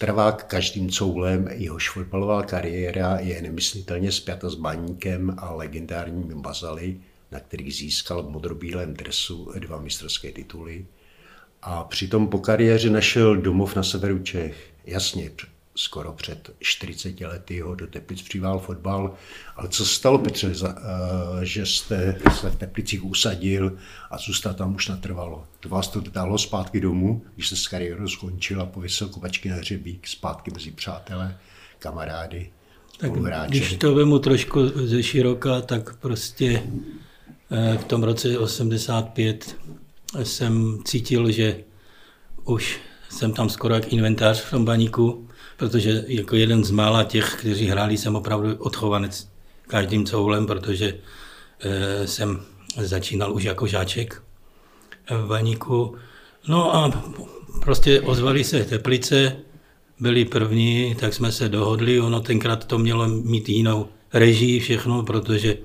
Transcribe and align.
Ostravák 0.00 0.44
každým 0.44 0.90
coulem, 0.90 1.48
jehož 1.52 1.90
fotbalová 1.90 2.42
kariéra 2.42 3.18
je 3.18 3.42
nemyslitelně 3.42 4.12
spjata 4.12 4.50
s 4.50 4.54
baníkem 4.54 5.34
a 5.38 5.52
legendárními 5.52 6.34
bazaly, 6.34 7.00
na 7.32 7.40
kterých 7.40 7.74
získal 7.74 8.22
v 8.22 8.30
modrobílém 8.30 8.94
dresu 8.94 9.52
dva 9.58 9.80
mistrovské 9.80 10.32
tituly. 10.32 10.86
A 11.62 11.84
přitom 11.84 12.28
po 12.28 12.38
kariéře 12.38 12.90
našel 12.90 13.36
domov 13.36 13.76
na 13.76 13.82
severu 13.82 14.18
Čech. 14.18 14.72
Jasně, 14.86 15.30
skoro 15.74 16.12
před 16.12 16.50
40 16.60 17.20
lety 17.20 17.60
ho 17.60 17.74
do 17.74 17.86
Teplic 17.86 18.22
přivál 18.22 18.58
fotbal. 18.58 19.14
Ale 19.56 19.68
co 19.68 19.84
se 19.84 19.94
stalo, 19.94 20.18
Petře, 20.18 20.54
za, 20.54 20.68
uh, 20.68 21.40
že 21.42 21.66
jste 21.66 22.18
se 22.40 22.50
v 22.50 22.56
Teplicích 22.56 23.04
usadil 23.04 23.78
a 24.10 24.18
zůstal 24.18 24.54
tam 24.54 24.74
už 24.74 24.88
natrvalo? 24.88 25.46
To 25.60 25.68
vás 25.68 25.88
to 25.88 26.00
dalo 26.00 26.38
zpátky 26.38 26.80
domů, 26.80 27.22
když 27.34 27.46
jste 27.46 27.56
s 27.56 27.68
kariérou 27.68 28.08
skončil 28.08 28.60
a 28.60 28.66
pověsil 28.66 29.08
kopačky 29.08 29.48
na 29.48 29.56
hřebík 29.56 30.08
zpátky 30.08 30.50
mezi 30.54 30.70
přátelé, 30.70 31.38
kamarády, 31.78 32.50
tak 33.00 33.12
když 33.48 33.76
to 33.76 33.94
vemu 33.94 34.18
trošku 34.18 34.68
ze 34.86 35.02
široka, 35.02 35.60
tak 35.60 35.96
prostě 35.96 36.62
eh, 37.50 37.78
v 37.78 37.84
tom 37.84 38.02
roce 38.02 38.38
85 38.38 39.56
jsem 40.22 40.78
cítil, 40.84 41.30
že 41.30 41.64
už 42.44 42.80
jsem 43.08 43.32
tam 43.32 43.48
skoro 43.48 43.74
jak 43.74 43.92
inventář 43.92 44.40
v 44.40 44.50
tom 44.50 44.64
baníku 44.64 45.28
protože 45.60 46.04
jako 46.08 46.36
jeden 46.36 46.64
z 46.64 46.70
mála 46.70 47.04
těch, 47.04 47.34
kteří 47.34 47.66
hráli, 47.66 47.96
jsem 47.96 48.16
opravdu 48.16 48.56
odchovanec 48.56 49.28
každým 49.66 50.06
coulem, 50.06 50.46
protože 50.46 50.94
e, 51.60 52.06
jsem 52.06 52.40
začínal 52.76 53.32
už 53.32 53.42
jako 53.42 53.66
žáček 53.66 54.22
v 55.10 55.26
baníku. 55.26 55.96
No 56.48 56.74
a 56.74 57.04
prostě 57.60 58.00
ozvali 58.00 58.44
se 58.44 58.64
Teplice, 58.64 59.36
byli 60.00 60.24
první, 60.24 60.96
tak 61.00 61.14
jsme 61.14 61.32
se 61.32 61.48
dohodli, 61.48 62.00
ono 62.00 62.20
tenkrát 62.20 62.64
to 62.64 62.78
mělo 62.78 63.08
mít 63.08 63.48
jinou 63.48 63.88
režii 64.12 64.60
všechno, 64.60 65.02
protože 65.02 65.58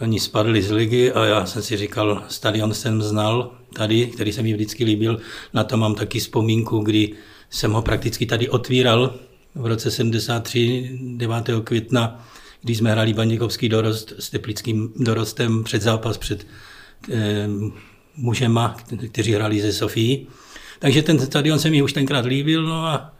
oni 0.00 0.20
spadli 0.20 0.62
z 0.62 0.70
ligy 0.70 1.12
a 1.12 1.24
já 1.24 1.46
jsem 1.46 1.62
si 1.62 1.76
říkal, 1.76 2.22
stadion 2.28 2.74
jsem 2.74 3.02
znal 3.02 3.52
tady, 3.74 4.06
který 4.06 4.32
se 4.32 4.42
mi 4.42 4.52
vždycky 4.52 4.84
líbil, 4.84 5.20
na 5.54 5.64
to 5.64 5.76
mám 5.76 5.94
taky 5.94 6.18
vzpomínku, 6.20 6.78
kdy 6.78 7.12
jsem 7.50 7.72
ho 7.72 7.82
prakticky 7.82 8.26
tady 8.26 8.48
otvíral 8.48 9.14
v 9.54 9.66
roce 9.66 9.90
73, 9.90 10.98
9. 11.02 11.50
května, 11.64 12.28
když 12.62 12.78
jsme 12.78 12.92
hráli 12.92 13.14
Bandikovský 13.14 13.68
dorost 13.68 14.12
s 14.18 14.30
teplickým 14.30 14.92
dorostem 14.96 15.64
před 15.64 15.82
zápas 15.82 16.18
před 16.18 16.46
eh, 17.12 17.48
mužema, 18.16 18.76
kteří 19.12 19.32
hráli 19.32 19.60
ze 19.60 19.72
Sofii. 19.72 20.26
Takže 20.78 21.02
ten 21.02 21.18
stadion 21.18 21.58
se 21.58 21.70
mi 21.70 21.82
už 21.82 21.92
tenkrát 21.92 22.24
líbil, 22.24 22.62
no 22.62 22.86
a 22.86 23.14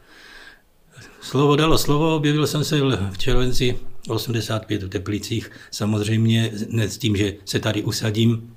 slovo 1.21 1.55
dalo 1.55 1.77
slovo, 1.77 2.15
objevil 2.15 2.47
jsem 2.47 2.63
se 2.63 2.79
v 3.11 3.17
červenci 3.17 3.79
85 4.07 4.83
v 4.83 4.89
Teplicích, 4.89 5.51
samozřejmě 5.71 6.51
ne 6.69 6.89
s 6.89 6.97
tím, 6.97 7.15
že 7.15 7.33
se 7.45 7.59
tady 7.59 7.83
usadím, 7.83 8.55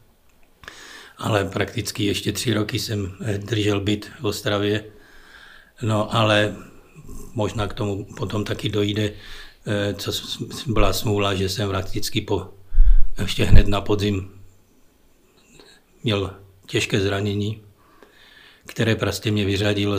ale 1.18 1.44
prakticky 1.44 2.04
ještě 2.04 2.32
tři 2.32 2.54
roky 2.54 2.78
jsem 2.78 3.12
držel 3.38 3.80
byt 3.80 4.10
v 4.20 4.24
Ostravě 4.24 4.84
No 5.82 6.14
ale 6.14 6.56
možná 7.34 7.66
k 7.66 7.74
tomu 7.74 8.04
potom 8.04 8.44
taky 8.44 8.68
dojde, 8.68 9.12
eh, 9.66 9.94
co 9.94 10.12
byla 10.66 10.92
smůla, 10.92 11.34
že 11.34 11.48
jsem 11.48 11.68
prakticky 11.68 12.20
po, 12.20 12.48
ještě 13.18 13.44
hned 13.44 13.68
na 13.68 13.80
podzim 13.80 14.30
měl 16.04 16.34
těžké 16.66 17.00
zranění, 17.00 17.62
které 18.66 18.96
prostě 18.96 19.30
mě 19.30 19.44
vyřadilo 19.44 19.98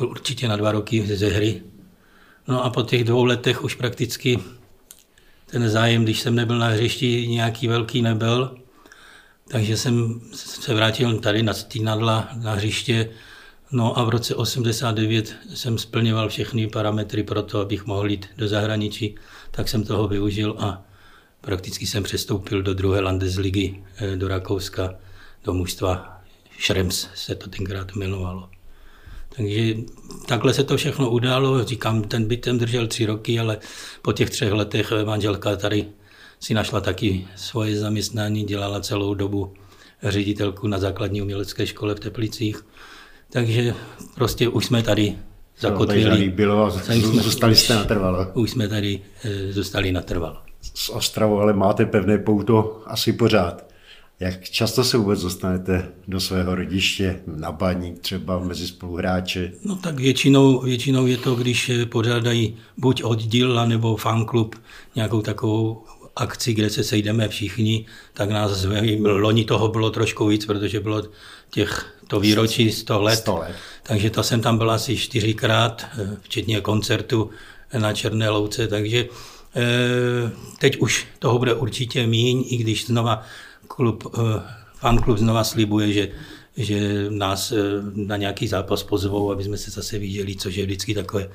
určitě 0.00 0.48
na 0.48 0.56
dva 0.56 0.72
roky 0.72 1.16
ze 1.16 1.28
hry. 1.28 1.62
No 2.48 2.64
a 2.64 2.70
po 2.70 2.82
těch 2.82 3.04
dvou 3.04 3.24
letech 3.24 3.64
už 3.64 3.74
prakticky 3.74 4.38
ten 5.46 5.70
zájem, 5.70 6.04
když 6.04 6.20
jsem 6.20 6.34
nebyl 6.34 6.58
na 6.58 6.66
hřišti, 6.66 7.26
nějaký 7.28 7.68
velký 7.68 8.02
nebyl, 8.02 8.58
takže 9.48 9.76
jsem 9.76 10.20
se 10.34 10.74
vrátil 10.74 11.18
tady 11.18 11.42
na 11.42 11.54
Stínadla 11.54 12.28
na 12.34 12.52
hřiště 12.54 13.10
No 13.72 13.98
a 13.98 14.04
v 14.04 14.08
roce 14.08 14.34
89 14.34 15.36
jsem 15.54 15.78
splňoval 15.78 16.28
všechny 16.28 16.66
parametry 16.66 17.22
pro 17.22 17.42
to, 17.42 17.60
abych 17.60 17.86
mohl 17.86 18.10
jít 18.10 18.26
do 18.36 18.48
zahraničí, 18.48 19.14
tak 19.50 19.68
jsem 19.68 19.84
toho 19.84 20.08
využil 20.08 20.56
a 20.58 20.82
prakticky 21.40 21.86
jsem 21.86 22.02
přestoupil 22.02 22.62
do 22.62 22.74
druhé 22.74 23.00
Landesligy 23.00 23.84
eh, 23.96 24.16
do 24.16 24.28
Rakouska, 24.28 24.94
do 25.44 25.54
mužstva 25.54 26.20
Schrems 26.60 27.08
se 27.14 27.34
to 27.34 27.50
tenkrát 27.50 27.96
jmenovalo. 27.96 28.48
Takže 29.36 29.74
takhle 30.26 30.54
se 30.54 30.64
to 30.64 30.76
všechno 30.76 31.10
událo. 31.10 31.64
Říkám, 31.64 32.02
ten 32.02 32.28
byt 32.28 32.44
jsem 32.44 32.58
držel 32.58 32.86
tři 32.86 33.06
roky, 33.06 33.40
ale 33.40 33.58
po 34.02 34.12
těch 34.12 34.30
třech 34.30 34.52
letech 34.52 34.92
manželka 35.04 35.56
tady 35.56 35.86
si 36.40 36.54
našla 36.54 36.80
taky 36.80 37.28
svoje 37.36 37.78
zaměstnání, 37.78 38.44
dělala 38.44 38.80
celou 38.80 39.14
dobu 39.14 39.54
ředitelku 40.02 40.68
na 40.68 40.78
základní 40.78 41.22
umělecké 41.22 41.66
škole 41.66 41.94
v 41.94 42.00
Teplicích. 42.00 42.64
Takže 43.30 43.74
prostě 44.14 44.48
už 44.48 44.66
jsme 44.66 44.82
tady 44.82 45.14
zakotvili. 45.60 46.28
bylo 46.28 46.64
a 46.64 46.70
zůstali 46.70 47.56
jste 47.56 47.74
natrvalo. 47.74 48.26
Už 48.34 48.50
jsme 48.50 48.68
tady 48.68 49.00
e, 49.24 49.52
zůstali 49.52 49.92
natrvalo. 49.92 50.36
Z 50.74 50.88
Ostravou 50.88 51.40
ale 51.40 51.52
máte 51.52 51.86
pevné 51.86 52.18
pouto 52.18 52.82
asi 52.86 53.12
pořád. 53.12 53.68
Jak 54.20 54.44
často 54.44 54.84
se 54.84 54.96
vůbec 54.96 55.22
dostanete 55.22 55.88
do 56.08 56.20
svého 56.20 56.54
rodiště, 56.54 57.20
na 57.26 57.52
baník 57.52 57.98
třeba 57.98 58.38
mezi 58.38 58.66
spoluhráče? 58.66 59.52
No 59.64 59.76
tak 59.76 59.94
většinou, 60.00 60.60
většinou 60.60 61.06
je 61.06 61.16
to, 61.16 61.34
když 61.34 61.70
pořádají 61.88 62.56
buď 62.76 63.02
oddíl, 63.04 63.66
nebo 63.66 63.96
fanklub 63.96 64.56
nějakou 64.96 65.22
takovou 65.22 65.84
akci, 66.16 66.54
kde 66.54 66.70
se 66.70 66.84
sejdeme 66.84 67.28
všichni, 67.28 67.86
tak 68.12 68.30
nás 68.30 68.50
zve. 68.50 68.82
Loni 69.00 69.44
toho 69.44 69.68
bylo 69.68 69.90
trošku 69.90 70.26
víc, 70.26 70.46
protože 70.46 70.80
bylo 70.80 71.02
těch 71.50 71.97
to 72.08 72.20
výročí 72.20 72.72
100 72.72 73.02
let. 73.02 73.16
100 73.16 73.36
let. 73.36 73.56
Takže 73.82 74.10
to 74.10 74.22
jsem 74.22 74.40
tam 74.40 74.58
byl 74.58 74.70
asi 74.70 74.96
čtyřikrát, 74.96 75.86
eh, 75.98 76.16
včetně 76.22 76.60
koncertu 76.60 77.30
na 77.78 77.92
Černé 77.92 78.28
louce, 78.28 78.68
takže 78.68 79.04
eh, 79.56 80.30
teď 80.58 80.76
už 80.76 81.06
toho 81.18 81.38
bude 81.38 81.54
určitě 81.54 82.06
míň, 82.06 82.44
i 82.48 82.56
když 82.56 82.86
znova 82.86 83.22
klub, 83.68 84.14
eh, 84.14 84.42
fanklub 84.74 85.18
znova 85.18 85.44
slibuje, 85.44 85.92
že, 85.92 86.08
že 86.56 87.06
nás 87.10 87.52
na 87.94 88.16
nějaký 88.16 88.48
zápas 88.48 88.82
pozvou, 88.82 89.32
aby 89.32 89.44
jsme 89.44 89.56
se 89.56 89.70
zase 89.70 89.98
viděli, 89.98 90.36
což 90.36 90.54
je 90.54 90.64
vždycky 90.64 90.94
takové 90.94 91.28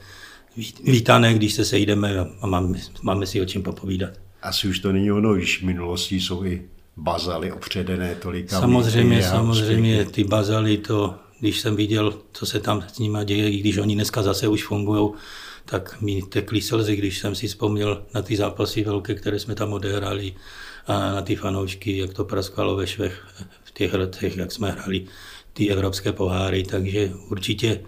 vítané, 0.83 1.33
když 1.33 1.53
se 1.53 1.65
sejdeme 1.65 2.19
a 2.41 2.47
máme, 2.47 2.79
máme 3.01 3.25
si 3.25 3.41
o 3.41 3.45
čem 3.45 3.63
popovídat. 3.63 4.13
Asi 4.41 4.67
už 4.67 4.79
to 4.79 4.91
není 4.91 5.11
ono, 5.11 5.33
když 5.33 5.61
v 5.61 5.65
minulosti 5.65 6.21
jsou 6.21 6.45
i 6.45 6.61
bazaly 6.97 7.51
opředené 7.51 8.15
tolika. 8.15 8.59
Samozřejmě, 8.59 9.23
samozřejmě 9.23 10.05
ty 10.05 10.23
bazaly, 10.23 10.77
to, 10.77 11.15
když 11.39 11.59
jsem 11.59 11.75
viděl, 11.75 12.19
co 12.31 12.45
se 12.45 12.59
tam 12.59 12.83
s 12.93 12.99
nimi 12.99 13.17
děje, 13.25 13.49
i 13.49 13.59
když 13.59 13.77
oni 13.77 13.95
dneska 13.95 14.21
zase 14.21 14.47
už 14.47 14.63
fungují, 14.63 15.09
tak 15.65 16.01
mi 16.01 16.21
tekly 16.21 16.61
slzy, 16.61 16.95
když 16.95 17.19
jsem 17.19 17.35
si 17.35 17.47
vzpomněl 17.47 18.05
na 18.13 18.21
ty 18.21 18.35
zápasy 18.35 18.83
velké, 18.83 19.15
které 19.15 19.39
jsme 19.39 19.55
tam 19.55 19.73
odehráli 19.73 20.33
a 20.87 21.13
na 21.13 21.21
ty 21.21 21.35
fanoušky, 21.35 21.97
jak 21.97 22.13
to 22.13 22.25
praskalo 22.25 22.75
ve 22.75 22.87
švech 22.87 23.25
v 23.63 23.71
těch 23.71 23.93
letech, 23.93 24.37
jak 24.37 24.51
jsme 24.51 24.71
hráli 24.71 25.05
ty 25.53 25.69
evropské 25.69 26.11
poháry, 26.11 26.63
takže 26.63 27.11
určitě 27.29 27.81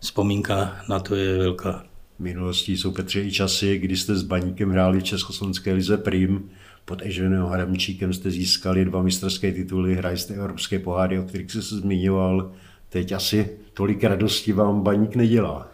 vzpomínka 0.00 0.76
na 0.88 1.00
to 1.00 1.14
je 1.14 1.38
velká. 1.38 1.84
V 2.18 2.20
minulosti 2.20 2.76
jsou 2.76 2.90
Petře 2.90 3.22
i 3.22 3.32
časy, 3.32 3.78
kdy 3.78 3.96
jste 3.96 4.16
s 4.16 4.22
Baníkem 4.22 4.70
hráli 4.70 5.00
v 5.00 5.04
Československé 5.04 5.72
lize 5.72 5.96
Prim, 5.96 6.50
pod 6.84 7.02
Eženem 7.02 7.44
Hramčíkem 7.44 8.12
jste 8.12 8.30
získali 8.30 8.84
dva 8.84 9.02
mistrovské 9.02 9.52
tituly, 9.52 9.94
hráli 9.94 10.18
jste 10.18 10.34
evropské 10.34 10.78
poháry, 10.78 11.18
o 11.18 11.22
kterých 11.22 11.50
jste 11.50 11.62
se 11.62 11.76
zmiňoval. 11.76 12.52
Teď 12.88 13.12
asi 13.12 13.50
tolik 13.74 14.04
radosti 14.04 14.52
vám 14.52 14.80
baník 14.80 15.16
nedělá. 15.16 15.68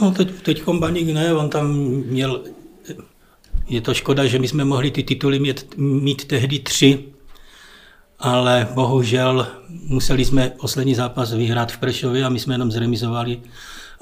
No 0.00 0.10
teď, 0.10 0.42
teď 0.42 0.68
baník 0.78 1.14
ne, 1.14 1.34
on 1.34 1.50
tam 1.50 1.74
měl, 2.06 2.42
je 3.68 3.80
to 3.80 3.94
škoda, 3.94 4.26
že 4.26 4.38
my 4.38 4.48
jsme 4.48 4.64
mohli 4.64 4.90
ty 4.90 5.02
tituly 5.02 5.38
mít, 5.38 5.74
mít 5.76 6.24
tehdy 6.24 6.58
tři, 6.58 7.04
ale 8.18 8.68
bohužel 8.74 9.46
museli 9.68 10.24
jsme 10.24 10.50
poslední 10.60 10.94
zápas 10.94 11.34
vyhrát 11.34 11.72
v 11.72 11.78
Prešově 11.78 12.24
a 12.24 12.28
my 12.28 12.38
jsme 12.38 12.54
jenom 12.54 12.70
zremizovali 12.70 13.40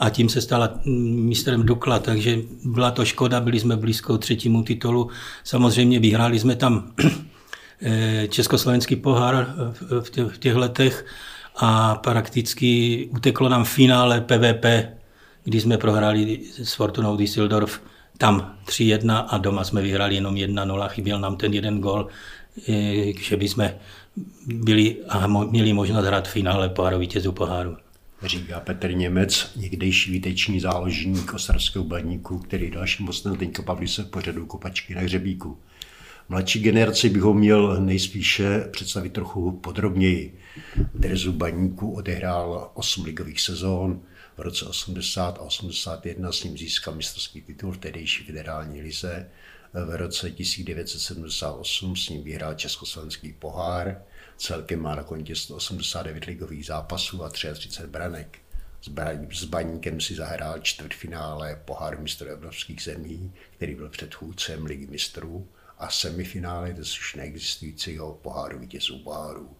a 0.02 0.10
tím 0.10 0.28
se 0.28 0.40
stala 0.40 0.80
mistrem 0.84 1.62
Dukla, 1.62 1.98
takže 1.98 2.38
byla 2.64 2.90
to 2.90 3.04
škoda, 3.04 3.40
byli 3.40 3.60
jsme 3.60 3.76
blízko 3.76 4.18
třetímu 4.18 4.62
titulu. 4.62 5.10
Samozřejmě 5.44 6.00
vyhráli 6.00 6.38
jsme 6.38 6.56
tam 6.56 6.92
eh, 7.82 8.28
československý 8.28 8.96
pohár 8.96 9.54
v 10.28 10.38
těch 10.38 10.54
letech 10.54 11.06
a 11.56 11.94
prakticky 11.94 13.08
uteklo 13.14 13.48
nám 13.48 13.64
v 13.64 13.70
finále 13.70 14.20
PVP, 14.20 14.64
kdy 15.44 15.60
jsme 15.60 15.78
prohráli 15.78 16.40
s 16.62 16.74
Fortunou 16.74 17.16
Düsseldorf 17.16 17.80
tam 18.18 18.54
3-1 18.66 19.24
a 19.28 19.38
doma 19.38 19.64
jsme 19.64 19.82
vyhráli 19.82 20.14
jenom 20.14 20.34
1-0, 20.34 20.88
chyběl 20.88 21.20
nám 21.20 21.36
ten 21.36 21.54
jeden 21.54 21.80
gol, 21.80 22.08
eh, 22.68 23.12
že 23.22 23.36
by 23.36 23.48
jsme 23.48 23.78
byli 24.46 24.96
a 25.08 25.26
měli 25.26 25.72
možnost 25.72 26.04
hrát 26.04 26.28
v 26.28 26.30
finále 26.30 26.68
poháru 26.68 26.98
vítězů 26.98 27.32
poháru. 27.32 27.76
Říká 28.24 28.60
Petr 28.60 28.94
Němec, 28.94 29.52
někdejší 29.56 30.12
výteční 30.12 30.60
záložník 30.60 31.34
ostravského 31.34 31.84
baníku, 31.84 32.38
který 32.38 32.70
dalším 32.70 33.06
hostem 33.06 33.36
teďka 33.36 33.62
Pavli 33.62 33.88
se 33.88 34.04
pořadu 34.04 34.46
kopačky 34.46 34.94
na 34.94 35.00
hřebíku. 35.00 35.58
Mladší 36.28 36.60
generaci 36.60 37.10
bych 37.10 37.22
ho 37.22 37.34
měl 37.34 37.80
nejspíše 37.80 38.68
představit 38.70 39.12
trochu 39.12 39.52
podrobněji. 39.52 40.38
Drezu 40.94 41.32
baníku 41.32 41.94
odehrál 41.94 42.70
8 42.74 43.04
ligových 43.04 43.40
sezón, 43.40 44.00
v 44.36 44.40
roce 44.40 44.64
80 44.64 45.38
a 45.38 45.40
81 45.40 46.32
s 46.32 46.44
ním 46.44 46.58
získal 46.58 46.94
mistrovský 46.94 47.42
titul 47.42 47.72
v 47.72 47.78
tehdejší 47.78 48.24
federální 48.24 48.82
lize. 48.82 49.30
V 49.72 49.96
roce 49.96 50.30
1978 50.30 51.96
s 51.96 52.08
ním 52.08 52.22
vyhrál 52.22 52.54
Československý 52.54 53.32
pohár. 53.32 54.02
Celkem 54.36 54.80
má 54.80 54.94
na 54.94 55.02
kontě 55.02 55.36
189 55.36 56.24
ligových 56.24 56.66
zápasů 56.66 57.24
a 57.24 57.28
33 57.28 57.86
branek. 57.86 58.38
S 59.32 59.44
Baníkem 59.44 60.00
si 60.00 60.14
zahrál 60.14 60.58
čtvrtfinále 60.58 61.62
pohár 61.64 62.00
mistrů 62.00 62.28
evropských 62.28 62.82
zemí, 62.82 63.32
který 63.56 63.74
byl 63.74 63.88
předchůdcem 63.88 64.66
ligy 64.66 64.86
mistrů 64.86 65.48
a 65.78 65.90
semifinále 65.90 66.72
dnes 66.72 66.98
už 66.98 67.14
neexistujícího 67.14 68.14
poháru 68.22 68.58
vítězů 68.58 68.98
pohárů 68.98 69.56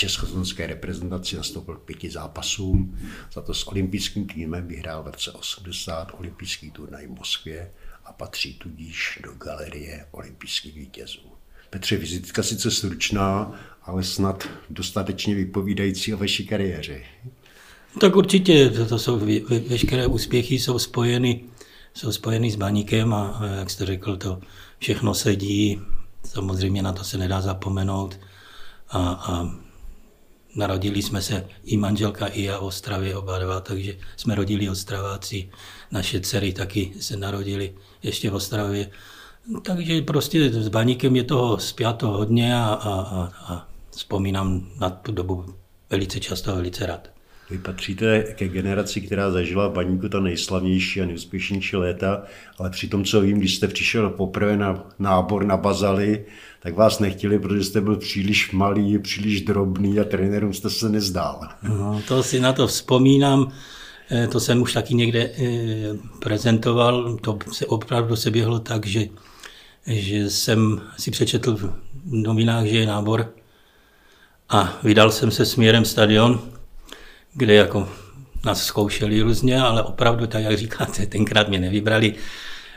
československé 0.00 0.66
reprezentaci 0.66 1.36
nastoupil 1.36 1.76
k 1.76 1.82
pěti 1.82 2.10
zápasům. 2.10 2.98
Za 3.32 3.42
to 3.42 3.54
s 3.54 3.68
olympijským 3.68 4.26
týmem 4.26 4.66
vyhrál 4.66 5.02
v 5.02 5.06
roce 5.06 5.30
80 5.30 6.12
olympijský 6.18 6.70
turnaj 6.70 7.06
v 7.06 7.10
Moskvě 7.10 7.72
a 8.04 8.12
patří 8.12 8.54
tudíž 8.54 9.18
do 9.22 9.32
galerie 9.32 10.06
olympijských 10.10 10.74
vítězů. 10.74 11.32
Petře, 11.70 11.96
vizitka 11.96 12.42
sice 12.42 12.70
stručná, 12.70 13.60
ale 13.82 14.04
snad 14.04 14.48
dostatečně 14.70 15.34
vypovídající 15.34 16.14
o 16.14 16.16
vaší 16.16 16.46
kariéře. 16.46 17.00
Tak 18.00 18.16
určitě, 18.16 18.70
to, 18.70 18.86
to 18.86 18.98
jsou 18.98 19.18
ve, 19.18 19.58
veškeré 19.58 20.06
úspěchy 20.06 20.58
jsou 20.58 20.78
spojeny, 20.78 21.40
jsou 21.94 22.12
spojeny 22.12 22.50
s 22.50 22.56
baníkem 22.56 23.14
a, 23.14 23.40
jak 23.58 23.70
jste 23.70 23.86
řekl, 23.86 24.16
to 24.16 24.40
všechno 24.78 25.14
sedí. 25.14 25.80
Samozřejmě 26.24 26.82
na 26.82 26.92
to 26.92 27.04
se 27.04 27.18
nedá 27.18 27.40
zapomenout. 27.40 28.20
A, 28.90 28.98
a 29.10 29.50
Narodili 30.54 31.02
jsme 31.02 31.22
se 31.22 31.46
i 31.64 31.76
manželka, 31.76 32.26
i 32.26 32.42
já 32.42 32.58
v 32.58 32.62
Ostravě 32.62 33.16
oba 33.16 33.38
dva, 33.38 33.60
takže 33.60 33.96
jsme 34.16 34.34
rodili 34.34 34.70
Ostraváci. 34.70 35.50
Naše 35.90 36.20
dcery 36.20 36.52
taky 36.52 36.92
se 37.00 37.16
narodili 37.16 37.74
ještě 38.02 38.30
v 38.30 38.34
Ostravě. 38.34 38.90
Takže 39.62 40.02
prostě 40.02 40.50
s 40.50 40.68
baníkem 40.68 41.16
je 41.16 41.24
toho 41.24 41.58
zpěto 41.58 42.08
hodně 42.08 42.56
a, 42.56 42.64
a, 42.64 42.90
a, 42.90 43.32
a 43.54 43.68
vzpomínám 44.00 44.66
na 44.80 44.90
tu 44.90 45.12
dobu 45.12 45.44
velice 45.90 46.20
často 46.20 46.52
a 46.52 46.54
velice 46.54 46.86
rád. 46.86 47.08
Vy 47.50 47.58
patříte 47.58 48.22
ke 48.22 48.48
generaci, 48.48 49.00
která 49.00 49.30
zažila 49.30 49.68
v 49.68 49.72
baníku 49.72 50.08
ta 50.08 50.20
nejslavnější 50.20 51.00
a 51.00 51.06
nejúspěšnější 51.06 51.76
léta, 51.76 52.22
ale 52.58 52.70
při 52.70 52.88
tom, 52.88 53.04
co 53.04 53.20
vím, 53.20 53.38
když 53.38 53.56
jste 53.56 53.68
přišel 53.68 54.10
poprvé 54.10 54.56
na 54.56 54.84
nábor 54.98 55.44
na 55.44 55.56
Bazaly, 55.56 56.24
tak 56.62 56.74
vás 56.74 56.98
nechtěli, 56.98 57.38
protože 57.38 57.64
jste 57.64 57.80
byl 57.80 57.96
příliš 57.96 58.52
malý, 58.52 58.98
příliš 58.98 59.42
drobný 59.42 60.00
a 60.00 60.04
trenérům 60.04 60.54
jste 60.54 60.70
se 60.70 60.88
nezdál. 60.88 61.40
No, 61.68 62.02
to 62.08 62.22
si 62.22 62.40
na 62.40 62.52
to 62.52 62.66
vzpomínám. 62.66 63.52
Eh, 64.10 64.28
to 64.28 64.40
jsem 64.40 64.62
už 64.62 64.72
taky 64.72 64.94
někde 64.94 65.30
eh, 65.38 65.96
prezentoval. 66.18 67.16
To 67.16 67.38
se 67.52 67.66
opravdu 67.66 68.16
se 68.16 68.30
běhlo 68.30 68.58
tak, 68.58 68.86
že, 68.86 69.06
že 69.86 70.30
jsem 70.30 70.80
si 70.98 71.10
přečetl 71.10 71.56
v 71.56 71.72
novinách, 72.04 72.66
že 72.66 72.78
je 72.78 72.86
nábor 72.86 73.39
a 74.50 74.78
vydal 74.82 75.12
jsem 75.12 75.30
se 75.30 75.46
směrem 75.46 75.84
stadion, 75.84 76.40
kde 77.34 77.54
jako 77.54 77.88
nás 78.44 78.64
zkoušeli 78.64 79.22
různě, 79.22 79.60
ale 79.60 79.82
opravdu, 79.82 80.26
tak 80.26 80.42
jak 80.42 80.56
říkáte, 80.56 81.06
tenkrát 81.06 81.48
mě 81.48 81.58
nevybrali, 81.58 82.14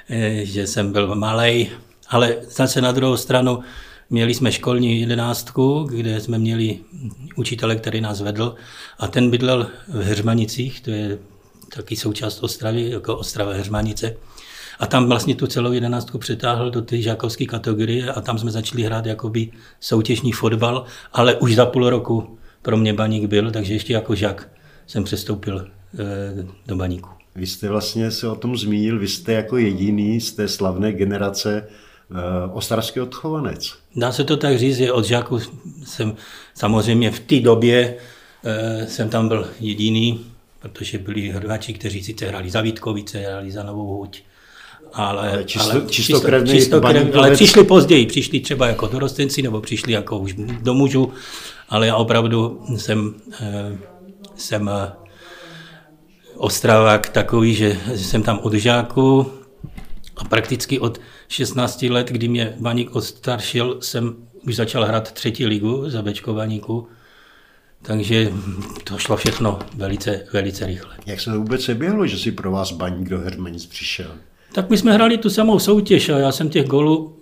eh, 0.09 0.45
že 0.45 0.67
jsem 0.67 0.91
byl 0.91 1.15
malý, 1.15 1.69
ale 2.09 2.35
zase 2.49 2.81
na 2.81 2.91
druhou 2.91 3.17
stranu 3.17 3.63
měli 4.09 4.33
jsme 4.33 4.51
školní 4.51 4.99
jedenáctku, 4.99 5.87
kde 5.89 6.21
jsme 6.21 6.37
měli 6.37 6.79
učitele, 7.35 7.75
který 7.75 8.01
nás 8.01 8.21
vedl 8.21 8.55
a 8.99 9.07
ten 9.07 9.31
bydlel 9.31 9.67
v 9.87 10.01
Heřmanicích, 10.01 10.81
to 10.81 10.91
je 10.91 11.17
taky 11.75 11.95
součást 11.95 12.43
Ostravy, 12.43 12.89
jako 12.89 13.17
Ostrava 13.17 13.53
Heřmanice. 13.53 14.15
A 14.83 14.85
tam 14.85 15.07
vlastně 15.07 15.35
tu 15.35 15.47
celou 15.47 15.71
jedenáctku 15.71 16.17
přetáhl 16.17 16.71
do 16.71 16.81
té 16.81 17.01
žákovské 17.01 17.45
kategorie 17.45 18.11
a 18.11 18.21
tam 18.21 18.37
jsme 18.37 18.51
začali 18.51 18.83
hrát 18.83 19.05
jakoby 19.05 19.49
soutěžní 19.79 20.31
fotbal, 20.31 20.85
ale 21.13 21.35
už 21.35 21.55
za 21.55 21.65
půl 21.65 21.89
roku 21.89 22.37
pro 22.61 22.77
mě 22.77 22.93
baník 22.93 23.25
byl, 23.25 23.51
takže 23.51 23.73
ještě 23.73 23.93
jako 23.93 24.15
žák 24.15 24.49
jsem 24.87 25.03
přestoupil 25.03 25.67
eh, 25.99 26.45
do 26.67 26.75
baníku. 26.75 27.09
Vy 27.35 27.47
jste 27.47 27.69
vlastně 27.69 28.11
se 28.11 28.27
o 28.27 28.35
tom 28.35 28.57
zmínil, 28.57 28.99
vy 28.99 29.07
jste 29.07 29.33
jako 29.33 29.57
jediný 29.57 30.21
z 30.21 30.31
té 30.31 30.47
slavné 30.47 30.91
generace 30.91 31.67
Eh, 32.15 32.51
ostravský 32.51 32.99
odchovanec. 32.99 33.73
Dá 33.95 34.11
se 34.11 34.23
to 34.23 34.37
tak 34.37 34.57
říct, 34.57 34.77
že 34.77 34.91
od 34.91 35.05
žáků 35.05 35.39
jsem 35.83 36.15
samozřejmě 36.53 37.11
v 37.11 37.19
té 37.19 37.39
době 37.39 37.97
e, 38.43 38.87
jsem 38.87 39.09
tam 39.09 39.27
byl 39.27 39.47
jediný, 39.59 40.25
protože 40.59 40.97
byli 40.97 41.29
hráči, 41.29 41.73
kteří 41.73 42.03
sice 42.03 42.27
hráli 42.27 42.49
za 42.49 42.61
Vítkovice, 42.61 43.19
hráli 43.19 43.51
za 43.51 43.63
Novou 43.63 43.97
Huť, 43.97 44.23
ale, 44.93 45.43
čisto, 45.45 45.71
ale, 45.71 45.81
čistokrevný, 45.89 46.51
čistokrevný, 46.51 47.13
ale 47.13 47.31
přišli 47.31 47.63
později, 47.63 48.05
přišli 48.05 48.39
třeba 48.39 48.67
jako 48.67 48.87
dorostenci 48.87 49.41
nebo 49.41 49.61
přišli 49.61 49.93
jako 49.93 50.17
už 50.17 50.33
do 50.61 50.73
mužů, 50.73 51.13
ale 51.69 51.87
já 51.87 51.95
opravdu 51.95 52.63
jsem, 52.77 53.13
e, 53.41 53.77
jsem 54.35 54.69
Ostravák 56.37 57.09
takový, 57.09 57.55
že 57.55 57.77
jsem 57.95 58.23
tam 58.23 58.39
od 58.43 58.53
žáku 58.53 59.31
a 60.17 60.23
prakticky 60.23 60.79
od 60.79 61.01
16 61.27 61.89
let, 61.89 62.07
kdy 62.07 62.27
mě 62.27 62.53
Baník 62.59 62.95
odstaršil, 62.95 63.77
jsem 63.81 64.15
už 64.47 64.55
začal 64.55 64.85
hrát 64.85 65.11
třetí 65.11 65.45
ligu 65.45 65.89
za 65.89 66.01
Bčko 66.01 66.33
Baníku, 66.33 66.87
takže 67.81 68.33
to 68.83 68.97
šlo 68.97 69.17
všechno 69.17 69.59
velice, 69.75 70.25
velice 70.33 70.65
rychle. 70.65 70.95
Jak 71.05 71.19
se 71.19 71.31
to 71.31 71.37
vůbec 71.37 71.69
běhlo, 71.69 72.07
že 72.07 72.17
si 72.17 72.31
pro 72.31 72.51
vás 72.51 72.71
Baník 72.71 73.09
do 73.09 73.19
Hermanic 73.19 73.65
přišel? 73.65 74.11
Tak 74.53 74.69
my 74.69 74.77
jsme 74.77 74.93
hrali 74.93 75.17
tu 75.17 75.29
samou 75.29 75.59
soutěž 75.59 76.09
a 76.09 76.17
já 76.17 76.31
jsem 76.31 76.49
těch 76.49 76.65
golů 76.65 77.15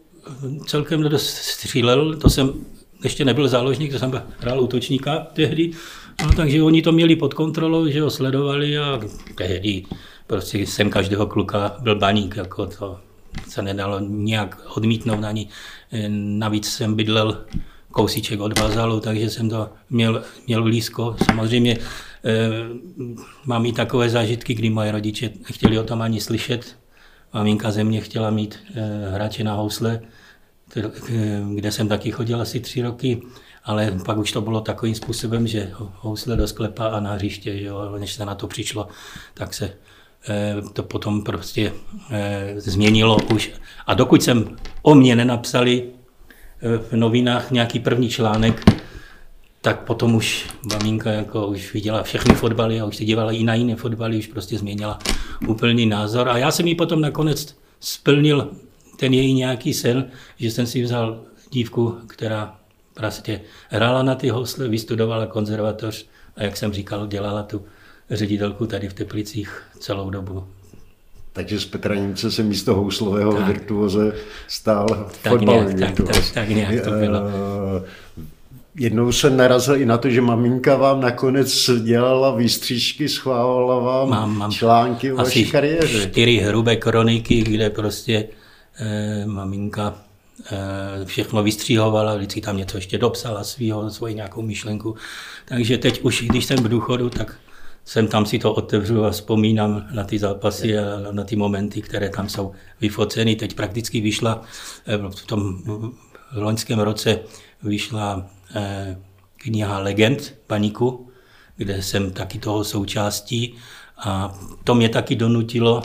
celkem 0.68 1.02
dost 1.04 1.28
střílel, 1.28 2.16
to 2.16 2.30
jsem 2.30 2.54
ještě 3.04 3.26
nebyl 3.26 3.48
záložník, 3.48 3.92
to 3.92 4.00
jsem 4.00 4.22
hrál 4.40 4.62
útočníka 4.62 5.28
tehdy, 5.34 5.72
no, 6.24 6.34
takže 6.36 6.64
oni 6.64 6.82
to 6.82 6.92
měli 6.92 7.16
pod 7.16 7.34
kontrolou, 7.34 7.88
že 7.88 8.02
ho 8.02 8.10
sledovali 8.10 8.78
a 8.78 9.00
tehdy 9.36 9.84
prostě 10.28 10.58
jsem 10.58 10.90
každého 10.90 11.28
kluka 11.28 11.76
byl 11.80 11.96
baník, 11.96 12.36
jako 12.36 12.66
to 12.68 13.00
se 13.50 13.62
nedalo 13.62 14.00
nějak 14.00 14.58
odmítnout 14.76 15.24
ani. 15.24 15.48
Navíc 16.18 16.70
jsem 16.70 16.96
bydlel 16.96 17.46
kousíček 17.92 18.40
od 18.40 18.60
Bazalu, 18.60 19.00
takže 19.00 19.30
jsem 19.30 19.50
to 19.50 19.70
měl, 19.90 20.24
měl 20.48 20.64
blízko. 20.64 21.16
Samozřejmě 21.26 21.78
eh, 22.26 22.50
mám 23.46 23.66
i 23.66 23.74
takové 23.74 24.10
zážitky, 24.10 24.54
kdy 24.54 24.70
moje 24.70 24.92
rodiče 24.92 25.30
nechtěli 25.50 25.80
o 25.80 25.84
tom 25.84 26.02
ani 26.02 26.22
slyšet. 26.22 26.81
Maminka 27.34 27.72
ze 27.72 27.84
mě 27.84 28.02
chtěla 28.02 28.30
mít 28.30 28.60
eh, 28.76 29.12
hráče 29.12 29.44
na 29.44 29.54
housle, 29.54 30.02
eh, 30.78 30.84
kde 31.56 31.72
jsem 31.72 31.88
taky 31.88 32.12
chodil 32.12 32.42
asi 32.42 32.60
tři 32.60 32.82
roky, 32.82 33.22
ale 33.64 34.00
pak 34.06 34.18
už 34.18 34.32
to 34.32 34.42
bylo 34.42 34.62
takovým 34.62 34.96
způsobem, 34.96 35.48
že 35.48 35.72
housle 35.74 36.36
do 36.36 36.48
sklepa 36.48 36.88
a 36.88 37.00
na 37.00 37.14
hřiště, 37.14 37.58
že 37.58 37.66
jo, 37.66 37.98
než 38.00 38.14
se 38.14 38.26
na 38.26 38.36
to 38.36 38.48
přišlo, 38.48 38.88
tak 39.34 39.54
se 39.54 39.74
Eh, 40.30 40.56
to 40.74 40.84
potom 40.84 41.24
prostě 41.24 41.74
změnilo 42.56 43.18
už. 43.34 43.52
A 43.88 43.94
dokud 43.94 44.24
jsem 44.24 44.58
o 44.82 44.96
mě 44.96 45.16
nenapsali 45.16 45.84
v 46.90 46.94
novinách 46.94 47.52
nějaký 47.52 47.80
první 47.80 48.10
článek, 48.10 48.82
tak 49.62 49.80
potom 49.80 50.16
už 50.16 50.50
maminka 50.74 51.12
jako 51.12 51.48
už 51.48 51.74
viděla 51.74 52.04
všechny 52.04 52.36
fotbaly 52.36 52.82
a 52.82 52.86
už 52.86 52.98
se 52.98 53.06
dívala 53.06 53.32
i 53.32 53.44
na 53.44 53.54
jiné 53.54 53.76
fotbaly, 53.76 54.18
už 54.18 54.28
prostě 54.28 54.58
změnila 54.58 55.00
úplný 55.48 55.86
názor. 55.86 56.30
A 56.30 56.38
já 56.38 56.52
jsem 56.52 56.68
jí 56.68 56.76
potom 56.76 57.02
nakonec 57.02 57.56
splnil 57.80 58.52
ten 58.98 59.14
její 59.14 59.34
nějaký 59.34 59.74
sen, 59.74 60.12
že 60.38 60.52
jsem 60.52 60.68
si 60.68 60.84
vzal 60.84 61.22
dívku, 61.52 61.98
která 62.08 62.62
Prostě 62.94 63.42
hrála 63.70 64.04
na 64.04 64.16
ty 64.16 64.30
housle, 64.30 64.68
vystudovala 64.68 65.26
konzervatoř 65.26 66.06
a 66.36 66.44
jak 66.44 66.58
jsem 66.58 66.74
říkal, 66.74 67.08
dělala 67.08 67.44
tu 67.44 67.66
ředitelku 68.10 68.68
tady 68.68 68.90
v 68.90 68.94
Teplicích 68.94 69.64
celou 69.80 70.10
dobu. 70.10 70.48
Takže 71.34 71.60
z 71.60 71.66
Petra 71.66 71.96
Němce 71.96 72.32
se 72.32 72.44
místo 72.44 72.76
houslového 72.76 73.34
tak. 73.34 73.48
virtuoze 73.48 74.14
stál 74.48 75.10
tak 75.22 75.42
nějak, 75.42 75.80
tak, 75.80 76.08
tak, 76.08 76.32
tak 76.34 76.50
nějak 76.50 76.84
to 76.84 76.92
bylo. 76.92 77.20
Eh, 77.78 78.22
jednou 78.76 79.12
se 79.12 79.30
narazil 79.30 79.76
i 79.76 79.86
na 79.86 79.98
to, 79.98 80.10
že 80.10 80.22
maminka 80.22 80.76
vám 80.76 81.02
nakonec 81.02 81.70
dělala 81.84 82.36
výstřížky, 82.36 83.10
schvávala 83.10 83.80
vám 83.80 84.10
mám, 84.10 84.38
mám 84.38 84.52
články 84.52 85.12
o 85.12 85.16
vaší 85.16 85.52
kariéře. 85.52 86.10
čtyři 86.10 86.38
hrubé 86.38 86.76
kroniky, 86.76 87.42
kde 87.42 87.70
prostě 87.70 88.28
eh, 88.80 89.26
maminka 89.26 89.96
eh, 90.52 91.06
všechno 91.06 91.44
vystříhovala, 91.44 92.16
vždycky 92.16 92.42
tam 92.42 92.58
něco 92.58 92.78
ještě 92.78 92.98
dopsala 92.98 93.44
svýho, 93.44 93.90
svoji 93.90 94.16
nějakou 94.16 94.42
myšlenku. 94.42 94.96
Takže 95.46 95.78
teď 95.78 96.02
už, 96.02 96.24
když 96.24 96.46
jsem 96.46 96.58
v 96.58 96.70
důchodu, 96.70 97.10
tak 97.10 97.36
jsem 97.86 98.08
tam 98.08 98.26
si 98.26 98.40
to 98.40 98.54
otevřu 98.54 99.06
a 99.06 99.12
vzpomínám 99.12 99.88
na 99.94 100.04
ty 100.04 100.20
zápasy 100.20 100.78
a 100.78 101.12
na 101.12 101.24
ty 101.24 101.36
momenty, 101.36 101.82
které 101.82 102.10
tam 102.10 102.30
jsou 102.30 102.52
vyfoceny. 102.82 103.36
Teď 103.36 103.54
prakticky 103.56 104.02
vyšla 104.02 104.42
eh, 104.88 104.98
v 104.98 105.26
tom 105.26 105.58
loňském 106.36 106.80
roce 106.80 107.20
vyšla 107.64 108.26
kniha 109.38 109.80
Legend 109.80 110.34
Paniku, 110.48 111.08
kde 111.58 111.82
jsem 111.82 112.12
taky 112.12 112.40
toho 112.40 112.64
součástí 112.64 113.56
a 113.98 114.40
to 114.64 114.76
mě 114.76 114.90
taky 114.90 115.16
donutilo, 115.16 115.82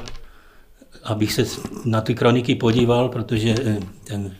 abych 1.05 1.33
se 1.33 1.45
na 1.85 2.01
ty 2.01 2.15
kroniky 2.15 2.55
podíval, 2.55 3.09
protože 3.09 3.55
eh, 3.65 3.79
ten... 4.05 4.37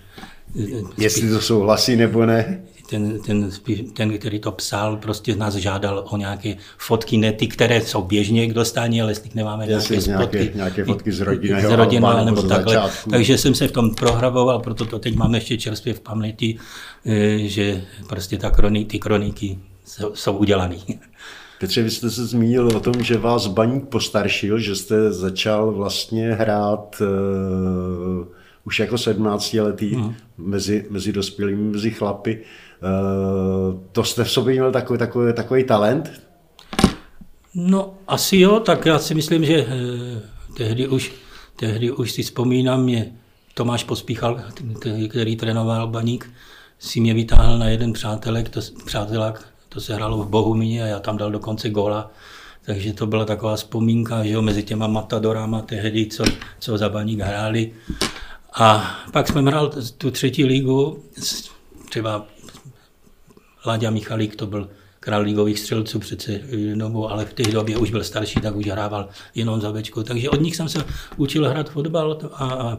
Jestli 0.99 1.31
to 1.31 1.41
souhlasí 1.41 1.97
nebo 1.97 2.27
ne? 2.27 2.63
Ten, 2.91 3.19
ten, 3.21 3.51
ten, 3.93 4.19
který 4.19 4.39
to 4.39 4.53
psal, 4.53 4.97
prostě 4.97 5.37
nás 5.37 5.55
žádal 5.55 6.05
o 6.11 6.17
nějaké 6.17 6.55
fotky, 6.79 7.17
ne 7.17 7.33
ty, 7.33 7.47
které 7.47 7.81
jsou 7.81 8.03
běžně 8.03 8.47
k 8.47 8.53
dostání, 8.53 9.03
ale 9.03 9.11
jestli 9.11 9.31
nemáme 9.35 9.71
Jasně, 9.71 9.97
nějaké, 9.97 10.25
fotky, 10.25 10.53
nějaké 10.55 10.85
fotky 10.85 11.13
z 11.13 11.21
rodiny, 11.21 11.63
z 11.63 11.71
rodiny 11.71 12.07
nebo 12.25 12.43
takhle. 12.43 12.75
Začátku. 12.75 13.11
Takže 13.11 13.39
jsem 13.39 13.55
se 13.55 13.69
v 13.69 13.73
tom 13.73 13.95
prohravoval, 13.95 14.61
proto 14.61 14.85
to 14.85 14.99
teď 14.99 15.17
máme 15.17 15.37
ještě 15.37 15.59
čerstvě 15.59 15.95
v 15.95 16.01
paměti, 16.01 16.59
eh, 17.07 17.39
že 17.39 17.85
prostě 18.09 18.39
ta 18.39 18.51
kroni, 18.51 18.85
ty 18.85 18.99
kroniky 18.99 19.59
jsou, 19.85 20.15
jsou 20.15 20.37
udělané. 20.37 20.77
Petře, 21.61 21.83
vy 21.83 21.91
jste 21.91 22.11
se 22.11 22.27
zmínil 22.27 22.67
o 22.77 22.81
tom, 22.81 23.03
že 23.03 23.19
vás 23.19 23.47
baník 23.47 23.89
postaršil, 23.89 24.59
že 24.59 24.77
jste 24.77 25.13
začal 25.13 25.73
vlastně 25.73 26.33
hrát 26.33 26.97
uh, 27.01 28.27
už 28.65 28.81
jako 28.81 28.99
17 28.99 29.53
letý 29.55 29.95
hmm. 29.95 30.15
mezi, 30.39 30.87
mezi 30.91 31.13
dospělými, 31.13 31.73
mezi 31.73 31.91
chlapy. 31.91 32.37
Uh, 32.37 32.66
to 33.93 34.05
jste 34.05 34.25
v 34.25 34.31
sobě 34.31 34.55
měl 34.55 34.73
takový, 34.73 34.99
takový, 34.99 35.33
takový 35.33 35.65
talent? 35.65 36.13
No 37.55 37.95
asi 38.09 38.39
jo, 38.39 38.61
tak 38.61 38.87
já 38.87 38.99
si 38.99 39.15
myslím, 39.15 39.45
že 39.45 39.67
eh, 39.69 40.23
tehdy 40.57 40.89
už, 40.89 41.13
tehdy 41.57 41.91
už 41.91 42.13
si 42.13 42.23
vzpomínám, 42.23 42.83
mě 42.83 43.13
Tomáš 43.55 43.85
Pospíchal, 43.85 44.41
který 45.09 45.37
trénoval 45.37 45.89
baník, 45.89 46.31
si 46.79 47.01
mě 47.01 47.15
vytáhl 47.15 47.59
na 47.59 47.69
jeden 47.69 47.93
přátelek, 47.93 48.49
to, 48.49 48.61
přátelák, 48.87 49.45
to 49.69 49.81
se 49.81 49.95
hrálo 49.95 50.19
v 50.19 50.29
Bohumině 50.29 50.83
a 50.83 50.87
já 50.87 51.01
tam 51.01 51.17
dal 51.17 51.31
dokonce 51.31 51.71
góla. 51.71 52.11
Takže 52.65 52.93
to 52.93 53.07
byla 53.07 53.25
taková 53.25 53.57
vzpomínka, 53.57 54.25
že 54.25 54.31
jo, 54.31 54.43
mezi 54.43 54.63
těma 54.63 54.87
matadorama 54.87 55.63
tehdy, 55.63 56.07
co, 56.07 56.25
co 56.59 56.79
za 56.79 56.89
baník 56.89 57.21
hráli. 57.21 57.73
A 58.55 58.97
pak 59.13 59.29
jsme 59.29 59.43
hrál 59.43 59.73
tu 59.99 60.11
třetí 60.11 60.45
ligu, 60.45 61.03
třeba 61.91 62.27
Láďa 63.67 63.91
Michalík, 63.91 64.37
to 64.37 64.47
byl 64.47 64.69
král 65.01 65.23
ligových 65.23 65.59
střelců 65.59 65.99
přece, 65.99 66.41
no, 66.75 67.11
ale 67.11 67.25
v 67.25 67.35
té 67.35 67.43
době 67.43 67.77
už 67.77 67.91
byl 67.91 68.05
starší, 68.05 68.41
tak 68.41 68.57
už 68.57 68.67
hrával 68.67 69.09
jenom 69.35 69.61
za 69.61 69.71
večku. 69.71 70.03
Takže 70.03 70.31
od 70.31 70.41
nich 70.41 70.57
jsem 70.57 70.69
se 70.69 70.85
učil 71.17 71.49
hrát 71.49 71.71
fotbal 71.71 72.19
a 72.33 72.79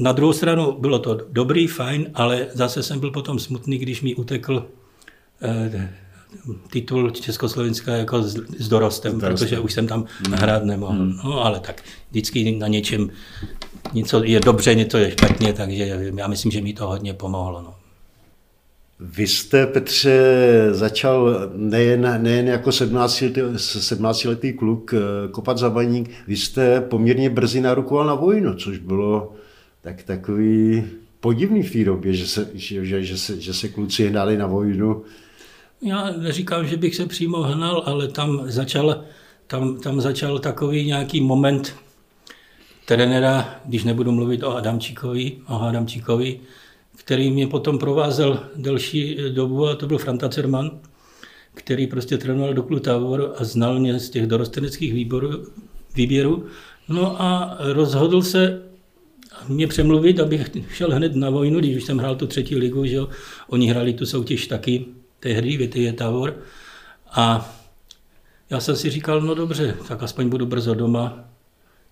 na 0.00 0.12
druhou 0.12 0.32
stranu 0.32 0.72
bylo 0.72 0.98
to 0.98 1.18
dobrý, 1.32 1.66
fajn, 1.66 2.10
ale 2.14 2.46
zase 2.54 2.82
jsem 2.82 3.00
byl 3.00 3.10
potom 3.10 3.38
smutný, 3.38 3.78
když 3.78 4.02
mi 4.02 4.14
utekl 4.14 4.66
eh, 5.42 5.94
titul 6.70 7.10
Československa 7.10 7.92
jako 7.92 8.22
s, 8.22 8.34
s 8.58 8.68
dorostem, 8.68 9.12
Dorostem, 9.12 9.20
protože 9.20 9.58
už 9.58 9.72
jsem 9.72 9.86
tam 9.86 10.04
hmm. 10.26 10.34
hrát 10.34 10.64
nemohl. 10.64 10.98
Hmm. 10.98 11.20
No 11.24 11.44
ale 11.44 11.60
tak 11.60 11.82
vždycky 12.10 12.56
na 12.56 12.68
něčem 12.68 13.10
něco 13.92 14.24
je 14.24 14.40
dobře, 14.40 14.74
něco 14.74 14.98
je 14.98 15.10
špatně, 15.10 15.52
takže 15.52 16.12
já 16.16 16.28
myslím, 16.28 16.52
že 16.52 16.60
mi 16.60 16.72
to 16.72 16.86
hodně 16.86 17.14
pomohlo. 17.14 17.62
No. 17.62 17.79
Vy 19.02 19.26
jste, 19.26 19.66
Petře, 19.66 20.68
začal 20.70 21.50
nejen, 21.54 22.22
nejen 22.22 22.48
jako 22.48 22.70
17-letý, 22.70 23.40
17 23.56 24.24
letý 24.24 24.52
kluk 24.52 24.94
eh, 24.94 25.28
kopat 25.30 25.58
za 25.58 25.70
baník, 25.70 26.10
vy 26.26 26.36
jste 26.36 26.80
poměrně 26.80 27.30
brzy 27.30 27.60
narukoval 27.60 28.06
na 28.06 28.14
vojnu, 28.14 28.54
což 28.54 28.78
bylo 28.78 29.32
tak 29.80 30.02
takový 30.02 30.84
podivný 31.20 31.62
v 31.62 31.72
té 31.72 31.84
době, 31.84 32.14
že 32.14 32.26
se, 32.26 32.50
že, 32.54 32.84
že, 32.84 33.04
že, 33.04 33.18
se, 33.18 33.40
že 33.40 33.54
se 33.54 33.68
kluci 33.68 34.08
hnali 34.08 34.36
na 34.36 34.46
vojnu. 34.46 35.02
Já 35.82 36.10
neříkám, 36.10 36.66
že 36.66 36.76
bych 36.76 36.96
se 36.96 37.06
přímo 37.06 37.42
hnal, 37.42 37.82
ale 37.86 38.08
tam 38.08 38.42
začal, 38.44 39.04
tam, 39.46 39.76
tam 39.76 40.00
začal 40.00 40.38
takový 40.38 40.86
nějaký 40.86 41.20
moment 41.20 41.74
trenéra, 42.84 43.60
když 43.64 43.84
nebudu 43.84 44.12
mluvit 44.12 44.42
o 44.42 44.56
Adamčíkovi, 44.56 45.36
o 45.48 45.60
Adamčíkovi, 45.60 46.40
který 46.96 47.30
mě 47.30 47.46
potom 47.46 47.78
provázel 47.78 48.40
delší 48.56 49.16
dobu 49.34 49.66
a 49.66 49.74
to 49.74 49.86
byl 49.86 49.98
Franta 49.98 50.28
Cerman, 50.28 50.70
který 51.54 51.86
prostě 51.86 52.18
trénoval 52.18 52.54
do 52.54 52.80
Tábor 52.80 53.34
a 53.38 53.44
znal 53.44 53.80
mě 53.80 53.98
z 53.98 54.10
těch 54.10 54.26
dorosteneckých 54.26 54.92
výborů, 54.92 55.46
výběrů. 55.94 56.46
No 56.88 57.22
a 57.22 57.56
rozhodl 57.58 58.22
se 58.22 58.62
mě 59.48 59.66
přemluvit, 59.66 60.20
abych 60.20 60.50
šel 60.72 60.94
hned 60.94 61.16
na 61.16 61.30
vojnu, 61.30 61.58
když 61.58 61.76
už 61.76 61.84
jsem 61.84 61.98
hrál 61.98 62.16
tu 62.16 62.26
třetí 62.26 62.56
ligu, 62.56 62.86
že 62.86 62.96
jo. 62.96 63.08
Oni 63.48 63.66
hráli 63.66 63.92
tu 63.92 64.06
soutěž 64.06 64.46
taky 64.46 64.84
tehdy, 65.20 65.70
je 65.74 65.92
Tábor. 65.92 66.36
A 67.10 67.54
já 68.50 68.60
jsem 68.60 68.76
si 68.76 68.90
říkal, 68.90 69.20
no 69.20 69.34
dobře, 69.34 69.76
tak 69.88 70.02
aspoň 70.02 70.28
budu 70.28 70.46
brzo 70.46 70.74
doma, 70.74 71.24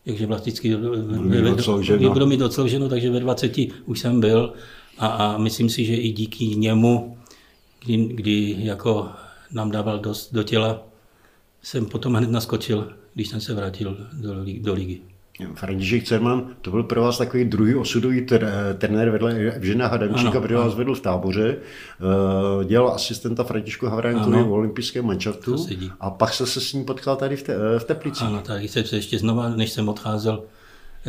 takže 0.05 0.27
vlastně 0.27 0.53
budu 2.09 2.27
mít 2.27 2.43
odslouženo, 2.43 2.89
takže 2.89 3.11
ve 3.11 3.21
20 3.21 3.57
už 3.87 4.01
jsem 4.01 4.21
byl 4.21 4.53
a, 4.99 5.07
a 5.07 5.39
myslím 5.39 5.71
si, 5.71 5.85
že 5.85 5.95
i 5.95 6.13
díky 6.13 6.45
němu, 6.45 7.19
kdy, 7.85 7.97
kdy 7.97 8.57
jako 8.59 9.09
nám 9.53 9.71
dával 9.71 9.99
dost 9.99 10.33
do 10.33 10.43
těla, 10.43 10.83
jsem 11.63 11.87
potom 11.87 12.15
hned 12.15 12.31
naskočil, 12.31 12.93
když 13.15 13.29
jsem 13.29 13.41
se 13.41 13.55
vrátil 13.55 13.97
do, 14.13 14.35
do 14.61 14.75
ligy. 14.75 15.01
František 15.55 16.05
Cerman, 16.05 16.55
to 16.63 16.71
byl 16.71 16.83
pro 16.83 17.03
vás 17.03 17.19
takový 17.19 17.45
druhý 17.45 17.75
osudový 17.75 18.27
trenér 18.79 19.11
vedle 19.11 19.35
Evžena 19.35 19.87
Hadamčíka, 19.87 20.41
protože 20.41 20.55
vás 20.55 20.75
vedl 20.75 20.95
v 20.95 21.01
táboře, 21.01 21.57
eh, 21.57 22.65
dělal 22.65 22.89
asistenta 22.89 23.45
Františku 23.45 23.87
Havránkovi 23.87 24.43
v 24.43 24.53
olympijském 24.53 25.07
manšaftu 25.07 25.67
a 26.01 26.11
pak 26.11 26.35
se 26.35 26.47
se 26.47 26.61
s 26.61 26.73
ním 26.73 26.85
potkal 26.85 27.17
tady 27.17 27.37
v, 27.37 27.43
te, 27.43 27.55
v 27.79 27.85
Teplicích. 27.85 28.27
Ano, 28.27 28.41
tak 28.47 28.63
jsem 28.63 28.85
se 28.85 28.97
ještě 28.97 29.19
znova, 29.19 29.49
než 29.49 29.71
jsem 29.71 29.89
odcházel 29.89 30.45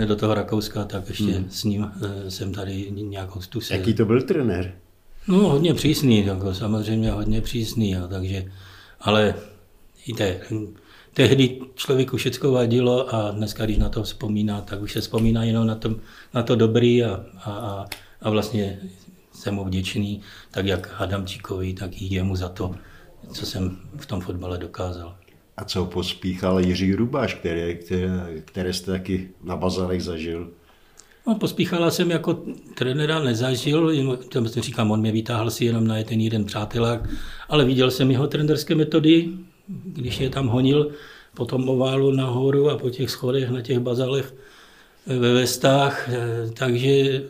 do 0.06 0.16
toho 0.16 0.34
Rakouska, 0.34 0.84
tak 0.84 1.10
ještě 1.10 1.32
hmm. 1.32 1.50
s 1.50 1.64
ním 1.64 1.92
eh, 2.02 2.32
jsem 2.32 2.54
tady 2.54 2.92
nějakou 2.92 3.40
tu 3.50 3.62
se... 3.62 3.76
Jaký 3.76 3.94
to 3.94 4.06
byl 4.06 4.22
trenér? 4.22 4.74
No 5.28 5.38
hodně 5.38 5.74
přísný, 5.74 6.26
jako, 6.26 6.54
samozřejmě 6.54 7.12
hodně 7.12 7.42
přísný, 7.42 7.92
jo, 7.92 8.08
takže, 8.08 8.52
ale 9.00 9.36
víte, 10.08 10.42
tehdy 11.14 11.60
člověku 11.76 12.18
všechno 12.18 12.52
vadilo 12.52 13.16
a 13.16 13.32
dneska, 13.32 13.66
když 13.66 13.78
na 13.78 13.90
to 13.90 14.04
vzpomíná, 14.04 14.62
tak 14.62 14.82
už 14.82 14.94
se 14.94 15.02
vzpomíná 15.02 15.44
jenom 15.44 15.68
na, 15.68 15.76
tom, 15.76 15.96
na 16.34 16.44
to 16.44 16.56
dobrý 16.56 17.04
a, 17.04 17.26
a, 17.44 17.86
a 18.22 18.30
vlastně 18.30 18.80
jsem 19.34 19.56
mu 19.56 19.66
vděčný, 19.66 20.22
tak 20.52 20.66
jak 20.66 20.96
Adamčíkovi, 20.98 21.74
tak 21.74 22.02
i 22.02 22.16
jemu 22.16 22.36
za 22.36 22.50
to, 22.50 22.76
co 23.34 23.46
jsem 23.46 23.78
v 23.98 24.06
tom 24.06 24.22
fotbale 24.22 24.58
dokázal. 24.58 25.16
A 25.60 25.66
co 25.66 25.86
pospíchal 25.86 26.60
Jiří 26.60 26.96
Rubáš, 26.96 27.34
které, 27.34 27.74
které, 27.74 28.10
které 28.46 28.74
jste 28.74 28.92
taky 28.92 29.30
na 29.44 29.56
bazarech 29.56 30.04
zažil? 30.04 30.50
No, 31.28 31.36
pospíchala 31.36 31.92
jsem 31.92 32.12
jako 32.12 32.44
trenéra 32.76 33.20
nezažil, 33.20 34.18
to 34.30 34.62
říkám, 34.62 34.92
on 34.92 35.00
mě 35.00 35.12
vytáhl 35.12 35.52
si 35.52 35.66
jenom 35.66 35.88
na 35.88 36.04
ten 36.04 36.22
jeden 36.22 36.46
přátelák, 36.46 37.10
ale 37.50 37.66
viděl 37.66 37.92
jsem 37.92 38.12
jeho 38.12 38.28
trenerské 38.28 38.76
metody, 38.76 39.30
když 39.68 40.20
je 40.20 40.30
tam 40.30 40.48
honil 40.48 40.92
po 41.34 41.46
tom 41.46 41.70
oválu 41.70 42.12
nahoru 42.12 42.70
a 42.70 42.78
po 42.78 42.90
těch 42.90 43.10
schodech 43.10 43.50
na 43.50 43.62
těch 43.62 43.80
bazalech 43.80 44.34
ve 45.08 45.34
vestách, 45.34 46.10
eh, 46.10 46.52
takže 46.54 47.24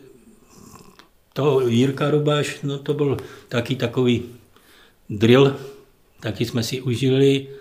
to 1.32 1.68
Jirka 1.68 2.10
Rubáš, 2.10 2.58
no 2.62 2.78
to 2.78 2.94
byl 2.94 3.16
taky 3.48 3.76
takový 3.76 4.22
drill, 5.10 5.56
taky 6.20 6.44
jsme 6.44 6.62
si 6.62 6.80
užili. 6.80 7.59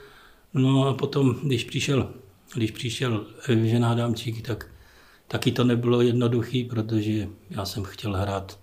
No 0.54 0.88
a 0.88 0.94
potom, 0.94 1.36
když 1.44 1.64
přišel, 1.64 2.10
když 2.56 2.72
přišel 2.72 3.26
Evžen 3.48 3.86
Adamčík, 3.86 4.48
tak 4.48 4.68
taky 5.28 5.52
to 5.52 5.64
nebylo 5.64 6.02
jednoduchý, 6.02 6.64
protože 6.64 7.28
já 7.50 7.66
jsem 7.66 7.84
chtěl 7.84 8.16
hrát 8.16 8.60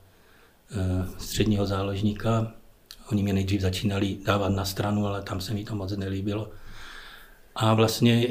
středního 1.19 1.66
záložníka. 1.66 2.52
Oni 3.11 3.23
mě 3.23 3.33
nejdřív 3.33 3.61
začínali 3.61 4.19
dávat 4.25 4.49
na 4.49 4.64
stranu, 4.64 5.07
ale 5.07 5.23
tam 5.23 5.40
se 5.40 5.55
mi 5.55 5.64
to 5.64 5.75
moc 5.75 5.97
nelíbilo. 5.97 6.50
A 7.55 7.75
vlastně 7.75 8.26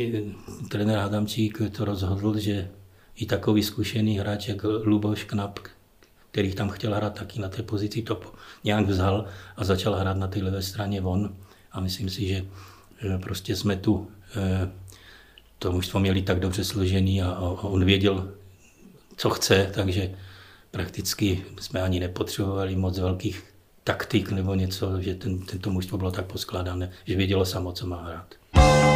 trenér 0.70 1.00
Adamčík 1.00 1.62
to 1.78 1.86
rozhodl, 1.86 2.40
že 2.40 2.70
i 3.16 3.26
takový 3.26 3.64
zkušený 3.64 4.20
hráč 4.20 4.48
jak 4.48 4.64
Luboš 4.64 5.24
Knap, 5.24 5.60
který 6.32 6.54
tam 6.54 6.70
chtěl 6.70 6.96
hrát 6.96 7.14
taky 7.14 7.40
na 7.40 7.50
té 7.50 7.64
pozici, 7.64 8.02
to 8.02 8.22
nějak 8.64 8.86
vzal 8.86 9.26
a 9.56 9.64
začal 9.64 9.96
hrát 9.96 10.18
na 10.18 10.28
té 10.28 10.44
levé 10.44 10.62
straně 10.62 11.02
von. 11.02 11.36
A 11.72 11.80
myslím 11.80 12.10
si, 12.10 12.28
že 12.28 12.46
prostě 13.22 13.56
jsme 13.56 13.76
tu 13.76 14.12
to 15.60 15.72
mužstvo 15.72 16.00
měli 16.00 16.22
tak 16.22 16.40
dobře 16.40 16.64
složený 16.64 17.22
a, 17.22 17.40
on 17.62 17.86
věděl, 17.86 18.32
co 19.18 19.30
chce, 19.30 19.72
takže 19.74 20.12
prakticky 20.72 21.46
jsme 21.62 21.82
ani 21.82 22.00
nepotřebovali 22.00 22.76
moc 22.76 23.00
velkých 23.00 23.44
taktik 23.84 24.32
nebo 24.32 24.56
něco, 24.56 25.02
že 25.02 25.16
ten, 25.16 25.40
tento 25.40 25.70
mužstvo 25.70 25.98
bylo 25.98 26.12
tak 26.12 26.26
poskládané, 26.26 26.92
že 27.06 27.16
vědělo 27.16 27.46
samo, 27.46 27.72
co 27.72 27.88
má 27.88 28.04
hrát. 28.04 28.95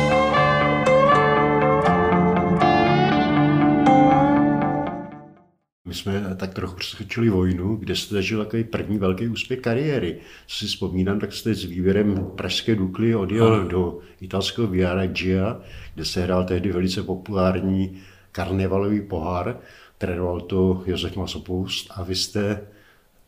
My 5.90 5.96
jsme 5.96 6.36
tak 6.36 6.54
trochu 6.54 6.76
přeskočili 6.76 7.30
vojnu, 7.30 7.76
kde 7.76 7.96
jste 7.96 8.16
zažil 8.16 8.46
takový 8.46 8.64
první 8.64 8.98
velký 8.98 9.28
úspěch 9.28 9.60
kariéry. 9.60 10.18
Co 10.48 10.58
si 10.58 10.66
vzpomínám, 10.66 11.20
tak 11.20 11.34
jste 11.34 11.56
s 11.56 11.64
výběrem 11.64 12.28
Pražské 12.36 12.76
Dukly 12.76 13.16
odjel 13.16 13.54
Aha. 13.54 13.64
do 13.64 14.00
italského 14.22 14.68
Viareggio, 14.68 15.56
kde 15.96 16.06
se 16.06 16.22
hrál 16.22 16.44
tehdy 16.44 16.72
velice 16.72 17.04
populární 17.04 18.02
karnevalový 18.32 19.02
pohár. 19.02 19.58
Trénoval 19.98 20.42
to 20.42 20.84
Josef 20.86 21.16
Masopust 21.16 21.92
a 21.96 22.04
vy 22.04 22.16
jste 22.16 22.62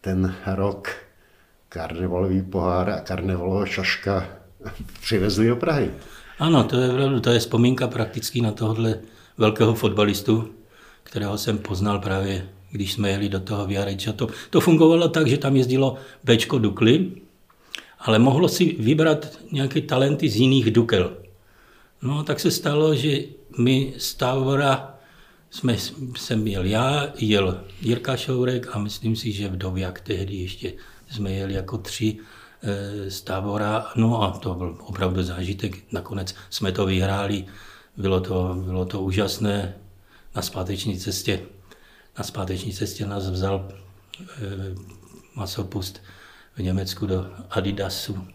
ten 0.01 0.35
rok 0.45 0.89
karnevalový 1.69 2.41
pohár 2.41 2.89
a 2.89 2.99
karnevalová 2.99 3.65
šaška 3.65 4.27
přivezli 5.01 5.47
do 5.47 5.55
Prahy. 5.55 5.91
Ano, 6.39 6.63
to 6.63 6.75
je, 6.77 7.19
to 7.21 7.29
je 7.29 7.39
vzpomínka 7.39 7.87
prakticky 7.87 8.41
na 8.41 8.51
tohle 8.51 8.99
velkého 9.37 9.73
fotbalistu, 9.73 10.60
kterého 11.11 11.37
jsem 11.37 11.57
poznal 11.57 11.99
právě, 11.99 12.49
když 12.71 12.93
jsme 12.93 13.09
jeli 13.09 13.29
do 13.29 13.39
toho 13.39 13.67
Viareča. 13.67 14.13
To, 14.13 14.27
to 14.49 14.61
fungovalo 14.61 15.07
tak, 15.07 15.27
že 15.27 15.37
tam 15.37 15.55
jezdilo 15.55 15.95
Bčko 16.23 16.59
Dukly, 16.59 17.11
ale 17.99 18.19
mohlo 18.19 18.47
si 18.47 18.75
vybrat 18.79 19.39
nějaké 19.51 19.81
talenty 19.81 20.29
z 20.29 20.35
jiných 20.35 20.71
Dukel. 20.71 21.17
No, 22.01 22.23
tak 22.23 22.39
se 22.39 22.51
stalo, 22.51 22.95
že 22.95 23.19
my 23.57 23.93
z 23.97 24.13
Távora 24.15 24.95
jsme, 25.49 25.75
jsem 26.17 26.47
jel 26.47 26.65
já, 26.65 27.07
jel 27.17 27.63
Jirka 27.81 28.17
Šourek 28.17 28.75
a 28.75 28.79
myslím 28.79 29.15
si, 29.15 29.31
že 29.31 29.51
v 29.51 29.77
jak 29.77 30.01
tehdy 30.01 30.35
ještě 30.35 30.73
jsme 31.11 31.31
jeli 31.31 31.53
jako 31.53 31.77
tři 31.77 32.17
e, 32.63 33.11
z 33.11 33.21
Távora. 33.21 33.85
No 33.95 34.23
a 34.23 34.31
to 34.31 34.53
byl 34.53 34.77
opravdu 34.79 35.23
zážitek. 35.23 35.77
Nakonec 35.91 36.35
jsme 36.49 36.71
to 36.71 36.85
vyhráli, 36.85 37.45
bylo 37.97 38.19
to, 38.19 38.55
bylo 38.63 38.85
to 38.85 39.01
úžasné 39.01 39.75
na 40.35 40.41
zpáteční 40.41 40.99
cestě. 40.99 41.39
Na 42.17 42.23
zpáteční 42.23 42.73
cestě 42.73 43.05
nás 43.05 43.29
vzal 43.29 43.69
e, 43.69 43.75
masopust 45.35 46.01
v 46.55 46.59
Německu 46.59 47.05
do 47.05 47.27
Adidasu, 47.49 48.27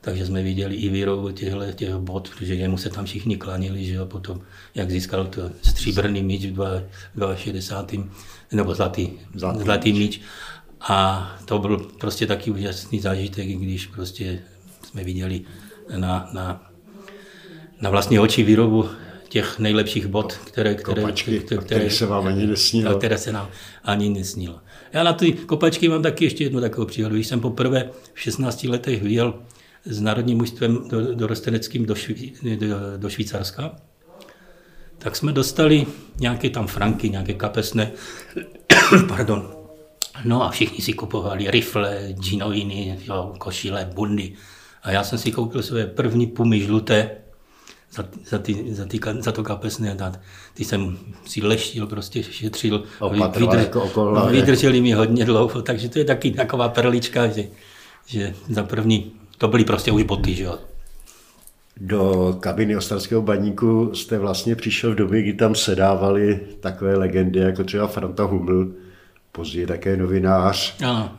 takže 0.00 0.26
jsme 0.26 0.42
viděli 0.42 0.74
i 0.74 0.88
výrobu 0.88 1.30
těchto 1.30 1.72
těch 1.72 1.94
bod, 1.94 2.30
protože 2.30 2.54
jemu 2.54 2.78
se 2.78 2.90
tam 2.90 3.04
všichni 3.04 3.36
klanili, 3.36 3.84
že 3.84 3.94
jo, 3.94 4.06
potom, 4.06 4.40
jak 4.74 4.90
získal 4.90 5.26
to 5.26 5.50
stříbrný 5.62 6.22
míč 6.22 6.46
v 6.46 7.36
62. 7.36 8.04
nebo 8.52 8.74
zlatý, 8.74 9.10
zlatý, 9.34 9.58
zlatý 9.58 9.92
míč. 9.92 10.20
A 10.80 11.30
to 11.44 11.58
byl 11.58 11.78
prostě 11.78 12.26
taky 12.26 12.50
úžasný 12.50 13.00
zážitek, 13.00 13.48
když 13.48 13.86
prostě 13.86 14.42
jsme 14.82 15.04
viděli 15.04 15.40
na, 15.96 16.28
na, 16.32 16.70
na 17.80 17.90
vlastní 17.90 18.18
oči 18.18 18.42
výrobu 18.42 18.90
těch 19.32 19.58
nejlepších 19.58 20.06
bod, 20.06 20.32
které, 20.32 20.74
které, 20.74 21.00
kopačky, 21.00 21.40
které, 21.40 21.62
které 21.62 21.90
se 21.90 22.06
vám 22.06 22.26
ani 22.26 22.46
nesnilo. 22.46 22.98
Které 22.98 23.18
se 23.18 23.32
nám 23.32 23.48
ani 23.84 24.08
nesnilo. 24.08 24.60
Já 24.92 25.02
na 25.02 25.12
ty 25.12 25.32
kopačky 25.32 25.88
mám 25.88 26.02
taky 26.02 26.24
ještě 26.24 26.44
jednu 26.44 26.60
takovou 26.60 26.86
příhodu. 26.86 27.14
Když 27.14 27.26
jsem 27.26 27.40
poprvé 27.40 27.90
v 28.14 28.20
16 28.20 28.64
letech 28.64 29.02
vyjel 29.02 29.34
s 29.84 30.00
národním 30.00 30.38
mužstvem 30.38 30.88
do, 30.88 31.14
do 31.14 31.26
Rosteneckým 31.26 31.86
do, 31.86 31.94
Šví, 31.94 32.32
do, 32.56 32.76
do 32.96 33.10
Švýcarska, 33.10 33.76
tak 34.98 35.16
jsme 35.16 35.32
dostali 35.32 35.86
nějaké 36.20 36.50
tam 36.50 36.66
franky, 36.66 37.10
nějaké 37.10 37.34
kapesné, 37.34 37.92
pardon, 39.08 39.50
no 40.24 40.42
a 40.42 40.50
všichni 40.50 40.84
si 40.84 40.92
kupovali 40.92 41.50
rifle, 41.50 42.14
džinoviny, 42.20 42.98
jo, 43.04 43.34
košile, 43.38 43.90
bundy. 43.94 44.32
A 44.82 44.90
já 44.90 45.04
jsem 45.04 45.18
si 45.18 45.32
koupil 45.32 45.62
své 45.62 45.86
první 45.86 46.26
pumy 46.26 46.60
žluté, 46.60 47.21
za, 47.92 48.04
za, 48.28 48.38
ty, 48.38 48.74
za, 48.74 48.84
ty, 48.84 49.00
za 49.18 49.32
to 49.32 49.42
kapesné 49.42 49.94
dát. 49.94 50.20
Ty 50.54 50.64
jsem 50.64 50.98
si 51.24 51.42
leštil, 51.42 51.86
prostě 51.86 52.22
šetřil. 52.22 52.84
Opatroval 52.98 53.56
vydrž, 53.56 53.64
jako 53.64 54.28
vydrželi 54.30 54.80
mi 54.80 54.92
hodně 54.92 55.24
dlouho, 55.24 55.62
takže 55.62 55.88
to 55.88 55.98
je 55.98 56.04
taky 56.04 56.30
taková 56.30 56.68
perlička, 56.68 57.26
že, 57.26 57.44
že 58.06 58.34
za 58.48 58.62
první, 58.62 59.12
to 59.38 59.48
byly 59.48 59.64
prostě 59.64 59.92
už 59.92 60.02
boty, 60.02 60.34
že 60.34 60.44
jo. 60.44 60.58
Do 61.76 62.36
kabiny 62.40 62.76
Ostarského 62.76 63.22
baníku 63.22 63.90
jste 63.94 64.18
vlastně 64.18 64.56
přišel 64.56 64.92
v 64.92 64.94
době, 64.94 65.22
kdy 65.22 65.32
tam 65.32 65.54
sedávali 65.54 66.40
takové 66.60 66.96
legendy, 66.96 67.40
jako 67.40 67.64
třeba 67.64 67.86
Franta 67.86 68.24
Huml, 68.24 68.72
později 69.32 69.66
také 69.66 69.96
novinář, 69.96 70.76
ano. 70.84 71.12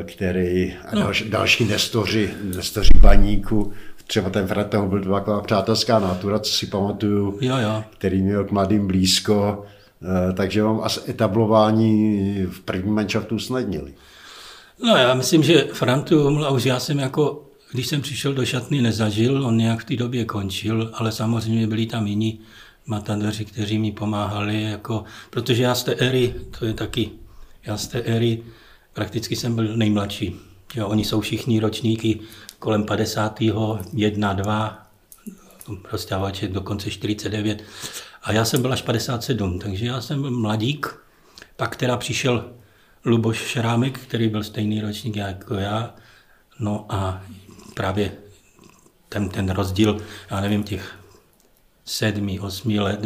Eh, 0.00 0.04
který 0.04 0.74
a 0.74 0.94
no. 0.94 1.00
další, 1.00 1.30
další 1.30 1.64
nestoři, 1.64 2.30
nestoři 2.56 2.90
baníku 3.00 3.72
třeba 4.10 4.30
ten 4.30 4.46
Fred 4.46 4.70
toho 4.70 4.86
byl 4.86 5.04
taková 5.04 5.40
přátelská 5.40 5.98
natura, 5.98 6.38
co 6.38 6.52
si 6.52 6.66
pamatuju, 6.66 7.38
jo, 7.40 7.56
jo. 7.56 7.84
který 7.98 8.22
měl 8.22 8.44
k 8.44 8.50
mladým 8.50 8.86
blízko, 8.86 9.64
eh, 10.02 10.32
takže 10.32 10.62
vám 10.62 10.80
asi 10.82 11.00
etablování 11.08 12.42
v 12.50 12.60
prvním 12.60 12.94
manšaftu 12.94 13.34
usnadnili. 13.34 13.94
No 14.84 14.96
já 14.96 15.14
myslím, 15.14 15.42
že 15.42 15.68
Frantu 15.72 16.38
už 16.54 16.64
já 16.64 16.80
jsem 16.80 16.98
jako, 16.98 17.44
když 17.72 17.86
jsem 17.86 18.00
přišel 18.00 18.34
do 18.34 18.44
šatny, 18.44 18.82
nezažil, 18.82 19.46
on 19.46 19.56
nějak 19.56 19.80
v 19.80 19.84
té 19.84 19.96
době 19.96 20.24
končil, 20.24 20.90
ale 20.94 21.12
samozřejmě 21.12 21.66
byli 21.66 21.86
tam 21.86 22.06
jiní 22.06 22.40
matadoři, 22.86 23.44
kteří 23.44 23.78
mi 23.78 23.92
pomáhali, 23.92 24.62
jako, 24.62 25.04
protože 25.30 25.62
já 25.62 25.74
z 25.74 25.82
té 25.82 25.94
éry, 25.94 26.34
to 26.58 26.66
je 26.66 26.74
taky, 26.74 27.10
já 27.66 27.76
z 27.76 27.86
té 27.86 28.00
éry 28.00 28.42
prakticky 28.92 29.36
jsem 29.36 29.54
byl 29.54 29.76
nejmladší. 29.76 30.49
Jo, 30.74 30.88
oni 30.88 31.04
jsou 31.04 31.20
všichni 31.20 31.60
ročníky 31.60 32.20
kolem 32.58 32.84
50. 32.84 33.38
1, 33.92 34.32
2, 34.32 34.86
rozstávače 35.92 36.48
dokonce 36.48 36.90
49. 36.90 37.64
A 38.22 38.32
já 38.32 38.44
jsem 38.44 38.62
byl 38.62 38.72
až 38.72 38.82
57, 38.82 39.58
takže 39.58 39.86
já 39.86 40.00
jsem 40.00 40.40
mladík. 40.40 40.98
Pak 41.56 41.76
teda 41.76 41.96
přišel 41.96 42.52
Luboš 43.04 43.38
Šrámek, 43.38 43.98
který 43.98 44.28
byl 44.28 44.44
stejný 44.44 44.80
ročník 44.80 45.16
jako 45.16 45.54
já. 45.54 45.94
No 46.58 46.86
a 46.88 47.22
právě 47.74 48.12
ten, 49.08 49.28
ten 49.28 49.50
rozdíl, 49.50 50.00
já 50.30 50.40
nevím, 50.40 50.62
těch 50.62 50.98
sedmi, 51.84 52.40
osmi 52.40 52.80
let, 52.80 53.00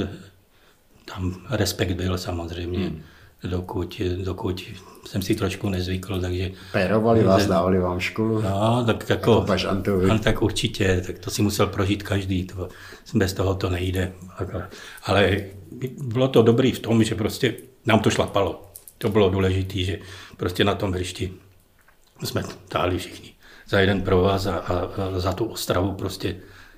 tam 1.05 1.47
respekt 1.51 1.93
byl 1.93 2.19
samozřejmě. 2.19 2.79
Hmm 2.79 3.03
dokud, 3.45 4.01
dokud 4.25 4.63
jsem 5.07 5.23
si 5.23 5.35
trošku 5.35 5.69
nezvykl, 5.69 6.21
takže... 6.21 6.51
Pérovali 6.73 7.25
vás, 7.25 7.47
dávali 7.47 7.79
vám 7.79 8.01
školu? 8.01 8.43
No, 8.43 8.85
tak 8.87 9.11
jako... 9.11 9.47
jako 9.49 10.19
tak 10.23 10.43
určitě, 10.43 11.03
tak 11.07 11.19
to 11.19 11.31
si 11.31 11.43
musel 11.43 11.67
prožít 11.67 12.03
každý, 12.03 12.45
to, 12.45 12.69
bez 13.15 13.33
toho 13.33 13.55
to 13.55 13.71
nejde. 13.71 14.13
Ale 15.05 15.37
bylo 15.99 16.29
to 16.29 16.43
dobrý 16.43 16.73
v 16.73 16.79
tom, 16.79 17.05
že 17.05 17.15
prostě 17.15 17.55
nám 17.87 18.01
to 18.01 18.11
šlapalo. 18.11 18.73
To 18.99 19.09
bylo 19.09 19.31
důležité, 19.31 19.79
že 19.79 19.99
prostě 20.37 20.65
na 20.65 20.75
tom 20.75 20.93
hřišti 20.93 21.33
jsme 22.25 22.43
táli 22.69 22.99
všichni 22.99 23.33
za 23.69 23.81
jeden 23.81 24.03
provaz 24.03 24.47
a, 24.47 24.57
a, 24.57 24.75
a 24.75 25.21
za 25.21 25.33
tu 25.33 25.45
Ostravu 25.45 25.93
prostě 25.93 26.37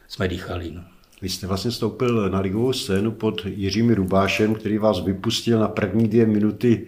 jsme 0.09 0.29
dýchali. 0.29 0.70
No. 0.70 0.83
Vy 1.27 1.31
jste 1.31 1.47
vlastně 1.47 1.71
stoupil 1.71 2.31
na 2.31 2.41
ligovou 2.41 2.73
scénu 2.73 3.11
pod 3.11 3.47
Jiřím 3.47 3.91
Rubášem, 3.91 4.55
který 4.55 4.79
vás 4.79 5.01
vypustil 5.01 5.59
na 5.59 5.69
první 5.69 6.09
dvě 6.09 6.27
minuty 6.27 6.87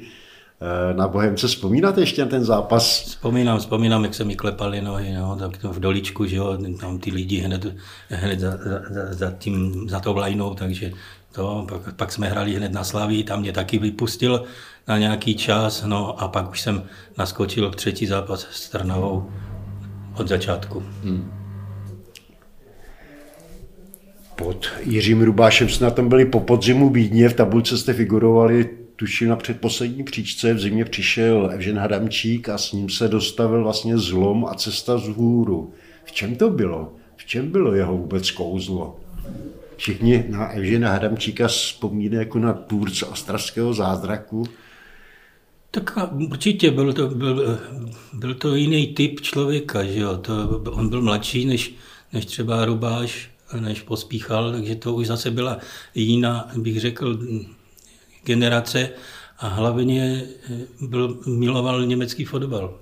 eh, 0.61 0.95
na 0.95 1.09
Bohemce. 1.09 1.47
Vzpomínáte 1.47 2.01
ještě 2.01 2.23
na 2.23 2.29
ten 2.29 2.45
zápas? 2.45 3.03
Vzpomínám, 3.03 3.59
vzpomínám, 3.59 4.05
jak 4.05 4.15
se 4.15 4.25
mi 4.25 4.37
klepali 4.37 4.81
nohy, 4.81 5.13
no, 5.13 5.37
tak 5.37 5.65
v 5.65 5.81
doličku, 5.81 6.27
že 6.27 6.37
jo, 6.37 6.59
tam 6.81 6.99
ty 6.99 7.11
lidi 7.11 7.37
hned, 7.39 7.67
hned 8.09 8.41
za, 8.41 8.51
za, 8.51 9.15
za, 9.15 9.31
tím, 9.39 9.89
za 9.89 10.01
to 10.01 10.15
vlajnou, 10.15 10.55
takže 10.55 10.93
to, 11.33 11.67
pak, 11.69 11.95
pak 11.95 12.13
jsme 12.13 12.29
hráli 12.29 12.55
hned 12.55 12.73
na 12.73 12.85
Slaví, 12.85 13.25
tam 13.25 13.41
mě 13.41 13.53
taky 13.53 13.79
vypustil 13.79 14.45
na 14.89 14.99
nějaký 14.99 15.35
čas, 15.35 15.85
no 15.87 16.23
a 16.23 16.29
pak 16.29 16.51
už 16.51 16.61
jsem 16.61 16.83
naskočil 17.19 17.71
v 17.71 17.77
třetí 17.77 18.07
zápas 18.07 18.47
s 18.51 18.69
Trnavou 18.69 19.31
od 20.17 20.29
začátku. 20.29 20.83
Hmm 21.03 21.48
pod 24.39 24.67
Jiřím 24.83 25.23
Rubášem 25.23 25.69
jsme 25.69 25.85
na 25.85 25.91
tom 25.91 26.09
byli 26.09 26.25
po 26.25 26.41
podzimu 26.41 26.91
Vídně, 26.91 27.29
v 27.29 27.35
tabulce 27.35 27.79
jste 27.79 27.93
figurovali 27.93 28.71
tuším 28.97 29.29
na 29.29 29.37
předposlední 29.37 30.05
příčce 30.05 30.55
v 30.55 30.61
zimě 30.61 30.85
přišel 30.85 31.51
Evžen 31.53 31.79
Hadamčík 31.79 32.49
a 32.49 32.59
s 32.59 32.73
ním 32.73 32.89
se 32.89 33.09
dostavil 33.09 33.63
vlastně 33.63 33.99
zlom 33.99 34.47
a 34.47 34.55
cesta 34.55 34.99
z 34.99 35.09
hůru. 35.09 35.73
V 36.05 36.13
čem 36.13 36.37
to 36.37 36.51
bylo? 36.51 36.93
V 37.17 37.25
čem 37.25 37.51
bylo 37.51 37.75
jeho 37.75 37.97
vůbec 37.97 38.31
kouzlo? 38.31 39.01
Všichni 39.77 40.25
na 40.29 40.49
Evžena 40.49 40.93
Hadamčíka 40.93 41.49
vzpomínají 41.49 42.19
jako 42.19 42.39
na 42.39 42.53
tvůrce 42.53 43.07
ostravského 43.07 43.75
zázraku. 43.75 44.45
Tak 45.71 45.99
určitě 46.31 46.71
byl 46.71 46.93
to, 46.93 47.09
byl, 47.09 47.59
byl 48.13 48.35
to 48.35 48.55
jiný 48.55 48.87
typ 48.87 49.21
člověka, 49.21 49.85
že 49.85 50.01
jo? 50.01 50.17
To, 50.17 50.63
on 50.71 50.89
byl 50.89 51.03
mladší 51.03 51.47
než, 51.47 51.75
než 52.13 52.27
třeba 52.27 52.65
Rubáš, 52.65 53.31
než 53.61 53.83
pospíchal, 53.83 54.53
takže 54.53 54.75
to 54.75 54.95
už 54.95 55.07
zase 55.07 55.31
byla 55.31 55.59
jiná, 55.95 56.51
bych 56.57 56.81
řekl, 56.81 57.19
generace 58.25 58.91
a 59.39 59.49
hlavně 59.49 60.27
byl, 60.81 61.19
miloval 61.27 61.87
německý 61.87 62.25
fotbal. 62.25 62.79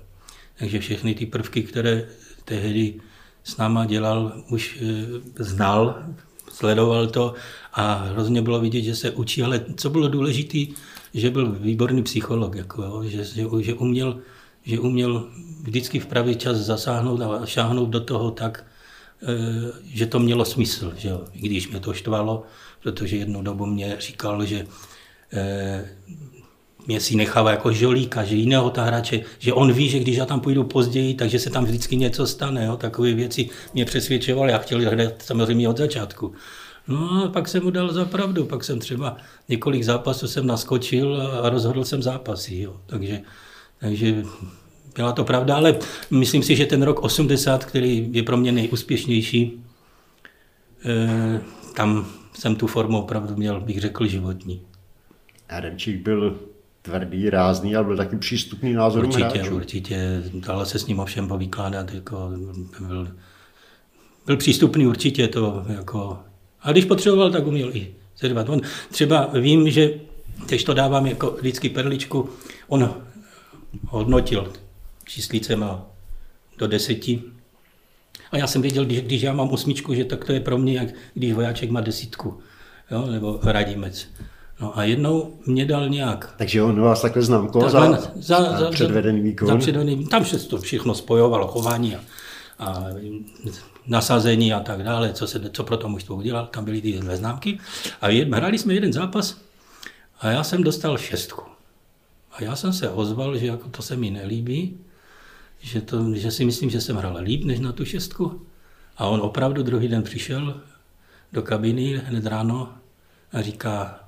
Takže 0.59 0.79
všechny 0.79 1.15
ty 1.15 1.25
prvky, 1.25 1.63
které 1.63 2.07
tehdy 2.45 3.01
s 3.43 3.57
náma 3.57 3.85
dělal, 3.85 4.43
už 4.49 4.79
eh, 4.81 5.43
znal, 5.43 6.03
sledoval 6.51 7.07
to 7.07 7.33
a 7.73 7.93
hrozně 7.93 8.41
bylo 8.41 8.59
vidět, 8.59 8.81
že 8.81 8.95
se 8.95 9.11
učí, 9.11 9.43
ale 9.43 9.65
co 9.75 9.89
bylo 9.89 10.07
důležité, 10.07 10.73
že 11.13 11.29
byl 11.29 11.51
výborný 11.51 12.03
psycholog, 12.03 12.55
jako, 12.55 13.03
že, 13.05 13.23
že, 13.23 13.45
že, 13.59 13.73
uměl, 13.73 14.19
že 14.63 14.79
uměl 14.79 15.29
vždycky 15.63 15.99
v 15.99 16.05
pravý 16.05 16.35
čas 16.35 16.57
zasáhnout 16.57 17.21
a 17.21 17.45
šáhnout 17.45 17.89
do 17.89 17.99
toho 17.99 18.31
tak, 18.31 18.65
eh, 18.65 18.76
že 19.83 20.05
to 20.05 20.19
mělo 20.19 20.45
smysl, 20.45 20.93
že 20.97 21.09
jo, 21.09 21.23
i 21.33 21.39
když 21.39 21.69
mě 21.69 21.79
to 21.79 21.93
štvalo, 21.93 22.43
protože 22.83 23.17
jednu 23.17 23.41
dobu 23.41 23.65
mě 23.65 23.95
říkal, 23.99 24.45
že 24.45 24.67
eh, 25.33 25.89
mě 26.87 26.99
si 26.99 27.15
nechává 27.15 27.51
jako 27.51 27.71
žolíka, 27.71 28.23
že 28.23 28.35
jiného 28.35 28.73
hráče, 28.77 29.21
že 29.39 29.53
on 29.53 29.73
ví, 29.73 29.89
že 29.89 29.99
když 29.99 30.17
já 30.17 30.25
tam 30.25 30.39
půjdu 30.39 30.63
později, 30.63 31.13
takže 31.13 31.39
se 31.39 31.49
tam 31.49 31.65
vždycky 31.65 31.95
něco 31.95 32.27
stane. 32.27 32.65
Jo? 32.65 32.77
Takové 32.77 33.13
věci 33.13 33.49
mě 33.73 33.85
přesvědčovaly. 33.85 34.51
Já 34.51 34.57
chtěl 34.57 34.89
hrát 34.89 35.21
samozřejmě 35.21 35.69
od 35.69 35.77
začátku. 35.77 36.33
No 36.87 37.23
a 37.25 37.29
pak 37.29 37.47
jsem 37.47 37.63
mu 37.63 37.69
dal 37.69 37.93
za 37.93 38.05
pravdu, 38.05 38.45
pak 38.45 38.63
jsem 38.63 38.79
třeba 38.79 39.17
několik 39.49 39.83
zápasů 39.83 40.27
jsem 40.27 40.47
naskočil 40.47 41.21
a 41.43 41.49
rozhodl 41.49 41.83
jsem 41.83 42.03
zápasy. 42.03 42.57
Jo. 42.57 42.81
Takže, 42.85 43.21
takže 43.79 44.23
byla 44.97 45.11
to 45.11 45.23
pravda, 45.23 45.55
ale 45.55 45.79
myslím 46.11 46.43
si, 46.43 46.55
že 46.55 46.65
ten 46.65 46.83
rok 46.83 46.99
80, 46.99 47.65
který 47.65 48.09
je 48.11 48.23
pro 48.23 48.37
mě 48.37 48.51
nejúspěšnější, 48.51 49.63
eh, 50.85 51.41
tam 51.75 52.07
jsem 52.33 52.55
tu 52.55 52.67
formu 52.67 53.01
opravdu 53.01 53.35
měl, 53.35 53.61
bych 53.61 53.81
řekl, 53.81 54.07
životní. 54.07 54.61
Adamčík 55.49 56.01
byl 56.01 56.39
tvrdý, 56.81 57.29
rázný, 57.29 57.75
ale 57.75 57.85
byl 57.85 57.97
taky 57.97 58.17
přístupný 58.17 58.73
názorům 58.73 59.09
určitě, 59.09 59.39
hráčů. 59.39 59.55
Určitě, 59.55 60.23
dalo 60.33 60.65
se 60.65 60.79
s 60.79 60.87
ním 60.87 60.99
ovšem 60.99 61.27
povykládat, 61.27 61.93
jako 61.93 62.31
byl, 62.79 63.07
byl 64.25 64.37
přístupný 64.37 64.87
určitě 64.87 65.27
to, 65.27 65.65
jako, 65.67 66.19
a 66.61 66.71
když 66.71 66.85
potřeboval, 66.85 67.31
tak 67.31 67.47
uměl 67.47 67.69
i 67.75 67.95
zervat. 68.17 68.49
On 68.49 68.61
třeba 68.91 69.29
vím, 69.33 69.69
že, 69.69 69.93
teď 70.45 70.63
to 70.63 70.73
dávám 70.73 71.05
jako 71.05 71.31
vždycky 71.39 71.69
perličku, 71.69 72.29
on 72.67 72.93
hodnotil 73.87 74.51
číslícema 75.07 75.85
do 76.57 76.67
deseti. 76.67 77.23
A 78.31 78.37
já 78.37 78.47
jsem 78.47 78.61
věděl, 78.61 78.85
když, 78.85 79.01
když 79.01 79.21
já 79.21 79.33
mám 79.33 79.49
osmičku, 79.49 79.93
že 79.93 80.05
tak 80.05 80.25
to 80.25 80.33
je 80.33 80.39
pro 80.39 80.57
mě, 80.57 80.73
jak 80.73 80.87
když 81.13 81.33
vojáček 81.33 81.69
má 81.69 81.81
desítku, 81.81 82.39
jo, 82.91 83.05
nebo 83.05 83.39
radimec. 83.43 84.07
No 84.61 84.77
a 84.77 84.83
jednou 84.83 85.33
mě 85.45 85.65
dal 85.65 85.89
nějak. 85.89 86.33
Takže 86.37 86.61
on 86.61 86.81
vás 86.81 87.01
takhle 87.01 87.21
známko 87.21 87.69
za, 87.69 87.91
za, 87.91 88.11
za, 88.15 88.59
za 88.59 88.71
předvedený 88.71 89.21
výkon? 89.21 89.47
Za 89.47 89.57
předvedený, 89.57 90.07
tam 90.07 90.25
se 90.25 90.39
to 90.39 90.57
všechno 90.57 90.95
spojovalo, 90.95 91.47
chování 91.47 91.95
a, 91.95 91.99
a 92.59 92.85
nasazení 93.87 94.53
a 94.53 94.59
tak 94.59 94.83
dále, 94.83 95.13
co, 95.13 95.27
se, 95.27 95.49
co 95.49 95.63
pro 95.63 95.77
to 95.77 95.89
mužstvo 95.89 96.15
udělal, 96.15 96.47
tam 96.47 96.65
byly 96.65 96.81
ty 96.81 96.99
dvě 96.99 97.17
známky. 97.17 97.59
A 98.01 98.09
jed, 98.09 98.33
hrali 98.33 98.57
jsme 98.57 98.73
jeden 98.73 98.93
zápas 98.93 99.37
a 100.19 100.29
já 100.29 100.43
jsem 100.43 100.63
dostal 100.63 100.97
šestku. 100.97 101.43
A 102.31 102.43
já 102.43 102.55
jsem 102.55 102.73
se 102.73 102.89
ozval, 102.89 103.37
že 103.37 103.47
jako 103.47 103.69
to 103.69 103.81
se 103.81 103.95
mi 103.95 104.09
nelíbí, 104.11 104.77
že, 105.59 105.81
to, 105.81 106.15
že 106.15 106.31
si 106.31 106.45
myslím, 106.45 106.69
že 106.69 106.81
jsem 106.81 106.95
hrál 106.95 107.17
líp 107.21 107.43
než 107.43 107.59
na 107.59 107.71
tu 107.71 107.85
šestku. 107.85 108.45
A 108.97 109.05
on 109.05 109.21
opravdu 109.21 109.63
druhý 109.63 109.87
den 109.87 110.03
přišel 110.03 110.61
do 111.33 111.41
kabiny 111.41 112.01
hned 112.05 112.25
ráno 112.25 112.73
a 113.31 113.41
říká, 113.41 113.99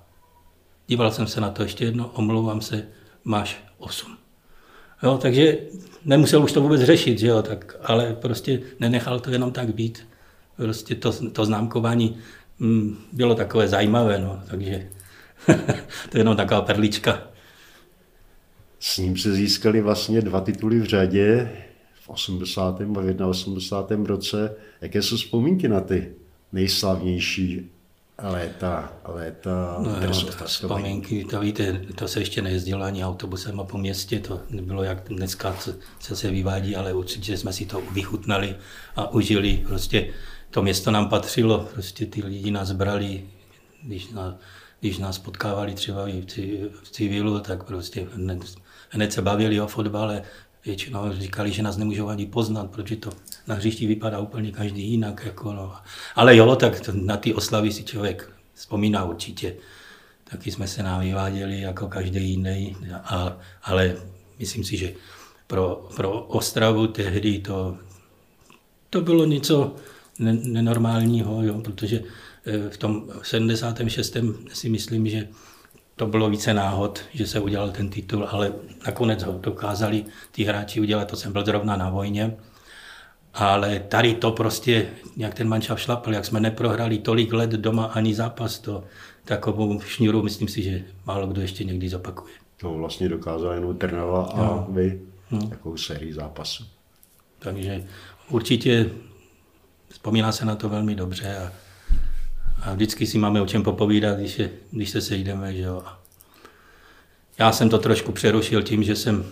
díval 0.87 1.11
jsem 1.11 1.27
se 1.27 1.41
na 1.41 1.49
to 1.49 1.63
ještě 1.63 1.85
jedno, 1.85 2.07
omlouvám 2.07 2.61
se, 2.61 2.87
máš 3.23 3.63
8. 3.77 4.17
Jo, 5.03 5.17
takže 5.17 5.57
nemusel 6.05 6.43
už 6.43 6.51
to 6.51 6.61
vůbec 6.61 6.81
řešit, 6.81 7.19
že 7.19 7.27
jo, 7.27 7.41
tak, 7.41 7.75
ale 7.83 8.13
prostě 8.13 8.61
nenechal 8.79 9.19
to 9.19 9.31
jenom 9.31 9.51
tak 9.51 9.73
být. 9.73 10.07
Prostě 10.55 10.95
to, 10.95 11.29
to 11.29 11.45
známkování 11.45 12.17
mm, 12.59 12.97
bylo 13.11 13.35
takové 13.35 13.67
zajímavé, 13.67 14.19
no, 14.19 14.43
takže 14.49 14.89
to 16.09 16.17
je 16.17 16.19
jenom 16.19 16.37
taková 16.37 16.61
perlička. 16.61 17.23
S 18.79 18.97
ním 18.97 19.17
se 19.17 19.33
získali 19.33 19.81
vlastně 19.81 20.21
dva 20.21 20.41
tituly 20.41 20.79
v 20.79 20.85
řadě 20.85 21.51
v 22.01 22.09
80. 22.09 22.81
a 23.21 23.27
81. 23.27 24.05
roce. 24.05 24.55
Jaké 24.81 25.01
jsou 25.01 25.15
vzpomínky 25.17 25.67
na 25.67 25.81
ty 25.81 26.11
nejslavnější 26.51 27.69
léta, 28.23 28.93
léta 29.05 29.77
no, 29.79 29.91
jo, 30.01 30.11
to 30.39 30.45
vzpomínky, 30.45 31.25
to 31.25 31.39
víte, 31.39 31.81
to 31.95 32.07
se 32.07 32.19
ještě 32.19 32.41
nejezdilo 32.41 32.83
ani 32.83 33.03
autobusem 33.05 33.59
a 33.59 33.63
po 33.63 33.77
městě, 33.77 34.19
to 34.19 34.41
nebylo 34.49 34.83
jak 34.83 35.09
dneska, 35.09 35.53
co, 35.53 35.73
co 35.99 36.15
se 36.15 36.31
vyvádí, 36.31 36.75
ale 36.75 36.93
určitě 36.93 37.37
jsme 37.37 37.53
si 37.53 37.65
to 37.65 37.81
vychutnali 37.93 38.55
a 38.95 39.11
užili. 39.11 39.63
Prostě 39.67 40.09
to 40.49 40.61
město 40.61 40.91
nám 40.91 41.09
patřilo, 41.09 41.67
prostě 41.73 42.05
ty 42.05 42.23
lidi 42.25 42.51
nás 42.51 42.71
brali, 42.71 43.23
když, 43.83 44.09
na, 44.09 44.37
když 44.79 44.97
nás 44.97 45.17
potkávali 45.17 45.73
třeba 45.73 46.05
v, 46.05 46.25
v 46.83 46.89
civilu, 46.91 47.39
tak 47.39 47.63
prostě 47.63 48.07
hned, 48.89 49.13
se 49.13 49.21
bavili 49.21 49.61
o 49.61 49.67
fotbale, 49.67 50.23
většinou 50.65 51.13
říkali, 51.13 51.51
že 51.51 51.63
nás 51.63 51.77
nemůžou 51.77 52.07
ani 52.07 52.25
poznat, 52.25 52.71
protože 52.71 52.95
to 52.95 53.09
na 53.47 53.55
hřišti 53.55 53.87
vypadá 53.87 54.19
úplně 54.19 54.51
každý 54.51 54.91
jinak. 54.91 55.25
Jako 55.25 55.53
no. 55.53 55.73
Ale 56.15 56.35
jo, 56.35 56.55
tak 56.55 56.89
na 56.93 57.17
ty 57.17 57.33
oslavy 57.33 57.71
si 57.71 57.83
člověk 57.83 58.31
vzpomíná 58.53 59.03
určitě. 59.03 59.55
Taky 60.23 60.51
jsme 60.51 60.67
se 60.67 60.83
nám 60.83 61.01
vyváděli 61.01 61.61
jako 61.61 61.87
každý 61.87 62.29
jiný, 62.29 62.75
a, 63.03 63.37
ale 63.63 63.95
myslím 64.39 64.63
si, 64.63 64.77
že 64.77 64.93
pro, 65.47 65.89
pro 65.95 66.21
Ostravu 66.21 66.87
tehdy 66.87 67.39
to, 67.39 67.77
to 68.89 69.01
bylo 69.01 69.25
něco 69.25 69.75
nenormálního, 70.19 71.43
jo, 71.43 71.61
protože 71.61 72.03
eh, 72.45 72.69
v 72.69 72.77
tom 72.77 73.09
76. 73.21 74.17
si 74.53 74.69
myslím, 74.69 75.09
že 75.09 75.27
to 75.99 76.07
bylo 76.07 76.29
více 76.29 76.53
náhod, 76.53 77.01
že 77.13 77.27
se 77.27 77.39
udělal 77.39 77.71
ten 77.71 77.89
titul, 77.89 78.27
ale 78.31 78.53
nakonec 78.85 79.23
ho 79.23 79.39
dokázali 79.41 80.05
ty 80.31 80.43
hráči 80.43 80.81
udělat, 80.81 81.07
to 81.07 81.15
jsem 81.15 81.33
byl 81.33 81.45
zrovna 81.45 81.75
na 81.75 81.89
vojně. 81.89 82.37
Ale 83.33 83.79
tady 83.79 84.13
to 84.13 84.31
prostě, 84.31 84.89
jak 85.17 85.33
ten 85.33 85.47
manšaft 85.47 85.81
šlapal, 85.81 86.13
jak 86.13 86.25
jsme 86.25 86.39
neprohrali 86.39 86.97
tolik 86.97 87.33
let 87.33 87.49
doma 87.49 87.85
ani 87.85 88.15
zápas, 88.15 88.59
to 88.59 88.83
takovou 89.25 89.81
šňůru 89.81 90.23
myslím 90.23 90.47
si, 90.47 90.63
že 90.63 90.83
málo 91.05 91.27
kdo 91.27 91.41
ještě 91.41 91.63
někdy 91.63 91.89
zopakuje. 91.89 92.33
To 92.57 92.73
vlastně 92.73 93.09
dokázal 93.09 93.53
jenom 93.53 93.77
Trnava 93.77 94.23
a 94.23 94.37
no. 94.37 94.67
vy 94.69 95.01
no. 95.31 95.47
takovou 95.47 95.77
sérii 95.77 96.13
zápasů. 96.13 96.63
Takže 97.39 97.83
určitě 98.29 98.89
vzpomíná 99.89 100.31
se 100.31 100.45
na 100.45 100.55
to 100.55 100.69
velmi 100.69 100.95
dobře 100.95 101.37
a 101.37 101.51
a 102.61 102.73
vždycky 102.73 103.07
si 103.07 103.17
máme 103.17 103.41
o 103.41 103.45
čem 103.45 103.63
popovídat, 103.63 104.17
když, 104.17 104.39
je, 104.39 104.49
když 104.71 104.89
se 104.89 105.01
sejdeme. 105.01 105.53
Že 105.53 105.61
jo. 105.61 105.83
Já 107.37 107.51
jsem 107.51 107.69
to 107.69 107.77
trošku 107.77 108.11
přerušil 108.11 108.63
tím, 108.63 108.83
že 108.83 108.95
jsem 108.95 109.25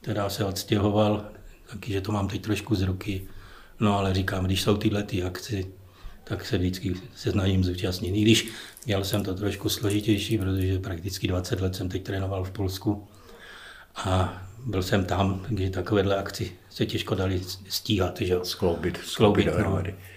teda 0.00 0.30
se 0.30 0.44
odstěhoval, 0.44 1.24
taky, 1.72 1.92
že 1.92 2.00
to 2.00 2.12
mám 2.12 2.28
teď 2.28 2.42
trošku 2.42 2.74
z 2.74 2.82
ruky. 2.82 3.22
No 3.80 3.98
ale 3.98 4.14
říkám, 4.14 4.44
když 4.44 4.62
jsou 4.62 4.76
tyhle 4.76 5.02
ty 5.02 5.22
akci, 5.22 5.66
tak 6.24 6.44
se 6.44 6.58
vždycky 6.58 6.94
se 7.16 7.30
snažím 7.30 7.64
zúčastnit. 7.64 8.16
I 8.16 8.22
když 8.22 8.48
měl 8.86 9.04
jsem 9.04 9.24
to 9.24 9.34
trošku 9.34 9.68
složitější, 9.68 10.38
protože 10.38 10.78
prakticky 10.78 11.28
20 11.28 11.60
let 11.60 11.76
jsem 11.76 11.88
teď 11.88 12.02
trénoval 12.02 12.44
v 12.44 12.50
Polsku 12.50 13.08
a 13.96 14.42
byl 14.66 14.82
jsem 14.82 15.04
tam, 15.04 15.46
kde 15.48 15.70
takovéhle 15.70 16.16
akci 16.16 16.52
se 16.70 16.86
těžko 16.86 17.14
dali 17.14 17.40
stíhat. 17.68 18.20
Že? 18.20 18.36
Skloubit, 18.42 19.00
skloubit, 19.04 19.48
skloubit 19.48 19.64
no. 19.64 20.10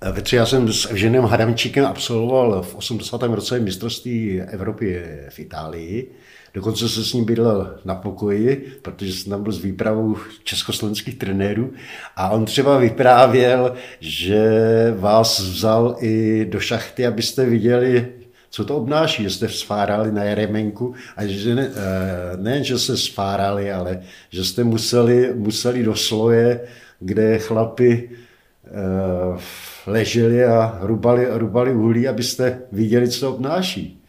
Ve 0.00 0.22
tři 0.22 0.36
já 0.36 0.46
jsem 0.46 0.72
s 0.72 0.90
Evženem 0.90 1.24
Hadamčíkem 1.24 1.86
absolvoval 1.86 2.62
v 2.62 2.74
80. 2.74 3.22
roce 3.22 3.60
mistrovství 3.60 4.40
Evropy 4.40 5.02
v 5.28 5.38
Itálii. 5.38 6.10
Dokonce 6.54 6.88
se 6.88 7.04
s 7.04 7.12
ním 7.12 7.24
bydlel 7.24 7.78
na 7.84 7.94
pokoji, 7.94 8.72
protože 8.82 9.12
jsem 9.12 9.30
tam 9.30 9.42
byl 9.42 9.52
s 9.52 9.62
výpravou 9.62 10.16
československých 10.44 11.18
trenérů. 11.18 11.72
A 12.16 12.30
on 12.30 12.44
třeba 12.44 12.78
vyprávěl, 12.78 13.74
že 14.00 14.40
vás 14.98 15.40
vzal 15.40 15.96
i 16.00 16.46
do 16.50 16.60
šachty, 16.60 17.06
abyste 17.06 17.46
viděli, 17.46 18.08
Co 18.50 18.64
to 18.64 18.76
obnáší, 18.76 19.22
že 19.22 19.30
jste 19.30 19.48
sfárali 19.48 20.12
na 20.12 20.24
Jeremenku 20.24 20.94
a 21.16 21.26
že 21.26 21.54
ne, 21.54 21.70
eh, 21.74 22.36
ne, 22.36 22.64
že 22.64 22.78
se 22.78 22.96
sfárali, 22.96 23.72
ale 23.72 24.02
že 24.30 24.44
jste 24.44 24.64
museli, 24.64 25.32
museli 25.34 25.82
do 25.82 25.94
sloje, 25.94 26.60
kde 27.00 27.38
chlapi 27.38 28.10
eh, 28.12 28.25
leželi 29.86 30.44
a 30.44 30.78
rubali, 30.82 31.26
rubali 31.30 31.74
uhlí, 31.74 32.08
abyste 32.08 32.62
viděli, 32.72 33.08
co 33.08 33.34
obnáší. 33.34 34.00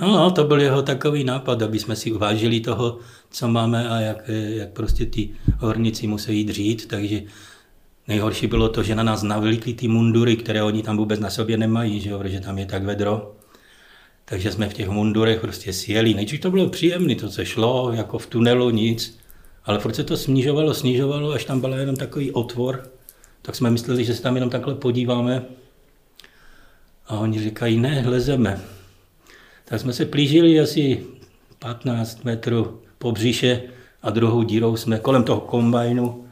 No, 0.00 0.30
to 0.30 0.44
byl 0.44 0.60
jeho 0.60 0.82
takový 0.82 1.24
nápad, 1.24 1.62
aby 1.62 1.78
jsme 1.78 1.96
si 1.96 2.12
uvážili 2.12 2.60
toho, 2.60 2.98
co 3.30 3.48
máme 3.48 3.88
a 3.88 4.00
jak, 4.00 4.28
jak 4.28 4.68
prostě 4.68 5.06
ty 5.06 5.30
horníci 5.58 6.06
musí 6.06 6.44
dřít, 6.44 6.88
takže 6.88 7.22
nejhorší 8.08 8.46
bylo 8.46 8.68
to, 8.68 8.82
že 8.82 8.94
na 8.94 9.02
nás 9.02 9.22
navlíkli 9.22 9.74
ty 9.74 9.88
mundury, 9.88 10.36
které 10.36 10.62
oni 10.62 10.82
tam 10.82 10.96
vůbec 10.96 11.20
na 11.20 11.30
sobě 11.30 11.56
nemají, 11.56 12.00
že, 12.00 12.10
jo, 12.10 12.18
protože 12.18 12.40
tam 12.40 12.58
je 12.58 12.66
tak 12.66 12.82
vedro. 12.82 13.34
Takže 14.24 14.52
jsme 14.52 14.68
v 14.68 14.72
těch 14.72 14.88
mundurech 14.88 15.40
prostě 15.40 15.72
sjeli. 15.72 16.14
Nejdřív 16.14 16.40
to 16.40 16.50
bylo 16.50 16.68
příjemné, 16.68 17.14
to 17.14 17.30
se 17.30 17.46
šlo, 17.46 17.92
jako 17.92 18.18
v 18.18 18.26
tunelu 18.26 18.70
nic, 18.70 19.18
ale 19.64 19.78
furt 19.78 19.94
se 19.94 20.04
to 20.04 20.16
snižovalo, 20.16 20.74
snižovalo, 20.74 21.32
až 21.32 21.44
tam 21.44 21.60
byl 21.60 21.72
jenom 21.72 21.96
takový 21.96 22.32
otvor, 22.32 22.82
tak 23.46 23.54
jsme 23.54 23.70
mysleli, 23.70 24.04
že 24.04 24.14
se 24.14 24.22
tam 24.22 24.34
jenom 24.34 24.50
takhle 24.50 24.74
podíváme. 24.74 25.42
A 27.06 27.18
oni 27.18 27.40
říkají, 27.40 27.80
ne, 27.80 28.04
lezeme. 28.06 28.60
Tak 29.64 29.80
jsme 29.80 29.92
se 29.92 30.04
plížili 30.06 30.60
asi 30.60 31.06
15 31.58 32.24
metrů 32.24 32.80
po 32.98 33.12
břiše 33.12 33.62
a 34.02 34.10
druhou 34.10 34.42
dírou 34.42 34.76
jsme 34.76 34.98
kolem 34.98 35.24
toho 35.24 35.40
kombajnu 35.40 36.28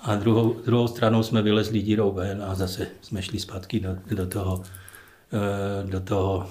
a 0.00 0.16
druhou, 0.16 0.56
druhou 0.64 0.88
stranou 0.88 1.22
jsme 1.22 1.42
vylezli 1.42 1.82
dírou 1.82 2.12
ven 2.12 2.42
a 2.42 2.54
zase 2.54 2.86
jsme 3.02 3.22
šli 3.22 3.40
zpátky 3.40 3.80
do, 3.80 3.96
do 4.10 4.26
toho, 4.26 4.62
eh, 5.32 5.86
do 5.86 6.00
toho 6.00 6.50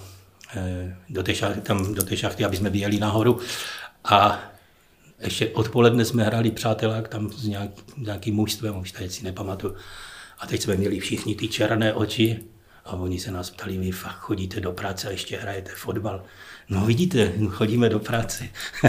eh, 0.55 0.97
do 1.09 1.23
té, 1.23 1.35
šachty, 1.35 1.61
tam, 1.61 1.93
do 1.93 2.03
té 2.03 2.17
šachty, 2.17 2.45
aby 2.45 2.57
jsme 2.57 2.69
vyjeli 2.69 2.99
nahoru. 2.99 3.39
A 4.03 4.39
ještě 5.19 5.49
odpoledne 5.49 6.05
jsme 6.05 6.23
hráli 6.23 6.51
přátelák 6.51 7.07
tam 7.07 7.31
s 7.31 7.47
nějak, 7.47 7.69
nějakým 7.97 8.35
mužstvem, 8.35 8.77
už 8.77 8.91
teď 8.91 9.11
si 9.11 9.23
nepamatuju. 9.23 9.75
A 10.39 10.47
teď 10.47 10.61
jsme 10.61 10.75
měli 10.75 10.99
všichni 10.99 11.35
ty 11.35 11.47
černé 11.47 11.93
oči 11.93 12.39
a 12.85 12.95
oni 12.95 13.19
se 13.19 13.31
nás 13.31 13.49
ptali, 13.49 13.77
vy 13.77 13.91
fakt 13.91 14.15
chodíte 14.15 14.59
do 14.59 14.71
práce 14.71 15.07
a 15.07 15.11
ještě 15.11 15.37
hrajete 15.37 15.71
fotbal. 15.75 16.23
No 16.69 16.85
vidíte, 16.85 17.31
chodíme 17.49 17.89
do 17.89 17.99
práce. 17.99 18.43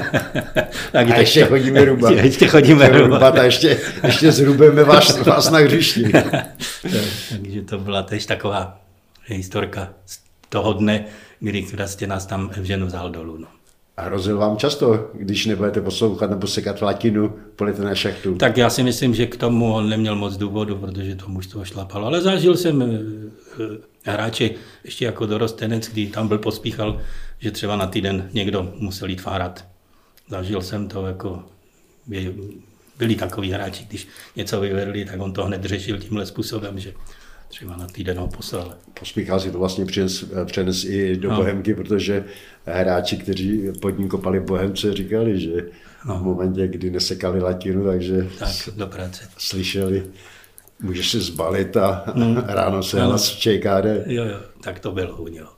tak 0.92 1.10
a 1.10 1.16
ještě 1.18 1.44
chodíme 1.44 1.84
rubat. 1.84 2.12
Ještě 2.12 2.48
chodíme 2.48 2.88
rubat. 2.88 3.38
A 3.38 3.44
ještě, 3.44 3.80
ještě 4.02 4.32
zrubeme 4.32 4.84
vás, 4.84 5.18
vás 5.26 5.50
na 5.50 5.58
hřišti. 5.58 6.12
Takže 7.30 7.62
to 7.62 7.78
byla 7.78 8.02
tež 8.02 8.26
taková 8.26 8.80
historka 9.24 9.88
z 10.06 10.20
toho 10.48 10.72
dne, 10.72 11.04
kdy 11.40 11.66
vlastně 11.76 12.06
nás 12.06 12.26
tam 12.26 12.50
Evžen 12.56 12.84
vzal 12.84 13.10
dolů. 13.10 13.38
No. 13.38 13.55
A 13.96 14.02
hrozil 14.02 14.38
vám 14.38 14.56
často, 14.56 15.10
když 15.14 15.46
nebudete 15.46 15.80
poslouchat 15.80 16.30
nebo 16.30 16.46
sekat 16.46 16.82
latinu, 16.82 17.34
půjdete 17.56 17.82
na 17.82 17.94
šachtu? 17.94 18.34
Tak 18.34 18.56
já 18.56 18.70
si 18.70 18.82
myslím, 18.82 19.14
že 19.14 19.26
k 19.26 19.36
tomu 19.36 19.74
on 19.74 19.88
neměl 19.88 20.16
moc 20.16 20.36
důvodu, 20.36 20.76
protože 20.76 21.14
to 21.14 21.28
mužstvo 21.28 21.64
šlapalo. 21.64 22.06
Ale 22.06 22.20
zažil 22.20 22.56
jsem 22.56 22.82
eh, 22.82 22.86
eh, 24.06 24.12
hráče 24.12 24.50
ještě 24.84 25.04
jako 25.04 25.26
dorostenec, 25.26 25.88
kdy 25.88 26.06
tam 26.06 26.28
byl 26.28 26.38
pospíchal, 26.38 27.00
že 27.38 27.50
třeba 27.50 27.76
na 27.76 27.86
týden 27.86 28.30
někdo 28.32 28.72
musel 28.78 29.08
jít 29.08 29.20
fárat. 29.20 29.64
Zažil 30.28 30.62
jsem 30.62 30.88
to 30.88 31.06
jako 31.06 31.42
byli 32.98 33.14
takový 33.14 33.52
hráči, 33.52 33.84
když 33.88 34.08
něco 34.36 34.60
vyvedli, 34.60 35.04
tak 35.04 35.20
on 35.20 35.32
to 35.32 35.44
hned 35.44 35.64
řešil 35.64 35.98
tímhle 35.98 36.26
způsobem, 36.26 36.78
že 36.78 36.92
třeba 37.48 37.76
na 37.76 37.86
týden 37.86 38.18
ho 38.18 38.28
poslal. 38.28 38.74
Pospíchal 39.00 39.40
si 39.40 39.50
to 39.50 39.58
vlastně 39.58 39.84
přenes, 39.84 40.24
přenes 40.44 40.84
i 40.84 41.16
do 41.16 41.30
no. 41.30 41.36
Bohemky, 41.36 41.74
protože 41.74 42.24
hráči, 42.64 43.16
kteří 43.16 43.72
pod 43.80 43.98
ním 43.98 44.08
kopali 44.08 44.40
Bohemce, 44.40 44.94
říkali, 44.94 45.40
že 45.40 45.68
no. 46.08 46.18
v 46.18 46.22
momentě, 46.22 46.68
kdy 46.68 46.90
nesekali 46.90 47.40
latinu, 47.40 47.84
takže 47.84 48.28
tak, 48.38 48.50
do 48.76 48.86
práce. 48.86 49.28
slyšeli, 49.38 50.06
můžeš 50.80 51.10
se 51.10 51.20
zbalit 51.20 51.76
a 51.76 52.04
mm. 52.14 52.36
ráno 52.36 52.82
se 52.82 53.00
no. 53.00 53.18
v 53.18 53.22
ČKD. 53.22 53.86
Jo, 54.06 54.24
jo, 54.24 54.40
tak 54.60 54.80
to 54.80 54.92
bylo 54.92 55.16
u 55.16 55.28
něho. 55.28 55.48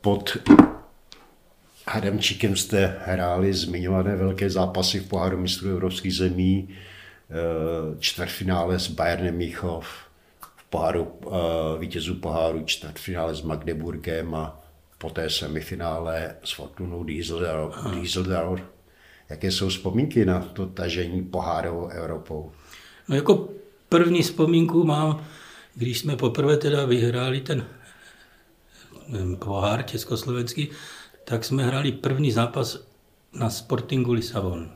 Pod 0.00 0.36
Adamčíkem 1.86 2.56
jste 2.56 2.98
hráli 3.04 3.54
zmiňované 3.54 4.16
velké 4.16 4.50
zápasy 4.50 5.00
v 5.00 5.08
poháru 5.08 5.38
mistrů 5.38 5.70
evropských 5.70 6.14
zemí, 6.14 6.68
eh, 6.68 7.34
čtvrtfinále 7.98 8.78
s 8.78 8.88
Bayernem 8.88 9.36
Míchov, 9.36 9.86
v 10.56 10.64
poháru, 10.64 11.12
eh, 11.26 11.28
vítězů 11.78 12.14
poháru 12.14 12.62
čtvrtfinále 12.64 13.34
s 13.34 13.42
Magdeburgem 13.42 14.34
a 14.34 14.60
poté 14.98 15.30
semifinále 15.30 16.36
s 16.44 16.52
Fortunou 16.52 17.04
Dieseldorf. 17.04 18.62
Jaké 19.30 19.52
jsou 19.52 19.68
vzpomínky 19.68 20.24
na 20.24 20.40
to 20.40 20.66
tažení 20.66 21.22
pohárovou 21.22 21.88
Evropou? 21.88 22.52
No 23.08 23.16
jako 23.16 23.48
první 23.88 24.22
vzpomínku 24.22 24.84
mám, 24.84 25.24
když 25.74 25.98
jsme 25.98 26.16
poprvé 26.16 26.56
teda 26.56 26.84
vyhráli 26.84 27.40
ten 27.40 27.66
pohár 29.38 29.82
československý, 29.82 30.70
tak 31.24 31.44
jsme 31.44 31.64
hráli 31.64 31.92
první 31.92 32.32
zápas 32.32 32.88
na 33.32 33.50
Sportingu 33.50 34.12
Lisabon. 34.12 34.70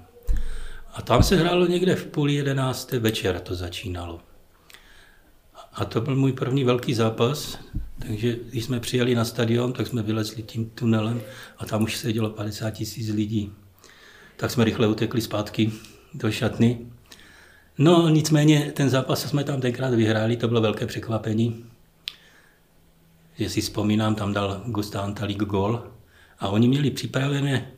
A 0.94 1.02
tam 1.02 1.22
se 1.22 1.36
hrálo 1.36 1.66
někde 1.66 1.96
v 1.96 2.06
půl 2.06 2.30
jedenácté 2.30 2.98
večer, 2.98 3.40
to 3.40 3.54
začínalo. 3.54 4.20
A 5.72 5.84
to 5.84 6.00
byl 6.00 6.16
můj 6.16 6.32
první 6.32 6.64
velký 6.64 6.94
zápas, 6.94 7.58
takže 7.98 8.36
když 8.50 8.64
jsme 8.64 8.80
přijeli 8.80 9.14
na 9.14 9.24
stadion, 9.24 9.72
tak 9.72 9.86
jsme 9.86 10.02
vylezli 10.02 10.42
tím 10.42 10.70
tunelem 10.70 11.20
a 11.58 11.66
tam 11.66 11.82
už 11.82 11.96
sedělo 11.96 12.30
50 12.30 12.70
tisíc 12.70 13.08
lidí. 13.08 13.52
Tak 14.36 14.50
jsme 14.50 14.64
rychle 14.64 14.86
utekli 14.86 15.20
zpátky 15.20 15.72
do 16.14 16.30
šatny. 16.30 16.78
No 17.78 18.08
nicméně 18.08 18.72
ten 18.76 18.90
zápas 18.90 19.28
jsme 19.28 19.44
tam 19.44 19.60
tenkrát 19.60 19.94
vyhráli, 19.94 20.36
to 20.36 20.48
bylo 20.48 20.60
velké 20.60 20.86
překvapení. 20.86 21.64
Že 23.38 23.50
si 23.50 23.60
vzpomínám, 23.60 24.14
tam 24.14 24.32
dal 24.32 24.62
Gustav 24.66 25.04
Antalík 25.04 25.38
gol 25.38 25.97
a 26.40 26.48
oni 26.48 26.68
měli 26.68 26.90
připravené 26.90 27.70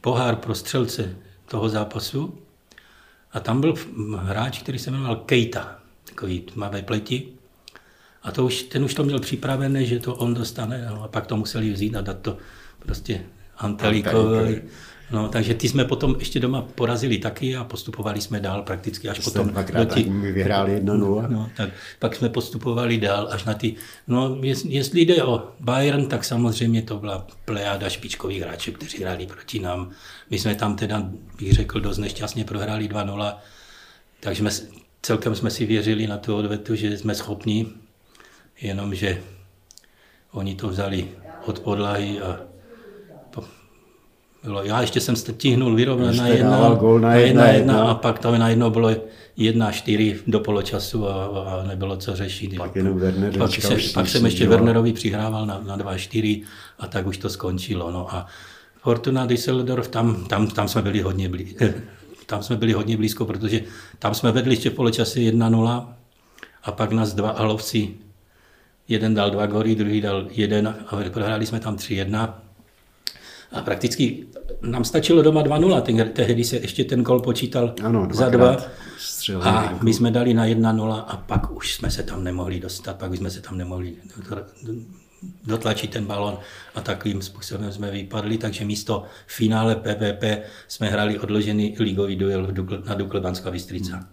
pohár 0.00 0.36
pro 0.36 0.54
střelce 0.54 1.16
toho 1.46 1.68
zápasu 1.68 2.38
a 3.32 3.40
tam 3.40 3.60
byl 3.60 3.74
hráč, 4.16 4.62
který 4.62 4.78
se 4.78 4.90
jmenoval 4.90 5.16
Keita, 5.16 5.78
takový 6.04 6.40
tmavé 6.40 6.82
pleti. 6.82 7.28
A 8.22 8.32
to 8.32 8.44
už, 8.46 8.62
ten 8.62 8.84
už 8.84 8.94
to 8.94 9.04
měl 9.04 9.18
připravené, 9.18 9.84
že 9.84 9.98
to 9.98 10.14
on 10.14 10.34
dostane 10.34 10.86
no, 10.90 11.02
a 11.02 11.08
pak 11.08 11.26
to 11.26 11.36
museli 11.36 11.72
vzít 11.72 11.96
a 11.96 12.00
dát 12.00 12.18
to 12.18 12.36
prostě 12.78 13.24
Antelíkovi. 13.56 14.62
No, 15.10 15.28
takže 15.28 15.54
ty 15.54 15.68
jsme 15.68 15.84
potom 15.84 16.16
ještě 16.18 16.40
doma 16.40 16.62
porazili 16.62 17.18
taky 17.18 17.56
a 17.56 17.64
postupovali 17.64 18.20
jsme 18.20 18.40
dál 18.40 18.62
prakticky 18.62 19.08
až 19.08 19.18
potom. 19.18 19.48
Dvakrát 19.48 19.94
ty, 19.94 20.04
my 20.04 20.32
vyhráli 20.32 20.82
1-0. 20.82 21.28
No, 21.28 21.50
tak 21.56 21.70
pak 21.98 22.16
jsme 22.16 22.28
postupovali 22.28 22.98
dál 22.98 23.28
až 23.30 23.44
na 23.44 23.54
ty, 23.54 23.74
no 24.06 24.38
jestli 24.68 25.00
jde 25.00 25.24
o 25.24 25.48
Bayern, 25.60 26.06
tak 26.06 26.24
samozřejmě 26.24 26.82
to 26.82 26.98
byla 26.98 27.26
plejáda 27.44 27.88
špičkových 27.88 28.42
hráčů, 28.42 28.72
kteří 28.72 29.02
hráli 29.02 29.26
proti 29.26 29.58
nám. 29.58 29.90
My 30.30 30.38
jsme 30.38 30.54
tam 30.54 30.76
teda, 30.76 31.10
bych 31.38 31.52
řekl, 31.52 31.80
dost 31.80 31.98
nešťastně 31.98 32.44
prohráli 32.44 32.88
2-0, 32.88 33.34
takže 34.20 34.42
jsme, 34.42 34.50
celkem 35.02 35.34
jsme 35.34 35.50
si 35.50 35.66
věřili 35.66 36.06
na 36.06 36.16
tu 36.16 36.36
odvetu, 36.36 36.74
že 36.74 36.98
jsme 36.98 37.14
schopni, 37.14 37.66
jenomže 38.60 39.22
oni 40.32 40.54
to 40.54 40.68
vzali 40.68 41.08
od 41.46 41.58
podlahy 41.58 42.20
a 42.20 42.40
bylo. 44.44 44.64
Já 44.64 44.80
ještě 44.80 45.00
jsem 45.00 45.16
stihnul 45.16 45.74
vyrovnat 45.74 46.14
na 46.14 46.28
jedna, 46.28 46.74
gol 46.74 47.00
na, 47.00 47.08
na 47.08 47.14
jedna, 47.14 47.46
jedna, 47.46 47.52
jedna, 47.52 47.90
a 47.90 47.94
pak 47.94 48.18
to 48.18 48.38
na 48.38 48.48
jedno 48.48 48.70
bylo 48.70 48.90
jedna 49.36 49.72
čtyři 49.72 50.20
do 50.26 50.40
poločasu 50.40 51.08
a, 51.08 51.24
a 51.24 51.64
nebylo 51.66 51.96
co 51.96 52.16
řešit. 52.16 52.56
Pak, 52.56 52.76
jenom 52.76 52.98
Werner 52.98 53.38
pak, 53.38 53.50
se, 53.50 53.76
pak 53.94 54.08
jsem 54.08 54.24
ještě 54.24 54.48
Wernerovi 54.48 54.92
přihrával 54.92 55.46
na, 55.46 55.60
na 55.66 55.76
dva 55.76 55.98
čtyři 55.98 56.42
a 56.78 56.86
tak 56.86 57.06
už 57.06 57.18
to 57.18 57.28
skončilo. 57.28 57.90
No 57.90 58.14
a 58.14 58.26
Fortuna 58.82 59.26
Düsseldorf, 59.26 59.88
tam, 59.88 60.24
tam, 60.24 60.46
tam 60.46 60.68
jsme 60.68 60.82
byli 60.82 61.00
hodně 61.00 61.28
blízko. 61.28 61.64
tam 62.26 62.42
jsme 62.42 62.56
byli 62.56 62.72
hodně 62.72 62.96
blízko, 62.96 63.24
protože 63.24 63.60
tam 63.98 64.14
jsme 64.14 64.32
vedli 64.32 64.52
ještě 64.52 64.70
v 64.70 64.74
poločase 64.74 65.20
1-0 65.20 65.86
a 66.62 66.72
pak 66.72 66.92
nás 66.92 67.14
dva 67.14 67.30
alovci, 67.30 67.88
jeden 68.88 69.14
dal 69.14 69.30
dva 69.30 69.46
gory, 69.46 69.74
druhý 69.74 70.00
dal 70.00 70.26
jeden 70.30 70.68
a 70.86 70.96
prohráli 71.10 71.46
jsme 71.46 71.60
tam 71.60 71.76
3-1 71.76 72.34
a 73.52 73.60
prakticky 73.60 74.26
nám 74.62 74.84
stačilo 74.84 75.22
doma 75.22 75.42
2-0, 75.42 76.08
tehdy 76.12 76.44
se 76.44 76.56
ještě 76.56 76.84
ten 76.84 77.02
gol 77.02 77.20
počítal 77.20 77.74
ano, 77.82 78.08
za 78.12 78.28
dva. 78.28 78.56
A 79.42 79.78
my 79.82 79.94
jsme 79.94 80.10
dali 80.10 80.34
na 80.34 80.46
1-0 80.46 81.04
a 81.06 81.16
pak 81.16 81.56
už 81.56 81.74
jsme 81.74 81.90
se 81.90 82.02
tam 82.02 82.24
nemohli 82.24 82.60
dostat, 82.60 82.96
pak 82.96 83.10
už 83.10 83.18
jsme 83.18 83.30
se 83.30 83.40
tam 83.40 83.58
nemohli 83.58 83.94
dotlačit 85.46 85.90
ten 85.90 86.06
balon 86.06 86.38
a 86.74 86.80
takovým 86.80 87.22
způsobem 87.22 87.72
jsme 87.72 87.90
vypadli, 87.90 88.38
takže 88.38 88.64
místo 88.64 89.04
finále 89.26 89.76
PPP 89.76 90.24
jsme 90.68 90.88
hrali 90.88 91.18
odložený 91.18 91.76
ligový 91.78 92.16
duel 92.16 92.48
na 92.84 92.94
Dukle 92.94 93.20
Banská 93.20 93.50
Bystrica. 93.50 94.08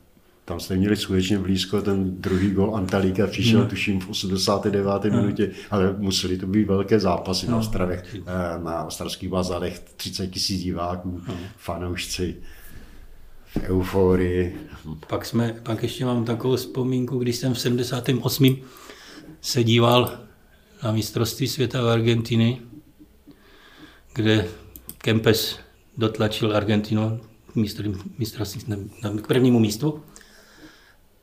Tam 0.46 0.60
jsme 0.60 0.76
měli 0.76 0.96
skutečně 0.96 1.40
blízko, 1.40 1.82
ten 1.82 2.22
druhý 2.22 2.52
gol 2.52 2.76
Antalíka 2.76 3.28
přišel, 3.28 3.60
no. 3.60 3.70
tuším, 3.70 4.00
v 4.00 4.10
89. 4.10 5.04
No. 5.12 5.22
minutě, 5.22 5.52
ale 5.72 5.96
museli 5.98 6.38
to 6.38 6.48
být 6.48 6.68
velké 6.68 7.00
zápasy 7.00 7.46
no. 7.46 7.52
na 7.52 7.58
Ostravech, 7.58 8.16
eh, 8.16 8.64
na 8.64 8.84
ostravských 8.84 9.30
bazarech, 9.30 9.80
30 9.80 10.28
tisíc 10.28 10.64
diváků, 10.64 11.22
no. 11.28 11.34
fanoušci 11.58 12.36
v 13.46 13.58
euforii. 13.64 14.58
Pak, 15.08 15.26
jsme, 15.26 15.56
pak 15.64 15.84
ještě 15.84 16.06
mám 16.06 16.26
takovou 16.26 16.56
vzpomínku, 16.56 17.18
když 17.18 17.36
jsem 17.36 17.54
v 17.54 17.60
78. 17.60 18.58
se 19.42 19.64
díval 19.64 20.20
na 20.84 20.92
mistrovství 20.92 21.48
světa 21.48 21.82
v 21.82 21.88
Argentiny, 21.88 22.62
kde 24.14 24.48
Kempes 24.98 25.60
dotlačil 25.98 26.56
Argentinu 26.58 27.20
mistrovství 28.18 28.64
k 29.22 29.28
prvnímu 29.28 29.60
místu. 29.60 30.04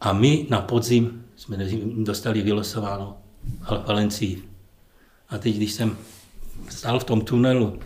A 0.03 0.13
my 0.13 0.47
na 0.51 0.61
podzim 0.61 1.25
jsme 1.37 1.57
dostali 1.97 2.43
vylosováno 2.43 3.17
Valencii. 3.87 4.43
A 5.29 5.39
teď, 5.39 5.57
když 5.57 5.73
jsem 5.73 5.97
stál 6.69 6.99
v 6.99 7.05
tom 7.05 7.21
tunelu 7.21 7.79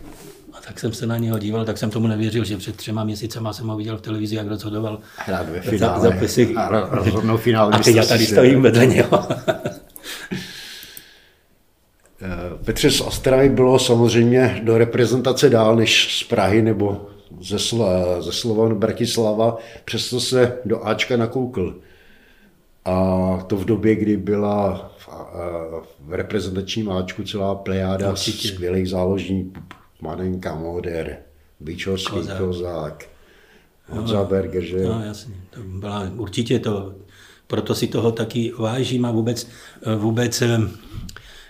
a 0.53 0.61
tak 0.67 0.79
jsem 0.79 0.93
se 0.93 1.05
na 1.07 1.17
něho 1.17 1.39
díval, 1.39 1.65
tak 1.65 1.77
jsem 1.77 1.89
tomu 1.89 2.07
nevěřil, 2.07 2.43
že 2.45 2.57
před 2.57 2.75
třema 2.75 3.03
měsícema 3.03 3.53
jsem 3.53 3.67
ho 3.67 3.77
viděl 3.77 3.97
v 3.97 4.01
televizi, 4.01 4.35
jak 4.35 4.47
rozhodoval 4.47 4.99
Hrát 5.17 5.49
ve 5.49 5.61
finále 5.61 6.01
zapisy. 6.01 6.55
a 6.55 6.89
rozhodnou 6.95 7.37
finále. 7.37 7.71
A 7.73 7.79
teď 7.79 7.95
já 7.95 8.05
tady 8.05 8.25
stojím 8.25 8.61
vedle 8.61 8.85
něho. 8.85 9.09
Eh, 12.21 12.63
Petře 12.65 12.91
z 12.91 13.01
Ostravy 13.01 13.49
bylo 13.49 13.79
samozřejmě 13.79 14.61
do 14.63 14.77
reprezentace 14.77 15.49
dál 15.49 15.75
než 15.75 16.19
z 16.19 16.23
Prahy 16.23 16.61
nebo 16.61 17.05
ze, 17.41 17.55
Slo- 17.57 18.21
ze 18.21 18.31
Slovan 18.31 18.75
Bratislava, 18.75 19.57
přesto 19.85 20.19
se 20.19 20.57
do 20.65 20.87
Ačka 20.87 21.17
nakoukl. 21.17 21.75
A 22.87 23.43
to 23.47 23.55
v 23.57 23.65
době, 23.65 23.95
kdy 23.95 24.17
byla 24.17 24.91
v, 24.97 25.09
v 25.99 26.13
reprezentačním 26.13 26.91
Ačku 26.91 27.23
celá 27.23 27.55
plejáda 27.55 28.11
Určitě. 28.11 28.47
skvělých 28.47 28.89
záložníků. 28.89 29.61
Manenka, 30.01 30.55
Moder, 30.55 31.17
Byčovský, 31.59 32.15
Kozák, 32.15 32.37
Kozák 32.37 33.09
Honza 33.89 34.23
Berger, 34.23 34.63
že? 34.63 34.83
No, 34.83 35.03
jasně. 35.05 35.35
To 35.49 35.59
byla, 35.63 36.11
určitě 36.15 36.59
to, 36.59 36.95
proto 37.47 37.75
si 37.75 37.87
toho 37.87 38.11
taky 38.11 38.51
vážím 38.59 39.05
a 39.05 39.11
vůbec, 39.11 39.47
vůbec 39.97 40.43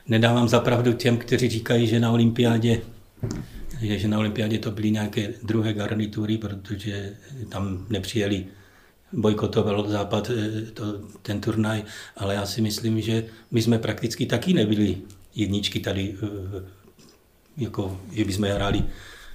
nedávám 0.08 0.48
zapravdu 0.48 0.94
těm, 0.94 1.18
kteří 1.18 1.50
říkají, 1.50 1.88
že 1.88 2.00
na 2.00 2.12
olympiádě 2.12 2.82
že 3.82 4.08
na 4.08 4.20
olympiádě 4.20 4.60
to 4.60 4.72
byly 4.72 4.92
nějaké 4.92 5.34
druhé 5.44 5.74
garnitury, 5.74 6.38
protože 6.38 7.14
tam 7.50 7.86
nepřijeli 7.90 8.46
bojkotoval 9.14 9.90
Západ 9.90 10.30
eh, 10.30 10.72
to, 10.72 10.84
ten 11.22 11.42
turnaj, 11.42 11.84
ale 12.18 12.36
já 12.36 12.46
si 12.46 12.62
myslím, 12.62 13.02
že 13.02 13.26
my 13.52 13.62
jsme 13.62 13.80
prakticky 13.80 14.26
taky 14.26 14.54
nebyli 14.54 14.98
jedničky 15.36 15.80
tady, 15.80 16.16
eh, 16.24 16.64
jako, 17.58 18.00
že 18.12 18.26
bychom 18.26 18.46
hráli, 18.46 18.84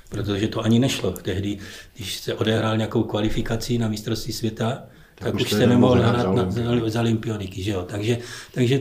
protože 0.09 0.49
to 0.49 0.61
ani 0.61 0.79
nešlo. 0.79 1.11
Tehdy, 1.11 1.59
když 1.97 2.19
se 2.19 2.35
odehrál 2.35 2.77
nějakou 2.77 3.03
kvalifikaci 3.03 3.79
na 3.79 3.89
mistrovství 3.89 4.33
světa, 4.33 4.83
tak, 5.15 5.33
tak 5.33 5.35
už 5.35 5.51
se 5.51 5.67
nemohl 5.67 6.03
hrát 6.03 6.35
na, 6.35 6.51
za, 6.51 6.63
za 6.87 7.01
olympioniky. 7.01 7.63
Že 7.63 7.71
jo? 7.71 7.83
Takže, 7.83 8.19
takže 8.55 8.81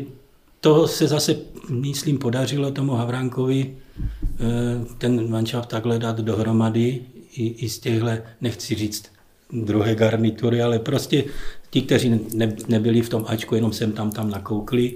to 0.61 0.87
se 0.87 1.07
zase, 1.07 1.35
myslím, 1.69 2.17
podařilo 2.17 2.71
tomu 2.71 2.93
Havránkovi 2.93 3.77
eh, 3.99 4.85
ten 4.97 5.29
manšaft 5.29 5.69
takhle 5.69 5.99
dát 5.99 6.19
dohromady 6.19 7.01
i, 7.35 7.47
i 7.47 7.69
z 7.69 7.79
těchto, 7.79 8.07
nechci 8.41 8.75
říct, 8.75 9.11
druhé 9.53 9.95
garnitury, 9.95 10.61
ale 10.61 10.79
prostě 10.79 11.23
ti, 11.69 11.81
kteří 11.81 12.19
ne, 12.33 12.55
nebyli 12.67 13.01
v 13.01 13.09
tom 13.09 13.25
Ačku, 13.27 13.55
jenom 13.55 13.73
jsem 13.73 13.91
tam 13.91 14.11
tam 14.11 14.29
nakoukli. 14.29 14.95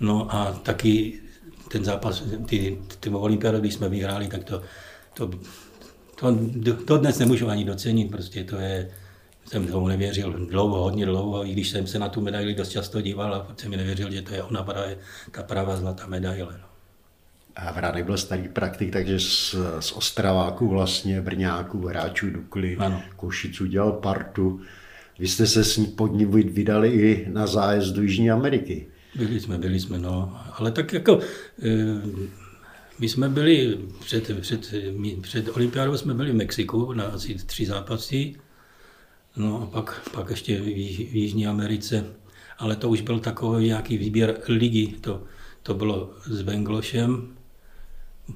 No 0.00 0.34
a 0.34 0.52
taky 0.52 1.20
ten 1.68 1.84
zápas, 1.84 2.22
ty, 2.46 2.78
ty 3.00 3.10
olympiády, 3.10 3.60
když 3.60 3.74
jsme 3.74 3.88
vyhráli, 3.88 4.28
tak 4.28 4.44
to, 4.44 4.62
to, 5.14 5.30
to, 6.14 6.36
to 6.84 6.98
dnes 6.98 7.18
nemůžu 7.18 7.48
ani 7.48 7.64
docenit, 7.64 8.10
prostě 8.10 8.44
to 8.44 8.56
je, 8.56 8.90
jsem 9.46 9.66
tomu 9.66 9.88
nevěřil 9.88 10.32
dlouho, 10.32 10.82
hodně 10.82 11.06
dlouho, 11.06 11.46
i 11.46 11.52
když 11.52 11.70
jsem 11.70 11.86
se 11.86 11.98
na 11.98 12.08
tu 12.08 12.20
medaili 12.20 12.54
dost 12.54 12.68
často 12.68 13.00
díval 13.00 13.34
a 13.34 13.46
jsem 13.56 13.70
mi 13.70 13.76
nevěřil, 13.76 14.10
že 14.10 14.22
to 14.22 14.34
je 14.34 14.42
ona 14.42 14.62
právě 14.62 14.98
ta 15.30 15.42
pravá 15.42 15.76
zlatá 15.76 16.06
medaile. 16.06 16.58
No. 16.60 16.73
A 17.56 17.72
Vránek 17.72 18.04
byl 18.04 18.18
starý 18.18 18.48
praktik, 18.48 18.92
takže 18.92 19.20
z, 19.20 19.54
z 19.80 19.92
Ostraváků 19.92 20.68
vlastně, 20.68 21.20
Brňáků, 21.20 21.86
hráčů 21.86 22.30
Dukly, 22.30 22.76
ano. 22.76 23.02
Košiců 23.16 23.66
dělal 23.66 23.92
partu. 23.92 24.60
Vy 25.18 25.28
jste 25.28 25.46
se 25.46 25.64
s 25.64 25.76
ní 25.76 25.86
pod 25.86 26.12
ní 26.12 26.24
vydali 26.24 26.88
i 26.88 27.26
na 27.32 27.46
zájezd 27.46 27.94
do 27.94 28.02
Jižní 28.02 28.30
Ameriky. 28.30 28.86
Byli 29.14 29.40
jsme, 29.40 29.58
byli 29.58 29.80
jsme, 29.80 29.98
no. 29.98 30.40
Ale 30.52 30.70
tak 30.70 30.92
jako, 30.92 31.20
eh, 31.62 32.02
my 32.98 33.08
jsme 33.08 33.28
byli, 33.28 33.78
před, 34.00 34.40
před, 34.40 34.74
před 35.20 35.48
olympiádou 35.56 35.96
jsme 35.96 36.14
byli 36.14 36.30
v 36.30 36.34
Mexiku 36.34 36.92
na 36.92 37.04
asi 37.04 37.34
tři 37.34 37.66
zápasy, 37.66 38.34
no 39.36 39.62
a 39.62 39.66
pak, 39.66 40.08
pak 40.14 40.30
ještě 40.30 40.60
v, 40.60 40.64
v 40.64 41.16
Jižní 41.16 41.46
Americe, 41.46 42.04
ale 42.58 42.76
to 42.76 42.88
už 42.88 43.00
byl 43.00 43.18
takový 43.18 43.66
nějaký 43.66 43.98
výběr 43.98 44.40
ligy, 44.48 44.94
to, 45.00 45.22
to 45.62 45.74
bylo 45.74 46.10
s 46.24 46.42
Benglošem, 46.42 47.36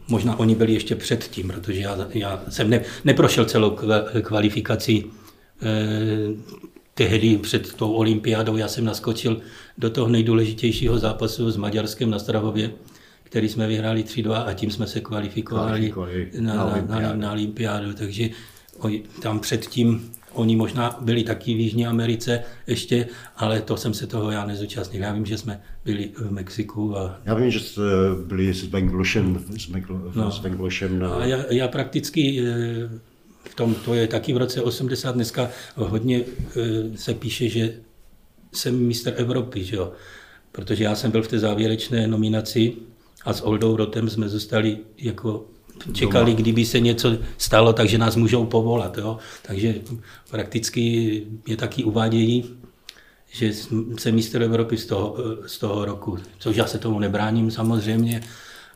Možná 0.09 0.39
oni 0.39 0.55
byli 0.55 0.73
ještě 0.73 0.95
předtím, 0.97 1.49
protože 1.49 1.81
já, 1.81 2.09
já 2.15 2.43
jsem 2.49 2.71
ne, 2.71 2.81
neprošel 3.05 3.45
celou 3.45 3.79
kvalifikaci 4.23 5.05
eh, 5.63 6.59
tehdy 6.95 7.39
před 7.39 7.75
tou 7.75 7.93
olympiádou. 7.93 8.57
Já 8.57 8.69
jsem 8.69 8.85
naskočil 8.85 9.41
do 9.79 9.91
toho 9.91 10.09
nejdůležitějšího 10.09 10.99
zápasu 10.99 11.51
s 11.51 11.57
Maďarskem 11.57 12.11
na 12.11 12.19
Strahově, 12.19 12.71
který 13.23 13.49
jsme 13.49 13.69
vyhráli 13.69 14.03
3-2 14.03 14.47
a 14.47 14.53
tím 14.53 14.71
jsme 14.71 14.87
se 14.87 15.01
kvalifikovali 15.01 15.93
na, 16.41 16.55
na, 16.55 16.85
na, 16.89 17.01
na, 17.01 17.15
na 17.15 17.33
olympiádu. 17.33 17.93
Takže 17.93 18.29
tam 19.23 19.41
předtím 19.41 20.13
Oni 20.33 20.57
možná 20.57 20.99
byli 21.01 21.25
taky 21.25 21.55
v 21.55 21.61
Jižní 21.61 21.87
Americe 21.87 22.43
ještě, 22.67 23.09
ale 23.37 23.61
to 23.61 23.77
jsem 23.77 23.95
se 23.95 24.07
toho 24.07 24.31
já 24.31 24.47
nezúčastnil. 24.47 25.03
Já 25.03 25.13
vím, 25.13 25.27
že 25.27 25.39
jsme 25.39 25.61
byli 25.85 26.11
v 26.17 26.33
Mexiku. 26.33 26.99
A... 26.99 27.21
Já 27.25 27.35
vím, 27.35 27.51
že 27.51 27.61
jste 27.61 27.83
byli 28.27 28.55
s 28.55 28.67
Banglošem, 28.67 29.45
s, 29.59 29.67
Banglo, 29.67 30.13
no. 30.15 30.31
s 30.31 30.39
Banglošem 30.39 30.99
na... 30.99 31.15
A 31.15 31.25
já, 31.25 31.39
já 31.51 31.69
prakticky 31.69 32.41
eh, 32.41 32.89
v 33.45 33.55
tom, 33.55 33.75
to 33.75 33.95
je 33.95 34.07
taky 34.07 34.33
v 34.33 34.37
roce 34.37 34.63
80, 34.63 35.13
dneska 35.13 35.51
hodně 35.75 36.21
eh, 36.21 36.97
se 36.97 37.15
píše, 37.15 37.49
že 37.49 37.75
jsem 38.53 38.87
mistr 38.87 39.15
Evropy, 39.17 39.65
že 39.65 39.77
jo? 39.77 39.93
protože 40.53 40.85
já 40.85 40.95
jsem 40.95 41.11
byl 41.11 41.23
v 41.23 41.29
té 41.29 41.39
závěrečné 41.39 42.07
nominaci 42.07 42.73
a 43.25 43.33
s 43.33 43.41
Oldou 43.41 43.77
Rotem 43.77 44.11
jsme 44.11 44.29
zůstali 44.29 44.79
jako 44.99 45.47
čekali, 45.93 46.35
kdyby 46.35 46.65
se 46.65 46.81
něco 46.81 47.19
stalo, 47.39 47.73
takže 47.73 47.99
nás 47.99 48.17
můžou 48.17 48.47
povolat. 48.47 48.99
Jo? 48.99 49.19
Takže 49.43 49.75
prakticky 50.31 51.23
je 51.47 51.57
taky 51.57 51.85
uvádějí, 51.85 52.45
že 53.31 53.53
jsem 53.99 54.15
mistr 54.15 54.43
Evropy 54.43 54.77
z 54.77 54.87
toho, 54.87 55.17
z 55.47 55.59
toho 55.59 55.85
roku, 55.85 56.19
což 56.39 56.57
já 56.57 56.67
se 56.67 56.79
tomu 56.79 56.99
nebráním 56.99 57.51
samozřejmě, 57.51 58.21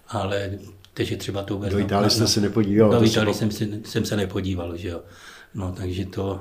ale 0.09 0.59
takže 0.95 1.17
třeba 1.17 1.43
to 1.43 1.61
Do 1.71 1.79
Itálie 1.79 2.11
jste 2.11 2.27
se 2.27 2.41
nepodíval? 2.41 2.91
Do 2.91 3.05
Itálie 3.05 3.35
jsem, 3.35 3.51
se, 3.51 3.69
jsem 3.85 4.05
se 4.05 4.17
nepodíval, 4.17 4.77
že 4.77 4.89
jo. 4.89 5.01
No, 5.55 5.73
takže 5.73 6.05
to 6.05 6.41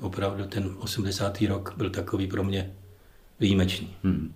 opravdu 0.00 0.44
ten 0.44 0.70
80. 0.78 1.42
rok 1.42 1.74
byl 1.76 1.90
takový 1.90 2.26
pro 2.26 2.44
mě 2.44 2.72
výjimečný. 3.40 3.96
Hmm. 4.04 4.32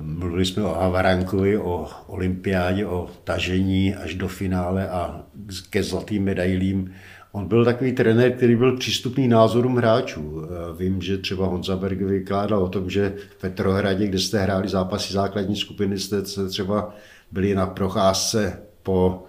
Mluvili 0.00 0.46
jsme 0.46 0.62
o 0.62 0.74
Havaránkovi, 0.74 1.58
o 1.58 1.86
olympiádě, 2.06 2.86
o 2.86 3.10
tažení 3.24 3.94
až 3.94 4.14
do 4.14 4.28
finále 4.28 4.88
a 4.88 5.22
ke 5.70 5.82
zlatým 5.82 6.24
medailím. 6.24 6.92
On 7.32 7.48
byl 7.48 7.64
takový 7.64 7.92
trenér, 7.92 8.32
který 8.32 8.56
byl 8.56 8.76
přístupný 8.76 9.28
názorům 9.28 9.76
hráčů. 9.76 10.42
Vím, 10.78 11.02
že 11.02 11.18
třeba 11.18 11.46
Honza 11.46 11.76
Berg 11.76 12.00
vykládal 12.00 12.62
o 12.62 12.68
tom, 12.68 12.90
že 12.90 13.14
v 13.30 13.40
Petrohradě, 13.40 14.06
kde 14.06 14.18
jste 14.18 14.38
hráli 14.38 14.68
zápasy 14.68 15.12
základní 15.12 15.56
skupiny, 15.56 15.98
jste 15.98 16.22
třeba 16.48 16.94
byli 17.32 17.54
na 17.54 17.66
procházce 17.66 18.62
po 18.82 19.24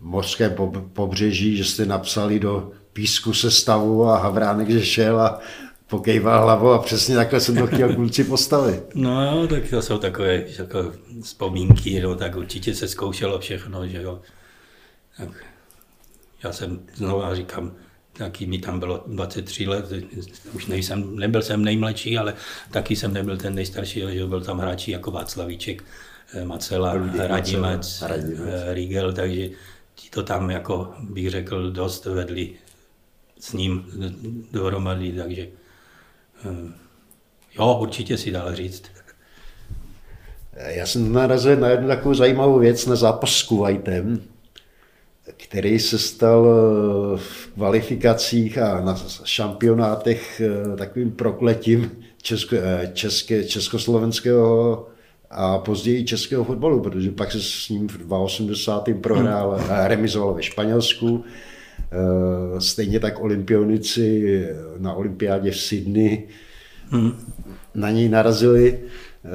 mořském 0.00 0.52
pobřeží, 0.92 1.56
že 1.56 1.64
jste 1.64 1.86
napsali 1.86 2.40
do 2.40 2.70
písku 2.92 3.32
sestavu 3.32 4.04
a 4.04 4.18
Havránek, 4.18 4.70
že 4.70 4.86
šel 4.86 5.20
a 5.20 5.40
pokejval 5.90 6.42
hlavou 6.42 6.70
a 6.70 6.78
přesně 6.78 7.14
takhle 7.14 7.40
jsem 7.40 7.56
to 7.56 7.66
chtěl 7.66 7.94
kluci 7.94 8.24
postavit. 8.24 8.82
No 8.94 9.24
jo, 9.24 9.46
tak 9.46 9.70
to 9.70 9.82
jsou 9.82 9.98
takové 9.98 10.44
jako 10.58 10.92
vzpomínky, 11.22 12.00
no, 12.00 12.14
tak 12.14 12.36
určitě 12.36 12.74
se 12.74 12.88
zkoušelo 12.88 13.38
všechno, 13.38 13.88
že 13.88 14.02
jo. 14.02 14.20
Tak 15.16 15.28
já 16.44 16.52
jsem 16.52 16.80
znovu 16.94 17.22
říkám, 17.32 17.72
taky 18.12 18.46
mi 18.46 18.58
tam 18.58 18.78
bylo 18.80 19.04
23 19.06 19.66
let, 19.66 19.92
už 20.52 20.66
nejsem, 20.66 21.16
nebyl 21.16 21.42
jsem 21.42 21.64
nejmladší, 21.64 22.18
ale 22.18 22.34
taky 22.70 22.96
jsem 22.96 23.12
nebyl 23.12 23.36
ten 23.36 23.54
nejstarší, 23.54 24.02
že 24.10 24.26
byl 24.26 24.40
tam 24.40 24.58
hráči 24.58 24.90
jako 24.90 25.10
Václavíček, 25.10 25.84
eh, 26.34 26.44
Macela, 26.44 26.94
Radimec, 27.16 28.02
Radimec, 28.02 28.40
eh, 28.46 28.74
Rigel, 28.74 29.12
takže 29.12 29.48
ti 29.94 30.10
to 30.10 30.22
tam, 30.22 30.50
jako 30.50 30.94
bych 31.00 31.30
řekl, 31.30 31.70
dost 31.70 32.04
vedli 32.04 32.52
s 33.40 33.52
ním 33.52 33.86
dohromady, 34.52 35.12
takže 35.12 35.48
jo, 37.58 37.78
určitě 37.80 38.18
si 38.18 38.30
dal 38.30 38.54
říct. 38.54 38.82
Já 40.66 40.86
jsem 40.86 41.12
narazil 41.12 41.56
na 41.56 41.68
jednu 41.68 41.88
takovou 41.88 42.14
zajímavou 42.14 42.58
věc 42.58 42.86
na 42.86 42.96
zápas 42.96 43.30
s 43.30 43.42
Kuwaitem, 43.42 44.22
který 45.36 45.78
se 45.78 45.98
stal 45.98 46.44
v 47.16 47.50
kvalifikacích 47.54 48.58
a 48.58 48.80
na 48.80 48.96
šampionátech 49.24 50.42
takovým 50.78 51.12
prokletím 51.12 51.90
česko, 52.22 52.56
české, 52.92 53.44
československého 53.44 54.86
a 55.30 55.58
později 55.58 56.04
českého 56.04 56.44
fotbalu, 56.44 56.80
protože 56.80 57.10
pak 57.10 57.32
se 57.32 57.40
s 57.40 57.68
ním 57.68 57.88
v 57.88 58.12
82. 58.12 59.00
prohrál, 59.00 59.60
remizoval 59.68 60.34
ve 60.34 60.42
Španělsku. 60.42 61.24
Eh, 61.92 62.60
stejně 62.60 63.00
tak 63.00 63.20
olympionici 63.20 64.46
na 64.78 64.92
olympiádě 64.92 65.50
v 65.50 65.60
Sydney 65.60 66.28
hmm. 66.90 67.12
na 67.74 67.90
něj 67.90 68.08
narazili. 68.08 68.78
Eh, 69.24 69.28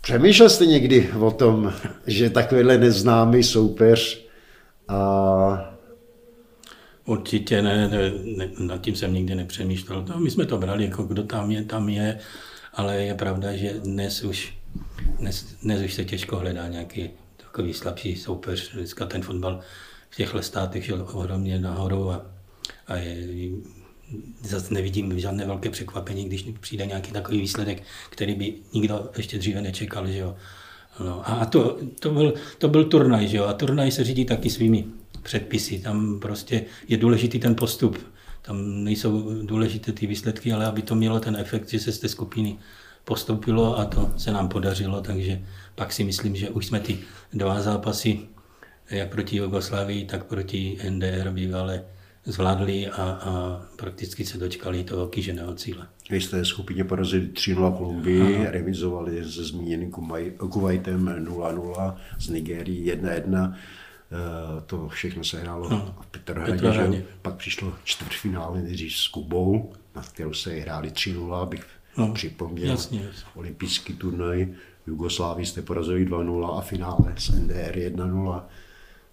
přemýšlel 0.00 0.48
jste 0.48 0.66
někdy 0.66 1.10
o 1.20 1.30
tom, 1.30 1.72
že 2.06 2.30
takovýhle 2.30 2.78
neznámý 2.78 3.42
soupeř 3.42 4.26
a 4.88 5.66
Určitě 7.04 7.62
ne, 7.62 7.88
ne, 7.88 8.12
ne, 8.36 8.50
nad 8.58 8.80
tím 8.80 8.94
jsem 8.94 9.14
nikdy 9.14 9.34
nepřemýšlel. 9.34 10.04
No, 10.08 10.20
my 10.20 10.30
jsme 10.30 10.46
to 10.46 10.58
brali 10.58 10.84
jako 10.84 11.02
kdo 11.02 11.22
tam 11.22 11.50
je, 11.50 11.64
tam 11.64 11.88
je, 11.88 12.18
ale 12.74 12.96
je 12.96 13.14
pravda, 13.14 13.56
že 13.56 13.72
dnes 13.72 14.24
už 14.24 14.54
dnes, 15.18 15.44
dnes 15.62 15.82
už 15.82 15.94
se 15.94 16.04
těžko 16.04 16.36
hledá 16.36 16.68
nějaký 16.68 17.10
takový 17.36 17.74
slabší 17.74 18.16
soupeř. 18.16 18.72
Dneska 18.74 19.06
ten 19.06 19.22
fotbal 19.22 19.60
v 20.10 20.16
těchto 20.16 20.42
státech 20.42 20.84
šel 20.84 21.06
ohromně 21.12 21.58
nahoru 21.58 22.10
a, 22.10 22.26
a 22.86 22.96
je, 22.96 23.50
zase 24.42 24.74
nevidím 24.74 25.20
žádné 25.20 25.46
velké 25.46 25.70
překvapení, 25.70 26.24
když 26.24 26.44
přijde 26.60 26.86
nějaký 26.86 27.12
takový 27.12 27.40
výsledek, 27.40 27.82
který 28.10 28.34
by 28.34 28.54
nikdo 28.72 29.10
ještě 29.16 29.38
dříve 29.38 29.62
nečekal. 29.62 30.06
Že 30.06 30.18
jo. 30.18 30.36
No, 31.00 31.28
a 31.30 31.46
to, 31.46 31.78
to, 32.00 32.10
byl, 32.10 32.34
to 32.58 32.68
byl 32.68 32.84
turnaj, 32.84 33.28
že 33.28 33.36
jo? 33.36 33.44
a 33.44 33.52
turnaj 33.52 33.90
se 33.90 34.04
řídí 34.04 34.24
taky 34.24 34.50
svými 34.50 34.84
předpisy. 35.22 35.78
Tam 35.78 36.20
prostě 36.20 36.64
je 36.88 36.96
důležitý 36.96 37.38
ten 37.38 37.54
postup. 37.54 37.98
Tam 38.42 38.84
nejsou 38.84 39.42
důležité 39.42 39.92
ty 39.92 40.06
výsledky, 40.06 40.52
ale 40.52 40.66
aby 40.66 40.82
to 40.82 40.94
mělo 40.94 41.20
ten 41.20 41.36
efekt, 41.36 41.70
že 41.70 41.80
se 41.80 41.92
z 41.92 41.98
té 41.98 42.08
skupiny 42.08 42.58
postoupilo 43.04 43.78
a 43.78 43.84
to 43.84 44.10
se 44.16 44.32
nám 44.32 44.48
podařilo, 44.48 45.00
takže 45.00 45.42
pak 45.74 45.92
si 45.92 46.04
myslím, 46.04 46.36
že 46.36 46.50
už 46.50 46.66
jsme 46.66 46.80
ty 46.80 46.98
dva 47.32 47.62
zápasy, 47.62 48.20
jak 48.90 49.08
proti 49.08 49.36
Jugoslávii, 49.36 50.04
tak 50.04 50.24
proti 50.24 50.78
NDR 50.90 51.30
bývalé 51.30 51.84
zvládli 52.24 52.88
a, 52.88 53.02
a 53.02 53.62
prakticky 53.76 54.26
se 54.26 54.38
dočkali 54.38 54.84
toho 54.84 55.06
kýženého 55.06 55.54
cíle. 55.54 55.86
Vy 56.10 56.20
jste 56.20 56.44
skupině 56.44 56.84
porazili 56.84 57.26
3-0 57.26 57.76
Kolumbii, 57.76 58.46
remizovali 58.46 59.24
se 59.24 59.44
zmíněným 59.44 59.90
Kuwaitem 60.38 61.24
0-0, 61.24 61.96
z 62.18 62.28
Nigérií 62.28 62.92
1-1. 62.92 63.54
Eh, 64.12 64.60
to 64.66 64.88
všechno 64.88 65.24
se 65.24 65.40
hrálo 65.40 65.70
no, 65.70 65.94
v 66.00 66.06
Petrohradě, 66.06 66.52
Petrohradě. 66.52 67.04
pak 67.22 67.34
přišlo 67.34 67.72
čtvrtfinále 67.84 68.62
nejdřív 68.62 68.96
s 68.96 69.08
Kubou, 69.08 69.72
na 69.96 70.02
kterou 70.02 70.32
se 70.32 70.50
hráli 70.50 70.88
3-0, 70.90 71.34
abych 71.34 71.66
no, 71.96 72.12
připomněl 72.12 72.70
jasně, 72.70 73.02
jasně. 73.02 73.22
olympijský 73.34 73.94
turnaj. 73.94 74.48
V 74.84 74.88
Jugoslávii 74.88 75.46
jste 75.46 75.62
porazili 75.62 76.06
2-0 76.06 76.58
a 76.58 76.60
finále 76.60 77.14
s 77.16 77.28
NDR 77.28 77.76
1-0. 77.76 78.42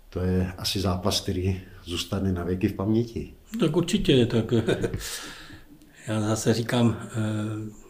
To 0.09 0.19
je 0.19 0.53
asi 0.57 0.79
zápas, 0.79 1.21
který 1.21 1.61
zůstane 1.83 2.31
na 2.31 2.43
věky 2.43 2.67
v 2.67 2.73
paměti. 2.73 3.33
Tak 3.59 3.77
určitě, 3.77 4.25
tak 4.25 4.51
já 6.07 6.21
zase 6.21 6.53
říkám, 6.53 6.97
eh, 7.01 7.87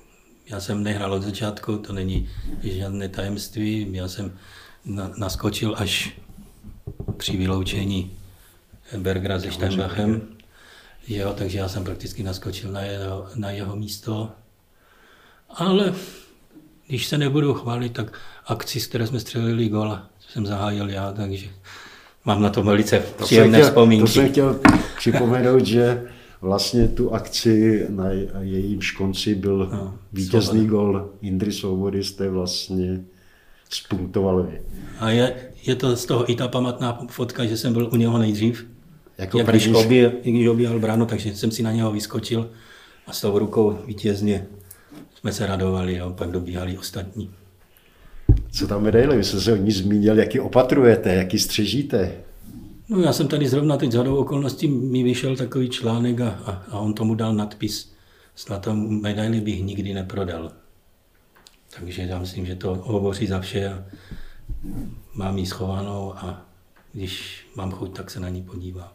já 0.50 0.60
jsem 0.60 0.84
nehrál 0.84 1.14
od 1.14 1.24
začátku, 1.24 1.78
to 1.78 1.94
není 1.94 2.30
žádné 2.64 3.10
tajemství, 3.10 3.88
já 3.92 4.08
jsem 4.08 4.38
naskočil 5.18 5.76
až 5.78 6.20
při 7.18 7.38
vyloučení 7.38 8.12
Bergera 8.98 9.40
se 9.40 9.52
Steinbachem. 9.52 10.22
Jo, 11.08 11.34
takže 11.38 11.58
já 11.58 11.70
jsem 11.70 11.84
prakticky 11.84 12.24
naskočil 12.24 12.72
na 12.72 12.82
jeho, 12.82 13.28
na 13.36 13.52
jeho 13.52 13.76
místo. 13.76 14.32
Ale 15.50 15.94
když 16.88 17.08
se 17.08 17.18
nebudu 17.18 17.54
chválit, 17.54 17.90
tak 17.90 18.20
akci, 18.46 18.80
z 18.80 18.88
které 18.88 19.08
jsme 19.08 19.20
střelili 19.20 19.70
gola, 19.70 20.10
jsem 20.20 20.46
zahájil 20.46 20.90
já, 20.90 21.12
takže 21.12 21.50
mám 22.28 22.42
na 22.42 22.50
to 22.50 22.64
velice 22.64 23.04
příjemné 23.24 23.62
vzpomínky. 23.62 24.02
To 24.02 24.08
jsem 24.08 24.30
chtěl 24.30 24.60
připomenout, 24.98 25.66
že 25.66 26.04
vlastně 26.42 26.88
tu 26.88 27.14
akci 27.14 27.86
na 27.90 28.06
jejím 28.42 28.80
konci 28.98 29.36
byl 29.36 29.70
no, 29.72 29.94
vítězný 30.14 30.68
gol 30.68 31.10
Indry 31.22 31.52
Svobody, 31.52 32.04
jste 32.04 32.30
vlastně 32.30 33.02
spunktovali. 33.70 34.62
A 35.00 35.10
je, 35.10 35.36
je 35.66 35.76
to 35.76 35.96
z 35.96 36.06
toho 36.06 36.32
i 36.32 36.36
ta 36.36 36.48
pamatná 36.48 37.00
fotka, 37.10 37.46
že 37.46 37.58
jsem 37.58 37.74
byl 37.74 37.90
u 37.94 37.96
něho 37.96 38.18
nejdřív. 38.18 38.68
Jako 39.18 39.38
jak 39.38 39.48
když, 39.48 39.68
obě, 39.68 40.12
když 40.24 40.48
obíhal 40.48 40.80
bránu, 40.80 41.06
takže 41.06 41.36
jsem 41.36 41.52
si 41.52 41.64
na 41.64 41.72
něho 41.72 41.92
vyskočil 41.92 42.50
a 43.08 43.14
s 43.14 43.22
tou 43.22 43.40
rukou 43.40 43.80
vítězně 43.86 44.48
jsme 45.16 45.34
se 45.34 45.46
radovali 45.46 46.00
a 46.00 46.10
pak 46.10 46.32
dobíhali 46.32 46.78
ostatní. 46.78 47.30
Co 48.58 48.68
tam 48.68 48.84
medaile? 48.84 49.18
Vy 49.18 49.24
jste 49.24 49.42
se 49.42 49.54
o 49.54 49.56
ní 49.56 49.72
zmínil, 49.72 50.20
jak 50.20 50.34
ji 50.34 50.40
opatrujete, 50.40 51.14
jak 51.14 51.34
ji 51.34 51.40
střežíte? 51.40 52.12
No 52.90 53.00
já 53.00 53.14
jsem 53.14 53.28
tady 53.28 53.48
zrovna 53.48 53.78
teď 53.78 53.92
zhodou 53.92 54.16
okolností 54.16 54.68
mi 54.68 55.04
vyšel 55.04 55.36
takový 55.36 55.70
článek 55.70 56.22
a, 56.22 56.30
a, 56.30 56.52
a 56.52 56.80
on 56.80 56.94
tomu 56.94 57.16
dal 57.16 57.34
nadpis. 57.34 57.94
Snad 58.36 58.62
tomu 58.62 58.90
medaili 58.90 59.42
bych 59.42 59.64
nikdy 59.64 59.94
neprodal. 59.94 60.52
Takže 61.80 62.02
já 62.02 62.20
myslím, 62.20 62.46
že 62.46 62.56
to 62.56 62.76
hovoří 62.76 63.28
za 63.28 63.40
vše 63.40 63.70
a 63.70 63.84
mám 65.14 65.38
ji 65.38 65.46
schovanou 65.46 66.14
a 66.16 66.46
když 66.94 67.46
mám 67.56 67.72
chuť, 67.72 67.96
tak 67.96 68.12
se 68.12 68.20
na 68.20 68.30
ní 68.30 68.42
podívám. 68.42 68.90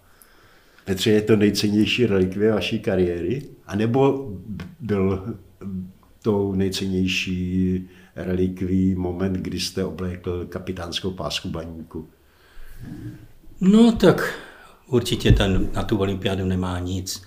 Petře, 0.84 1.10
je 1.10 1.22
to 1.22 1.36
nejcennější 1.36 2.06
relikvie 2.06 2.52
vaší 2.52 2.80
kariéry? 2.80 3.42
A 3.66 3.76
nebo 3.76 4.30
byl 4.80 5.36
tou 6.22 6.52
nejcennější 6.52 7.88
relikví 8.16 8.94
moment, 8.94 9.32
kdy 9.32 9.60
jste 9.60 9.84
oblékl 9.84 10.46
kapitánskou 10.46 11.10
pásku 11.10 11.48
baníku? 11.48 12.08
No 13.60 13.92
tak 13.92 14.38
určitě 14.86 15.32
ten, 15.32 15.68
na 15.72 15.82
tu 15.82 15.98
olympiádu 15.98 16.44
nemá 16.44 16.78
nic. 16.78 17.22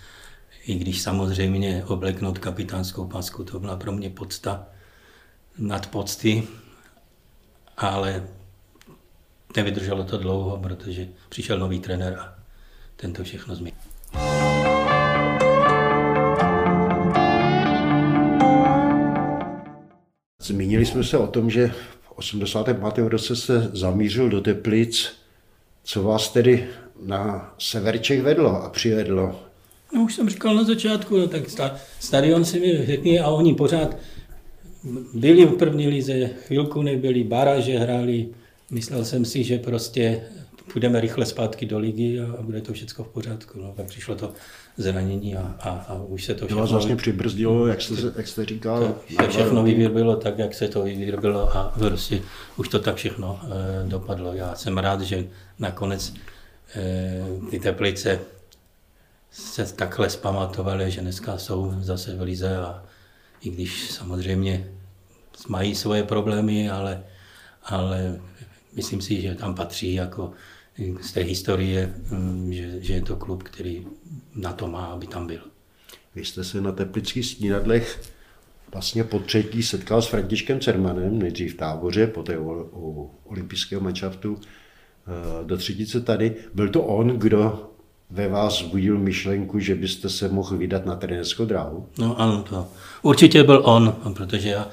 I 0.65 0.75
když 0.75 1.01
samozřejmě 1.01 1.83
obleknout 1.85 2.39
kapitánskou 2.39 3.07
pásku, 3.07 3.43
to 3.43 3.59
byla 3.59 3.75
pro 3.75 3.91
mě 3.91 4.09
podsta 4.09 4.67
nad 5.57 5.87
pocty, 5.87 6.43
ale 7.77 8.27
nevydrželo 9.55 10.03
to 10.03 10.17
dlouho, 10.17 10.57
protože 10.57 11.07
přišel 11.29 11.59
nový 11.59 11.79
trenér 11.79 12.19
a 12.19 12.35
ten 12.95 13.13
to 13.13 13.23
všechno 13.23 13.55
změnil. 13.55 13.74
Zmínili 20.45 20.85
jsme 20.85 21.03
se 21.03 21.17
o 21.17 21.27
tom, 21.27 21.49
že 21.49 21.67
v 22.01 22.11
85. 22.15 22.97
roce 22.97 23.35
se 23.35 23.69
zamířil 23.73 24.29
do 24.29 24.41
Teplic. 24.41 25.11
Co 25.83 26.03
vás 26.03 26.29
tedy 26.33 26.67
na 27.05 27.53
sever 27.59 27.97
Čech 27.97 28.21
vedlo 28.21 28.63
a 28.63 28.69
přivedlo? 28.69 29.39
No 29.93 30.03
už 30.03 30.15
jsem 30.15 30.29
říkal 30.29 30.55
na 30.55 30.63
začátku, 30.63 31.17
no, 31.17 31.27
tak 31.27 31.43
stadion 31.99 32.45
si 32.45 32.59
mi 32.59 32.85
řekni 32.85 33.19
a 33.19 33.29
oni 33.29 33.55
pořád 33.55 33.97
byli 35.13 35.45
v 35.45 35.57
první 35.57 35.87
lize, 35.87 36.29
chvilku 36.47 36.81
nebyli, 36.81 37.23
baráže 37.23 37.79
hráli. 37.79 38.27
Myslel 38.71 39.05
jsem 39.05 39.25
si, 39.25 39.43
že 39.43 39.59
prostě 39.59 40.21
půjdeme 40.73 41.01
rychle 41.01 41.25
zpátky 41.25 41.65
do 41.65 41.79
ligy 41.79 42.21
a, 42.21 42.41
bude 42.41 42.61
to 42.61 42.73
všechno 42.73 43.03
v 43.03 43.07
pořádku. 43.07 43.59
No, 43.61 43.73
pak 43.73 43.85
přišlo 43.85 44.15
to 44.15 44.33
zranění 44.77 45.35
a, 45.35 45.55
a, 45.59 45.69
a 45.69 45.93
už 45.93 46.23
se 46.23 46.33
to 46.33 46.45
všechno... 46.45 46.61
vás 46.61 46.71
vlastně 46.71 46.95
přibrzdilo, 46.95 47.67
jak 47.67 47.81
jste, 47.81 47.95
jak 48.15 48.27
jste 48.27 48.45
říkal. 48.45 48.95
Se 49.21 49.27
všechno 49.27 49.63
vyvírbilo 49.63 50.15
tak, 50.15 50.39
jak 50.39 50.53
se 50.53 50.67
to 50.67 50.83
vyvírbilo 50.83 51.57
a 51.57 51.73
prostě 51.79 52.21
už 52.57 52.69
to 52.69 52.79
tak 52.79 52.95
všechno 52.95 53.39
e, 53.43 53.89
dopadlo. 53.89 54.33
Já 54.33 54.55
jsem 54.55 54.77
rád, 54.77 55.01
že 55.01 55.25
nakonec 55.59 56.13
e, 56.75 57.25
ty 57.49 57.59
teplice 57.59 58.19
se 59.31 59.75
takhle 59.75 60.09
zpamatovaly, 60.09 60.91
že 60.91 61.01
dneska 61.01 61.37
jsou 61.37 61.73
zase 61.79 62.15
v 62.15 62.21
lize 62.21 62.57
a 62.57 62.83
i 63.41 63.49
když 63.49 63.91
samozřejmě 63.91 64.67
mají 65.47 65.75
svoje 65.75 66.03
problémy, 66.03 66.69
ale, 66.69 67.03
ale 67.63 68.19
myslím 68.75 69.01
si, 69.01 69.21
že 69.21 69.35
tam 69.35 69.55
patří 69.55 69.93
jako 69.93 70.31
z 71.01 71.11
té 71.11 71.21
historie, 71.21 71.93
mm, 72.11 72.53
že, 72.53 72.81
že 72.81 72.93
je 72.93 73.01
to 73.01 73.15
klub, 73.15 73.43
který 73.43 73.87
na 74.35 74.53
to 74.53 74.67
má, 74.67 74.85
aby 74.85 75.07
tam 75.07 75.27
byl. 75.27 75.41
Vy 76.15 76.25
jste 76.25 76.43
se 76.43 76.61
na 76.61 76.71
teplických 76.71 77.25
snídadlech 77.25 78.11
vlastně 78.71 79.03
po 79.03 79.19
třetí 79.19 79.63
setkal 79.63 80.01
s 80.01 80.07
Františkem 80.07 80.59
Cermanem, 80.59 81.19
nejdřív 81.19 81.53
v 81.53 81.57
táboře, 81.57 82.07
poté 82.07 82.37
u, 82.37 82.69
u 82.73 83.11
olympijského 83.23 83.81
manšaftu 83.81 84.37
eh, 84.39 85.45
do 85.45 85.57
třetice 85.57 86.01
tady. 86.01 86.35
Byl 86.53 86.69
to 86.69 86.83
on, 86.83 87.07
kdo 87.07 87.69
ve 88.09 88.27
vás 88.27 88.61
budil 88.61 88.97
myšlenku, 88.97 89.59
že 89.59 89.75
byste 89.75 90.09
se 90.09 90.29
mohl 90.29 90.57
vydat 90.57 90.85
na 90.85 90.95
trenérskou 90.95 91.45
dráhu? 91.45 91.87
No 91.97 92.19
ano, 92.19 92.43
to 92.49 92.67
určitě 93.01 93.43
byl 93.43 93.61
on, 93.65 93.95
protože 94.15 94.49
já 94.49 94.69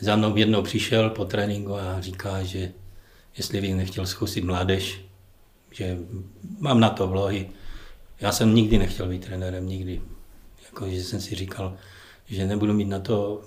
za 0.00 0.16
mnou 0.16 0.36
jednou 0.36 0.62
přišel 0.62 1.10
po 1.10 1.24
tréninku 1.24 1.74
a 1.74 2.00
říká, 2.00 2.42
že 2.42 2.72
jestli 3.36 3.60
bych 3.60 3.74
nechtěl 3.74 4.06
zkusit 4.06 4.44
mládež, 4.44 5.09
že 5.70 5.98
mám 6.58 6.80
na 6.80 6.90
to 6.90 7.06
vlohy. 7.06 7.48
Já 8.20 8.32
jsem 8.32 8.54
nikdy 8.54 8.78
nechtěl 8.78 9.08
být 9.08 9.24
trenérem, 9.24 9.68
nikdy. 9.68 10.00
Jako, 10.66 10.88
že 10.88 11.02
jsem 11.02 11.20
si 11.20 11.34
říkal, 11.34 11.76
že 12.26 12.46
nebudu 12.46 12.72
mít 12.72 12.88
na 12.88 12.98
to, 12.98 13.40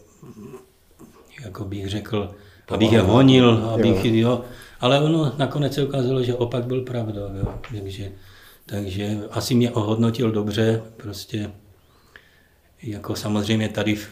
jako 1.44 1.66
bych 1.66 1.90
řekl, 1.90 2.36
abych 2.68 2.92
je 2.92 3.02
honil, 3.02 3.70
abych, 3.74 4.06
jo. 4.06 4.12
jo. 4.14 4.46
Ale 4.80 5.02
ono 5.02 5.34
nakonec 5.38 5.74
se 5.74 5.84
ukázalo, 5.84 6.24
že 6.24 6.36
opak 6.36 6.66
byl 6.66 6.82
pravdou, 6.82 7.22
jo. 7.36 7.60
Takže, 7.72 8.12
takže 8.66 9.20
asi 9.32 9.56
mě 9.56 9.72
ohodnotil 9.72 10.32
dobře, 10.32 10.84
prostě 10.98 11.52
jako 12.84 13.16
samozřejmě 13.16 13.70
tady 13.70 13.96
v, 13.96 14.10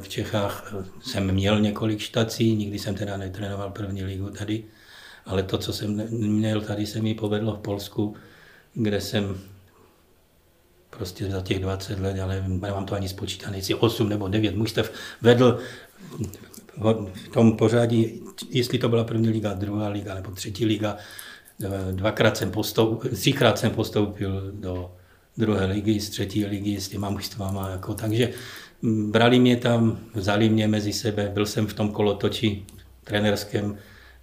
v 0.00 0.08
Čechách 0.08 0.74
jsem 1.00 1.32
měl 1.32 1.60
několik 1.60 1.98
štací, 1.98 2.56
nikdy 2.56 2.78
jsem 2.78 2.94
teda 2.94 3.16
netrénoval 3.16 3.70
první 3.70 4.04
ligu 4.04 4.30
tady, 4.30 4.64
ale 5.30 5.42
to, 5.42 5.58
co 5.58 5.72
jsem 5.72 6.08
měl 6.10 6.60
tady, 6.60 6.86
se 6.86 7.02
mi 7.02 7.14
povedlo 7.14 7.54
v 7.54 7.58
Polsku, 7.58 8.14
kde 8.74 9.00
jsem 9.00 9.40
prostě 10.90 11.30
za 11.30 11.40
těch 11.40 11.58
20 11.58 11.98
let, 11.98 12.20
ale 12.20 12.44
nemám 12.48 12.86
to 12.86 12.94
ani 12.94 13.08
spočítané, 13.08 13.58
jestli 13.58 13.74
8 13.74 14.08
nebo 14.08 14.28
9 14.28 14.56
mužstev 14.56 14.92
vedl 15.22 15.58
v 17.14 17.28
tom 17.32 17.56
pořádí, 17.56 18.20
jestli 18.50 18.78
to 18.78 18.88
byla 18.88 19.04
první 19.04 19.28
liga, 19.28 19.54
druhá 19.54 19.88
liga 19.88 20.14
nebo 20.14 20.30
třetí 20.30 20.64
liga, 20.64 20.96
dvakrát 21.92 22.36
jsem 22.36 22.50
postoupil, 22.50 23.10
třikrát 23.10 23.58
jsem 23.58 23.70
postoupil 23.70 24.52
do 24.54 24.92
druhé 25.36 25.66
ligy, 25.66 26.00
z 26.00 26.10
třetí 26.10 26.44
ligy 26.44 26.80
s 26.80 26.88
těma 26.88 27.10
mužstvama. 27.10 27.70
Jako, 27.70 27.94
takže 27.94 28.30
brali 28.82 29.38
mě 29.38 29.56
tam, 29.56 29.98
vzali 30.14 30.48
mě 30.48 30.68
mezi 30.68 30.92
sebe, 30.92 31.30
byl 31.34 31.46
jsem 31.46 31.66
v 31.66 31.74
tom 31.74 31.92
kolotoči 31.92 32.64
trenerském 33.04 33.78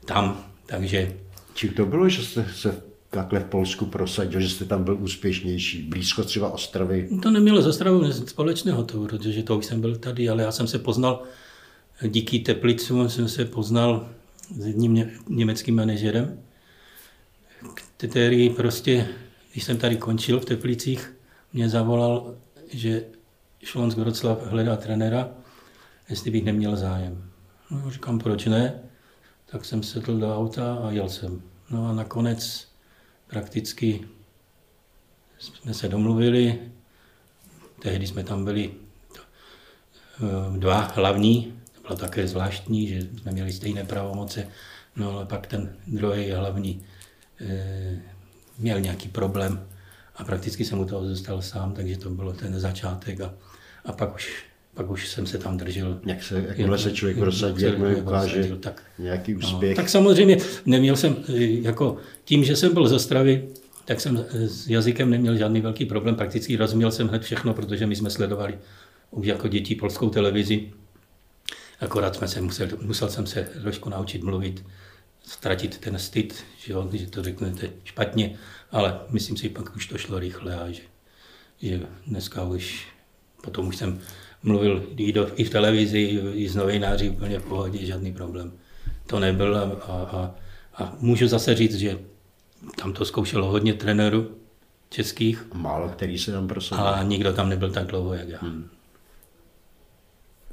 tam, 0.05 0.45
takže... 0.67 1.13
Čím 1.53 1.69
to 1.69 1.85
bylo, 1.85 2.09
že 2.09 2.23
jste 2.23 2.45
se 2.55 2.81
takhle 3.09 3.39
v 3.39 3.45
Polsku 3.45 3.85
prosadil, 3.85 4.41
že 4.41 4.49
jste 4.49 4.65
tam 4.65 4.83
byl 4.83 4.97
úspěšnější, 4.99 5.81
blízko 5.81 6.23
třeba 6.23 6.49
Ostravy? 6.49 7.09
To 7.23 7.31
nemělo 7.31 7.61
s 7.61 7.67
Ostravou 7.67 8.11
společného 8.11 8.83
to, 8.83 9.03
protože 9.03 9.43
to 9.43 9.57
už 9.57 9.65
jsem 9.65 9.81
byl 9.81 9.95
tady, 9.95 10.29
ale 10.29 10.43
já 10.43 10.51
jsem 10.51 10.67
se 10.67 10.79
poznal 10.79 11.23
díky 12.07 12.39
Teplicům, 12.39 13.09
jsem 13.09 13.27
se 13.27 13.45
poznal 13.45 14.09
s 14.55 14.67
jedním 14.67 15.11
německým 15.29 15.75
manažerem, 15.75 16.39
který 17.97 18.49
prostě, 18.49 19.07
když 19.51 19.63
jsem 19.63 19.77
tady 19.77 19.95
končil 19.95 20.39
v 20.39 20.45
Teplicích, 20.45 21.13
mě 21.53 21.69
zavolal, 21.69 22.35
že 22.73 23.03
Šlonsk 23.63 23.97
Wroclaw 23.97 24.37
hledá 24.45 24.75
trenéra, 24.75 25.29
jestli 26.09 26.31
bych 26.31 26.43
neměl 26.43 26.75
zájem. 26.75 27.31
No, 27.71 27.91
říkám, 27.91 28.19
proč 28.19 28.45
ne? 28.45 28.73
Tak 29.51 29.65
jsem 29.65 29.83
sedl 29.83 30.19
do 30.19 30.37
auta 30.37 30.75
a 30.75 30.91
jel 30.91 31.09
jsem. 31.09 31.41
No 31.69 31.89
a 31.89 31.93
nakonec 31.93 32.67
prakticky 33.27 34.07
jsme 35.39 35.73
se 35.73 35.87
domluvili, 35.87 36.71
tehdy 37.81 38.07
jsme 38.07 38.23
tam 38.23 38.45
byli 38.45 38.71
eh, 39.13 40.57
dva 40.57 40.79
hlavní, 40.79 41.61
to 41.75 41.81
bylo 41.81 41.95
také 41.95 42.27
zvláštní, 42.27 42.87
že 42.87 43.01
jsme 43.01 43.31
měli 43.31 43.53
stejné 43.53 43.83
pravomoce, 43.83 44.47
no 44.97 45.11
ale 45.11 45.25
pak 45.25 45.47
ten 45.47 45.75
druhý 45.87 46.31
hlavní 46.31 46.85
e, 47.41 48.01
měl 48.57 48.79
nějaký 48.79 49.09
problém 49.09 49.67
a 50.15 50.23
prakticky 50.23 50.65
jsem 50.65 50.79
u 50.79 50.85
toho 50.85 51.07
zůstal 51.07 51.41
sám, 51.41 51.73
takže 51.73 51.97
to 51.97 52.09
bylo 52.09 52.33
ten 52.33 52.59
začátek 52.59 53.21
a, 53.21 53.33
a 53.85 53.91
pak 53.91 54.15
už 54.15 54.45
pak 54.77 54.89
už 54.89 55.07
jsem 55.07 55.25
se 55.25 55.37
tam 55.37 55.57
držel. 55.57 55.99
Jak 56.05 56.23
se, 56.23 56.45
jakmile 56.47 56.77
se 56.77 56.91
člověk 56.91 57.17
prosadí, 57.17 57.63
jakmile 57.63 57.95
ukáže 57.95 58.57
tak, 58.59 58.83
nějaký 58.99 59.33
no, 59.33 59.39
úspěch. 59.39 59.77
No, 59.77 59.81
tak 59.81 59.89
samozřejmě 59.89 60.37
neměl 60.65 60.95
jsem, 60.95 61.15
jako 61.61 61.97
tím, 62.25 62.43
že 62.43 62.55
jsem 62.55 62.73
byl 62.73 62.87
z 62.87 62.93
Ostravy, 62.93 63.47
tak 63.85 64.01
jsem 64.01 64.25
s 64.31 64.69
jazykem 64.69 65.09
neměl 65.09 65.37
žádný 65.37 65.61
velký 65.61 65.85
problém, 65.85 66.15
prakticky 66.15 66.55
rozuměl 66.55 66.91
jsem 66.91 67.07
hned 67.07 67.23
všechno, 67.23 67.53
protože 67.53 67.85
my 67.85 67.95
jsme 67.95 68.09
sledovali 68.09 68.57
už 69.11 69.27
jako 69.27 69.47
děti 69.47 69.75
polskou 69.75 70.09
televizi. 70.09 70.71
Akorát 71.79 72.15
jsme 72.15 72.27
se 72.27 72.41
musel, 72.41 72.67
musel 72.81 73.09
jsem 73.09 73.27
se 73.27 73.43
trošku 73.61 73.89
naučit 73.89 74.23
mluvit, 74.23 74.65
ztratit 75.23 75.77
ten 75.77 75.99
styd, 75.99 76.43
že, 76.65 76.73
jo, 76.73 76.89
že 76.93 77.07
to 77.07 77.23
řeknete 77.23 77.69
špatně, 77.83 78.37
ale 78.71 78.99
myslím 79.09 79.37
si, 79.37 79.49
pak 79.49 79.75
už 79.75 79.87
to 79.87 79.97
šlo 79.97 80.19
rychle 80.19 80.55
a 80.55 80.71
že, 80.71 80.81
že 81.61 81.79
dneska 82.07 82.43
už, 82.43 82.87
potom 83.41 83.67
už 83.67 83.75
jsem 83.75 83.99
mluvil 84.43 84.83
i, 84.97 85.11
do, 85.11 85.29
i 85.35 85.43
v 85.43 85.49
televizi, 85.49 86.21
i 86.33 86.49
s 86.49 86.55
novináři 86.55 87.09
úplně 87.09 87.39
v 87.39 87.43
pohodě, 87.43 87.85
žádný 87.85 88.13
problém. 88.13 88.51
To 89.05 89.19
nebyl 89.19 89.57
a, 89.57 89.61
a, 89.87 90.35
a 90.75 90.95
můžu 90.99 91.27
zase 91.27 91.55
říct, 91.55 91.75
že 91.75 91.99
tam 92.75 92.93
to 92.93 93.05
zkoušelo 93.05 93.51
hodně 93.51 93.73
trenérů 93.73 94.37
českých. 94.89 95.45
Málo 95.53 95.89
který 95.89 96.19
se 96.19 96.31
tam 96.31 96.47
prosadil. 96.47 96.87
A 96.87 97.03
nikdo 97.03 97.33
tam 97.33 97.49
nebyl 97.49 97.71
tak 97.71 97.87
dlouho, 97.87 98.13
jak 98.13 98.29
já. 98.29 98.39
Hmm. 98.41 98.69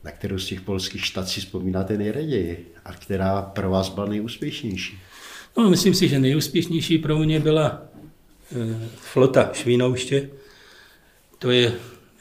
Na 0.05 0.11
kterou 0.11 0.39
z 0.39 0.47
těch 0.47 0.61
polských 0.61 1.05
štací 1.05 1.41
vzpomínáte 1.41 1.99
nejraději 1.99 2.73
a 2.85 2.93
která 2.93 3.43
pro 3.43 3.71
vás 3.71 3.89
byla 3.89 4.07
nejúspěšnější? 4.07 4.99
No, 5.57 5.71
myslím 5.71 5.95
si, 5.95 6.09
že 6.09 6.19
nejúspěšnější 6.19 6.99
pro 6.99 7.19
mě 7.19 7.41
byla 7.41 7.83
e, 8.53 8.89
flota 8.97 9.51
Švínouště. 9.53 10.31
To 11.39 11.51
je 11.51 11.75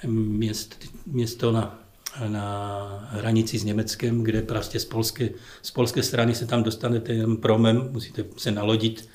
měst, 0.07 0.75
město 1.05 1.51
na, 1.51 1.79
na 2.27 3.07
hranici 3.09 3.57
s 3.57 3.63
Německem, 3.63 4.23
kde 4.23 4.41
prostě 4.41 4.79
z 4.79 4.85
polské, 4.85 5.29
z 5.61 5.71
polské 5.71 6.03
strany 6.03 6.35
se 6.35 6.47
tam 6.47 6.63
dostanete 6.63 7.13
jen 7.13 7.37
promem, 7.37 7.89
musíte 7.91 8.25
se 8.37 8.51
nalodit, 8.51 9.09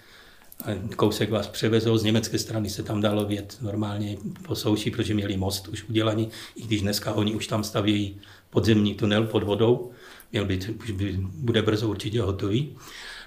kousek 0.96 1.30
vás 1.30 1.48
převezou, 1.48 1.98
z 1.98 2.02
německé 2.02 2.38
strany 2.38 2.70
se 2.70 2.82
tam 2.82 3.00
dalo 3.00 3.24
vět 3.24 3.58
normálně 3.60 4.16
po 4.42 4.54
souši, 4.54 4.90
protože 4.90 5.14
měli 5.14 5.36
most 5.36 5.68
už 5.68 5.84
udělaný, 5.88 6.28
i 6.56 6.62
když 6.62 6.82
dneska 6.82 7.12
oni 7.12 7.34
už 7.34 7.46
tam 7.46 7.64
stavějí 7.64 8.20
podzemní 8.50 8.94
tunel 8.94 9.24
pod 9.24 9.42
vodou, 9.42 9.90
měl 10.32 10.44
být, 10.44 10.70
už 10.80 10.90
by, 10.90 11.18
bude 11.20 11.62
brzo 11.62 11.88
určitě 11.88 12.22
hotový. 12.22 12.76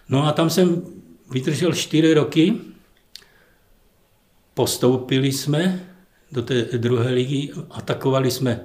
No 0.09 0.27
a 0.27 0.31
tam 0.31 0.49
jsem 0.49 0.81
vydržel 1.31 1.73
čtyři 1.73 2.13
roky, 2.13 2.53
postoupili 4.53 5.31
jsme, 5.31 5.90
do 6.31 6.41
té 6.41 6.63
druhé 6.63 7.11
ligy, 7.11 7.51
atakovali 7.69 8.31
jsme 8.31 8.61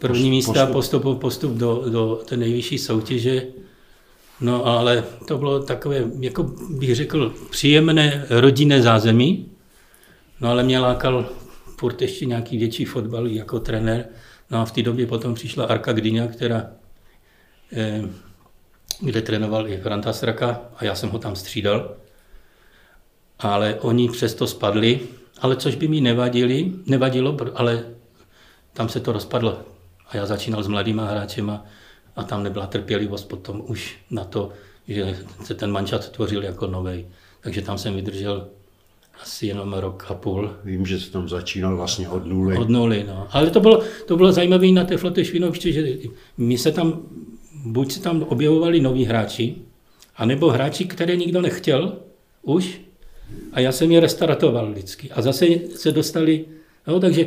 první 0.00 0.30
místa, 0.30 0.66
postup, 0.66 1.20
postup 1.20 1.52
do, 1.52 1.84
do 1.90 2.22
té 2.24 2.36
nejvyšší 2.36 2.78
soutěže. 2.78 3.46
No 4.40 4.66
ale 4.66 5.04
to 5.26 5.38
bylo 5.38 5.62
takové, 5.62 6.04
jako 6.20 6.42
bych 6.70 6.94
řekl, 6.94 7.34
příjemné 7.50 8.26
rodinné 8.30 8.82
zázemí. 8.82 9.48
No 10.40 10.50
ale 10.50 10.62
mě 10.62 10.78
lákal 10.78 11.28
furt 11.78 12.02
ještě 12.02 12.26
nějaký 12.26 12.58
větší 12.58 12.84
fotbal 12.84 13.26
jako 13.26 13.60
trenér. 13.60 14.08
No 14.50 14.58
a 14.58 14.64
v 14.64 14.72
té 14.72 14.82
době 14.82 15.06
potom 15.06 15.34
přišla 15.34 15.64
Arka 15.64 15.92
Gdyňa, 15.92 16.26
která, 16.26 16.70
eh, 17.72 18.02
kde 19.00 19.22
trénoval 19.22 19.68
i 19.68 19.76
Franta 19.76 20.12
Straka 20.12 20.60
a 20.76 20.84
já 20.84 20.94
jsem 20.94 21.08
ho 21.10 21.18
tam 21.18 21.36
střídal. 21.36 21.96
Ale 23.38 23.74
oni 23.80 24.08
přesto 24.08 24.46
spadli, 24.46 25.00
ale 25.40 25.56
což 25.56 25.74
by 25.74 25.88
mi 25.88 26.00
nevadili, 26.00 26.72
nevadilo, 26.86 27.36
ale 27.54 27.84
tam 28.72 28.88
se 28.88 29.00
to 29.00 29.12
rozpadlo. 29.12 29.58
A 30.08 30.16
já 30.16 30.26
začínal 30.26 30.62
s 30.62 30.68
mladýma 30.68 31.06
hráčema 31.06 31.64
a 32.16 32.22
tam 32.22 32.42
nebyla 32.42 32.66
trpělivost 32.66 33.28
potom 33.28 33.62
už 33.66 33.96
na 34.10 34.24
to, 34.24 34.50
že 34.88 35.18
se 35.44 35.54
ten 35.54 35.72
mančat 35.72 36.08
tvořil 36.08 36.42
jako 36.42 36.66
nový. 36.66 37.06
Takže 37.40 37.62
tam 37.62 37.78
jsem 37.78 37.94
vydržel 37.94 38.48
asi 39.22 39.46
jenom 39.46 39.72
rok 39.72 40.06
a 40.08 40.14
půl. 40.14 40.50
Vím, 40.64 40.86
že 40.86 41.00
jsi 41.00 41.10
tam 41.10 41.28
začínal 41.28 41.76
vlastně 41.76 42.08
od 42.08 42.26
nuly. 42.26 42.56
Od 42.56 42.68
nuly, 42.68 43.04
no. 43.08 43.28
Ale 43.30 43.50
to 43.50 43.60
bylo, 43.60 43.82
to 44.06 44.16
bylo 44.16 44.32
zajímavé 44.32 44.66
na 44.66 44.84
té 44.84 44.96
flotě 44.96 45.24
Švinovště, 45.24 45.72
že 45.72 45.98
my 46.36 46.58
se 46.58 46.72
tam, 46.72 47.02
buď 47.64 47.92
se 47.92 48.00
tam 48.00 48.22
objevovali 48.22 48.80
noví 48.80 49.04
hráči, 49.04 49.54
anebo 50.16 50.50
hráči, 50.50 50.84
které 50.84 51.16
nikdo 51.16 51.40
nechtěl 51.40 51.98
už, 52.42 52.80
a 53.52 53.60
já 53.60 53.72
jsem 53.72 53.92
je 53.92 54.00
restartoval 54.00 54.70
vždycky. 54.70 55.10
A 55.10 55.22
zase 55.22 55.46
se 55.74 55.92
dostali, 55.92 56.44
no, 56.86 57.00
takže 57.00 57.26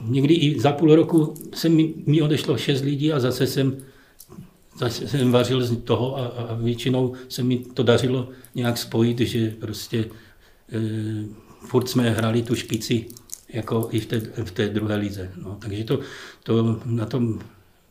někdy 0.00 0.34
i 0.34 0.60
za 0.60 0.72
půl 0.72 0.94
roku 0.94 1.34
se 1.54 1.68
mi, 1.68 1.94
mi 2.06 2.22
odešlo 2.22 2.58
šest 2.58 2.82
lidí 2.82 3.12
a 3.12 3.20
zase 3.20 3.46
jsem, 3.46 3.76
zase 4.78 5.08
jsem 5.08 5.32
vařil 5.32 5.64
z 5.64 5.76
toho 5.76 6.18
a, 6.18 6.26
a 6.26 6.54
většinou 6.54 7.14
se 7.28 7.42
mi 7.42 7.58
to 7.58 7.82
dařilo 7.82 8.28
nějak 8.54 8.78
spojit, 8.78 9.20
že 9.20 9.54
prostě 9.60 9.98
e, 9.98 10.08
furt 11.66 11.88
jsme 11.88 12.10
hrali 12.10 12.42
tu 12.42 12.54
špici 12.54 13.06
jako 13.48 13.88
i 13.92 14.00
v 14.00 14.06
té, 14.06 14.20
v 14.44 14.50
té 14.50 14.68
druhé 14.68 14.96
lize. 14.96 15.30
No, 15.42 15.56
takže 15.60 15.84
to, 15.84 16.00
to 16.42 16.80
na 16.84 17.06
tom 17.06 17.38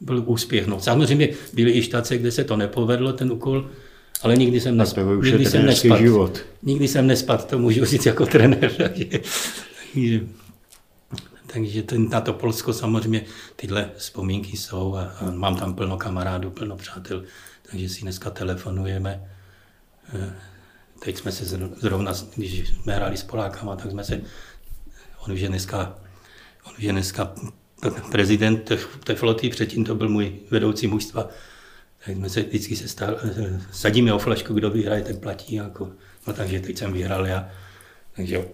byl 0.02 0.24
úspěch. 0.26 0.68
No, 0.68 0.80
samozřejmě 0.80 1.30
byly 1.54 1.72
i 1.72 1.82
štace, 1.82 2.18
kde 2.18 2.32
se 2.32 2.44
to 2.44 2.58
nepovedlo, 2.58 3.14
ten 3.14 3.32
úkol, 3.32 3.70
Ale 4.22 4.36
nikdy 4.36 4.62
jsem, 4.62 4.78
nesp... 4.78 4.98
nikdy 5.24 5.46
jsem 5.46 5.66
nespadl. 5.66 6.02
Život. 6.02 6.46
Nikdy 6.64 6.88
jsem 6.88 7.08
nespadl, 7.08 7.44
to 7.44 7.60
můžu 7.60 7.86
říct 7.86 8.06
jako 8.06 8.26
trenér. 8.26 8.72
takže, 8.78 10.22
takže 11.48 11.84
ten, 11.84 12.10
na 12.10 12.22
to 12.22 12.34
Polsko 12.34 12.74
samozřejmě 12.74 13.26
tyhle 13.56 13.90
vzpomínky 13.98 14.58
jsou 14.58 14.96
a, 14.96 15.02
a 15.02 15.32
mám 15.32 15.56
tam 15.56 15.74
plno 15.74 15.98
kamarádů, 15.98 16.52
plno 16.52 16.76
přátel, 16.76 17.24
takže 17.72 17.90
si 17.90 18.02
dneska 18.02 18.30
telefonujeme. 18.30 19.30
Eh, 20.16 20.34
teď 21.00 21.18
jsme 21.18 21.32
se 21.32 21.46
zrovna, 21.78 22.14
když 22.36 22.70
jsme 22.70 22.96
hráli 22.96 23.18
s 23.18 23.24
Polákama, 23.24 23.76
tak 23.76 23.92
jsme 23.92 24.04
se, 24.04 24.22
on 25.26 25.34
už 25.34 25.40
je 25.40 25.48
dneska, 25.48 25.96
on 26.64 26.74
už 26.78 26.84
je 26.84 26.92
dneska 26.92 27.36
prezident 28.12 28.72
té 29.04 29.16
floty, 29.16 29.50
předtím 29.50 29.86
to 29.86 29.96
byl 29.96 30.10
můj 30.10 30.36
vedoucí 30.52 30.88
mužstva, 30.88 31.30
tak 32.06 32.16
jsme 32.16 32.30
se 32.30 32.42
vždycky 32.42 32.76
se 32.76 32.88
stál, 32.88 33.18
sadíme 33.72 34.14
o 34.14 34.20
flašku, 34.20 34.54
kdo 34.54 34.70
vyhraje, 34.70 35.02
ten 35.02 35.18
platí. 35.18 35.56
Jako, 35.56 35.90
no 36.28 36.34
takže 36.34 36.60
teď 36.60 36.78
jsem 36.78 36.94
vyhrál 36.94 37.28
já. 37.28 37.50
Takže 38.16 38.46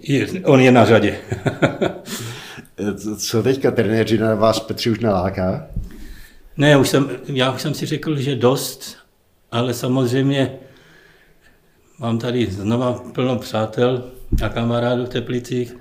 on 0.43 0.59
je 0.59 0.71
na 0.71 0.85
řadě. 0.85 1.17
Co 3.17 3.43
teďka 3.43 3.71
trenéři 3.71 4.17
na 4.17 4.35
vás 4.35 4.59
Petři 4.59 4.89
už 4.89 4.99
naláká? 4.99 5.67
Ne, 6.57 6.77
už 6.77 6.89
jsem, 6.89 7.09
já 7.27 7.51
už 7.51 7.61
jsem 7.61 7.73
si 7.73 7.85
řekl, 7.85 8.15
že 8.15 8.35
dost, 8.35 8.97
ale 9.51 9.73
samozřejmě 9.73 10.59
mám 11.99 12.19
tady 12.19 12.45
znova 12.45 12.93
plno 12.93 13.39
přátel 13.39 14.11
a 14.43 14.49
kamarádů 14.49 15.05
v 15.05 15.09
Teplicích, 15.09 15.75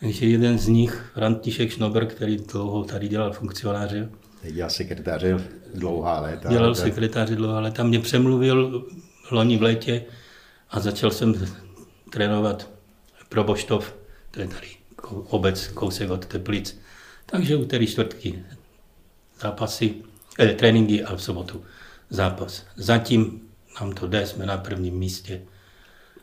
takže 0.00 0.26
jeden 0.26 0.58
z 0.58 0.68
nich, 0.68 1.10
František 1.14 1.70
Šnober, 1.70 2.06
který 2.06 2.36
dlouho 2.36 2.84
tady 2.84 3.08
dělal 3.08 3.32
funkcionáře. 3.32 4.08
Dělal 4.42 4.70
sekretáře 4.70 5.38
dlouhá 5.74 6.20
léta. 6.20 6.48
Dělal 6.48 6.74
tak... 6.74 6.84
sekretáře 6.84 7.36
dlouhá 7.36 7.60
léta. 7.60 7.82
Mě 7.82 8.00
přemluvil 8.00 8.86
loni 9.30 9.56
v 9.56 9.62
létě 9.62 10.04
a 10.70 10.80
začal 10.80 11.10
jsem 11.10 11.34
trénovat 12.10 12.70
pro 13.28 13.44
Boštov, 13.44 13.96
to 14.30 14.40
je 14.40 14.48
tady 14.48 14.68
obec, 15.10 15.66
kousek 15.66 16.10
od 16.10 16.26
Teplic. 16.26 16.78
Takže 17.26 17.56
úterý, 17.56 17.86
čtvrtky 17.86 18.44
zápasy, 19.40 19.94
eh, 20.38 20.54
tréninky 20.54 21.04
a 21.04 21.16
v 21.16 21.22
sobotu 21.22 21.64
zápas. 22.10 22.66
Zatím 22.76 23.40
nám 23.80 23.92
to 23.92 24.06
jde, 24.06 24.26
jsme 24.26 24.46
na 24.46 24.56
prvním 24.56 24.94
místě. 24.94 25.42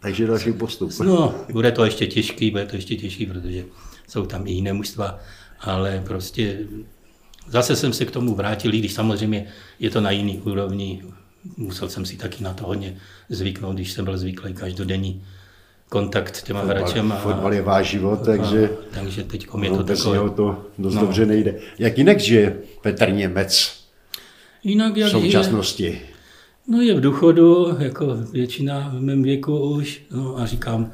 Takže 0.01 0.28
další 0.28 0.53
postup. 0.53 0.91
No, 0.99 1.36
bude 1.51 1.72
to 1.72 1.86
ještě 1.86 2.07
těžký, 2.07 2.51
bude 2.51 2.66
to 2.66 2.76
ještě 2.76 2.95
těžký, 2.95 3.26
protože 3.26 3.66
jsou 4.07 4.26
tam 4.26 4.47
i 4.47 4.51
jiné 4.51 4.74
mužstva, 4.74 5.20
ale 5.59 6.03
prostě 6.05 6.59
zase 7.50 7.76
jsem 7.76 7.94
se 7.94 8.06
k 8.06 8.12
tomu 8.12 8.36
vrátil, 8.36 8.74
i 8.74 8.80
když 8.80 8.94
samozřejmě 8.94 9.46
je 9.80 9.89
to 9.89 10.02
na 10.02 10.12
jiný 10.12 10.39
úrovni. 10.39 11.04
Musel 11.58 11.89
jsem 11.89 12.06
si 12.06 12.18
taky 12.18 12.44
na 12.44 12.54
to 12.54 12.66
hodně 12.66 12.98
zvyknout, 13.30 13.76
když 13.76 13.91
jsem 13.91 14.06
byl 14.06 14.18
zvyklý 14.18 14.54
každodenní 14.54 15.24
kontakt 15.89 16.36
s 16.36 16.44
těma 16.44 16.60
fotbal, 16.60 16.78
hračema. 16.78 17.16
Fotbal 17.16 17.54
je 17.54 17.62
váš 17.62 17.89
život, 17.89 18.20
takže, 18.26 18.70
a, 18.70 18.96
takže 18.96 19.24
teď 19.24 19.48
je 19.62 19.70
to 19.70 19.84
takové. 19.84 20.30
to 20.30 20.66
dost 20.78 20.96
no. 20.96 21.02
dobře 21.02 21.26
nejde. 21.26 21.56
Jak 21.80 21.98
jinak 21.98 22.20
žije 22.20 22.58
Petr 22.82 23.12
Němec 23.12 23.84
jinak 24.64 24.98
jak 24.98 25.10
v 25.10 25.12
současnosti? 25.12 25.84
Je, 25.84 26.00
no 26.68 26.82
je 26.82 26.96
v 26.96 27.02
důchodu, 27.02 27.78
jako 27.80 28.16
většina 28.32 28.91
v 28.96 29.02
mém 29.02 29.24
věku 29.24 29.60
už, 29.60 30.02
no 30.12 30.38
a 30.38 30.46
říkám, 30.46 30.91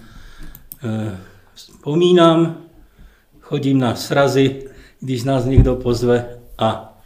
eh, 0.84 1.18
vzpomínám, 1.54 2.58
chodím 3.40 3.80
na 3.80 3.96
srazy, 3.96 4.64
když 5.00 5.24
nás 5.24 5.46
někdo 5.46 5.76
pozve 5.76 6.39
a 6.60 6.98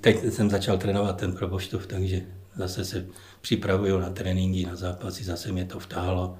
teď 0.00 0.24
jsem 0.24 0.50
začal 0.50 0.78
trénovat 0.78 1.16
ten 1.16 1.32
proboštov, 1.32 1.86
takže 1.86 2.22
zase 2.56 2.84
se 2.84 3.06
připravuju 3.40 3.98
na 3.98 4.10
tréninky, 4.10 4.66
na 4.66 4.76
zápasy, 4.76 5.24
zase 5.24 5.52
mě 5.52 5.64
to 5.64 5.80
vtáhlo. 5.80 6.38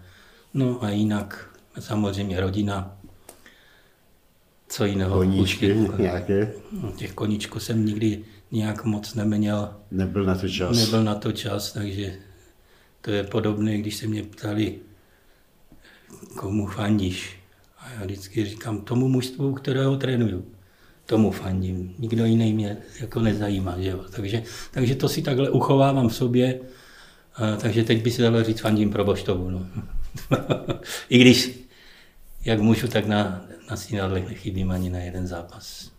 No 0.55 0.85
a 0.85 0.91
jinak 0.91 1.59
samozřejmě 1.79 2.41
rodina, 2.41 2.97
co 4.69 4.85
jiného. 4.85 5.17
Koníčky 5.17 5.77
nějaké? 5.99 6.53
No, 6.83 6.93
těch 6.93 7.13
koníčků 7.13 7.61
jsem 7.61 7.87
nikdy 7.87 8.25
nějak 8.51 8.85
moc 8.85 9.15
neměl. 9.15 9.77
Nebyl 9.91 10.25
na 10.25 10.35
to 10.35 10.49
čas. 10.49 10.77
Nebyl 10.77 11.05
na 11.05 11.15
to 11.15 11.33
čas, 11.33 11.73
takže 11.73 12.15
to 13.01 13.11
je 13.11 13.23
podobné, 13.23 13.79
když 13.79 13.97
se 13.97 14.07
mě 14.07 14.23
ptali, 14.23 14.79
komu 16.37 16.67
fandíš. 16.67 17.37
A 17.79 17.91
já 17.91 18.05
vždycky 18.05 18.45
říkám 18.45 18.81
tomu 18.81 19.09
mužstvu, 19.09 19.53
kterého 19.55 19.97
trénuju. 19.97 20.47
Tomu 21.07 21.31
fandím. 21.31 21.95
Nikdo 21.99 22.25
jiný 22.25 22.53
mě 22.53 22.77
jako 23.01 23.21
nezajímá. 23.21 23.75
Že 23.79 23.91
jo? 23.91 24.05
Takže, 24.11 24.43
takže 24.71 24.95
to 24.95 25.09
si 25.09 25.23
takhle 25.23 25.51
uchovávám 25.51 26.09
v 26.09 26.15
sobě. 26.15 26.61
A, 27.35 27.57
takže 27.57 27.85
teď 27.85 28.03
by 28.03 28.11
se 28.11 28.23
dalo 28.23 28.45
říct 28.45 28.61
fandím 28.61 28.91
pro 28.91 29.05
Boštovu. 29.05 29.51
No. 29.51 29.67
I 31.09 31.19
když, 31.19 31.51
jak 32.45 32.61
můžu, 32.61 32.89
tak 32.89 33.07
na, 33.07 33.47
na 33.71 33.77
synadlech 33.77 34.29
nechybím 34.29 34.71
ani 34.71 34.91
na 34.91 34.99
jeden 34.99 35.27
zápas. 35.27 35.95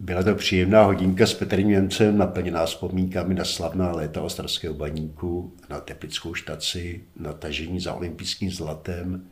Byla 0.00 0.22
to 0.22 0.34
příjemná 0.34 0.82
hodinka 0.82 1.26
s 1.26 1.34
Petrem 1.34 1.68
Němcem, 1.68 2.18
naplněná 2.18 2.66
vzpomínkami 2.66 3.34
na 3.34 3.44
slavná 3.44 3.92
léta 3.92 4.22
ostravského 4.22 4.74
baníku, 4.74 5.52
na 5.70 5.80
teplickou 5.80 6.34
štaci, 6.34 7.00
na 7.16 7.32
tažení 7.32 7.80
za 7.80 7.94
olympijským 7.94 8.50
zlatem, 8.50 9.24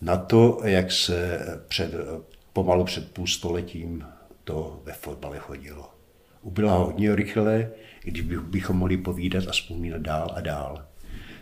na 0.00 0.16
to, 0.16 0.60
jak 0.64 0.92
se 0.92 1.40
před, 1.68 1.94
pomalu 2.52 2.84
před 2.84 3.12
půl 3.12 3.26
stoletím 3.26 4.04
to 4.44 4.82
ve 4.84 4.92
fotbale 4.92 5.38
chodilo. 5.38 5.90
Ubyla 6.42 6.76
hodně 6.76 7.16
rychle, 7.16 7.70
když 8.04 8.22
bychom 8.22 8.76
mohli 8.76 8.96
povídat 8.96 9.48
a 9.48 9.52
vzpomínat 9.52 10.00
dál 10.00 10.32
a 10.34 10.40
dál. 10.40 10.84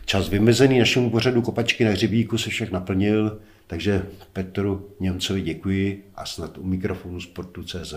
Čas 0.05 0.29
vymezený 0.29 0.79
našemu 0.79 1.11
pořadu 1.11 1.43
Kopačky 1.43 1.85
na 1.85 1.91
hřebíku 1.91 2.39
se 2.39 2.51
však 2.51 2.71
naplnil, 2.71 3.41
takže 3.67 4.07
Petru 4.33 4.91
Němcovi 5.01 5.41
děkuji 5.41 6.05
a 6.15 6.27
snad 6.27 6.59
u 6.59 6.67
mikrofonu 6.67 7.21
Sportu.cz 7.21 7.95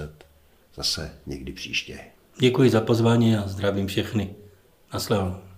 zase 0.75 1.11
někdy 1.25 1.51
příště. 1.51 1.99
Děkuji 2.39 2.69
za 2.69 2.81
pozvání 2.81 3.35
a 3.35 3.47
zdravím 3.47 3.87
všechny. 3.87 4.29
Nasledanou. 4.93 5.48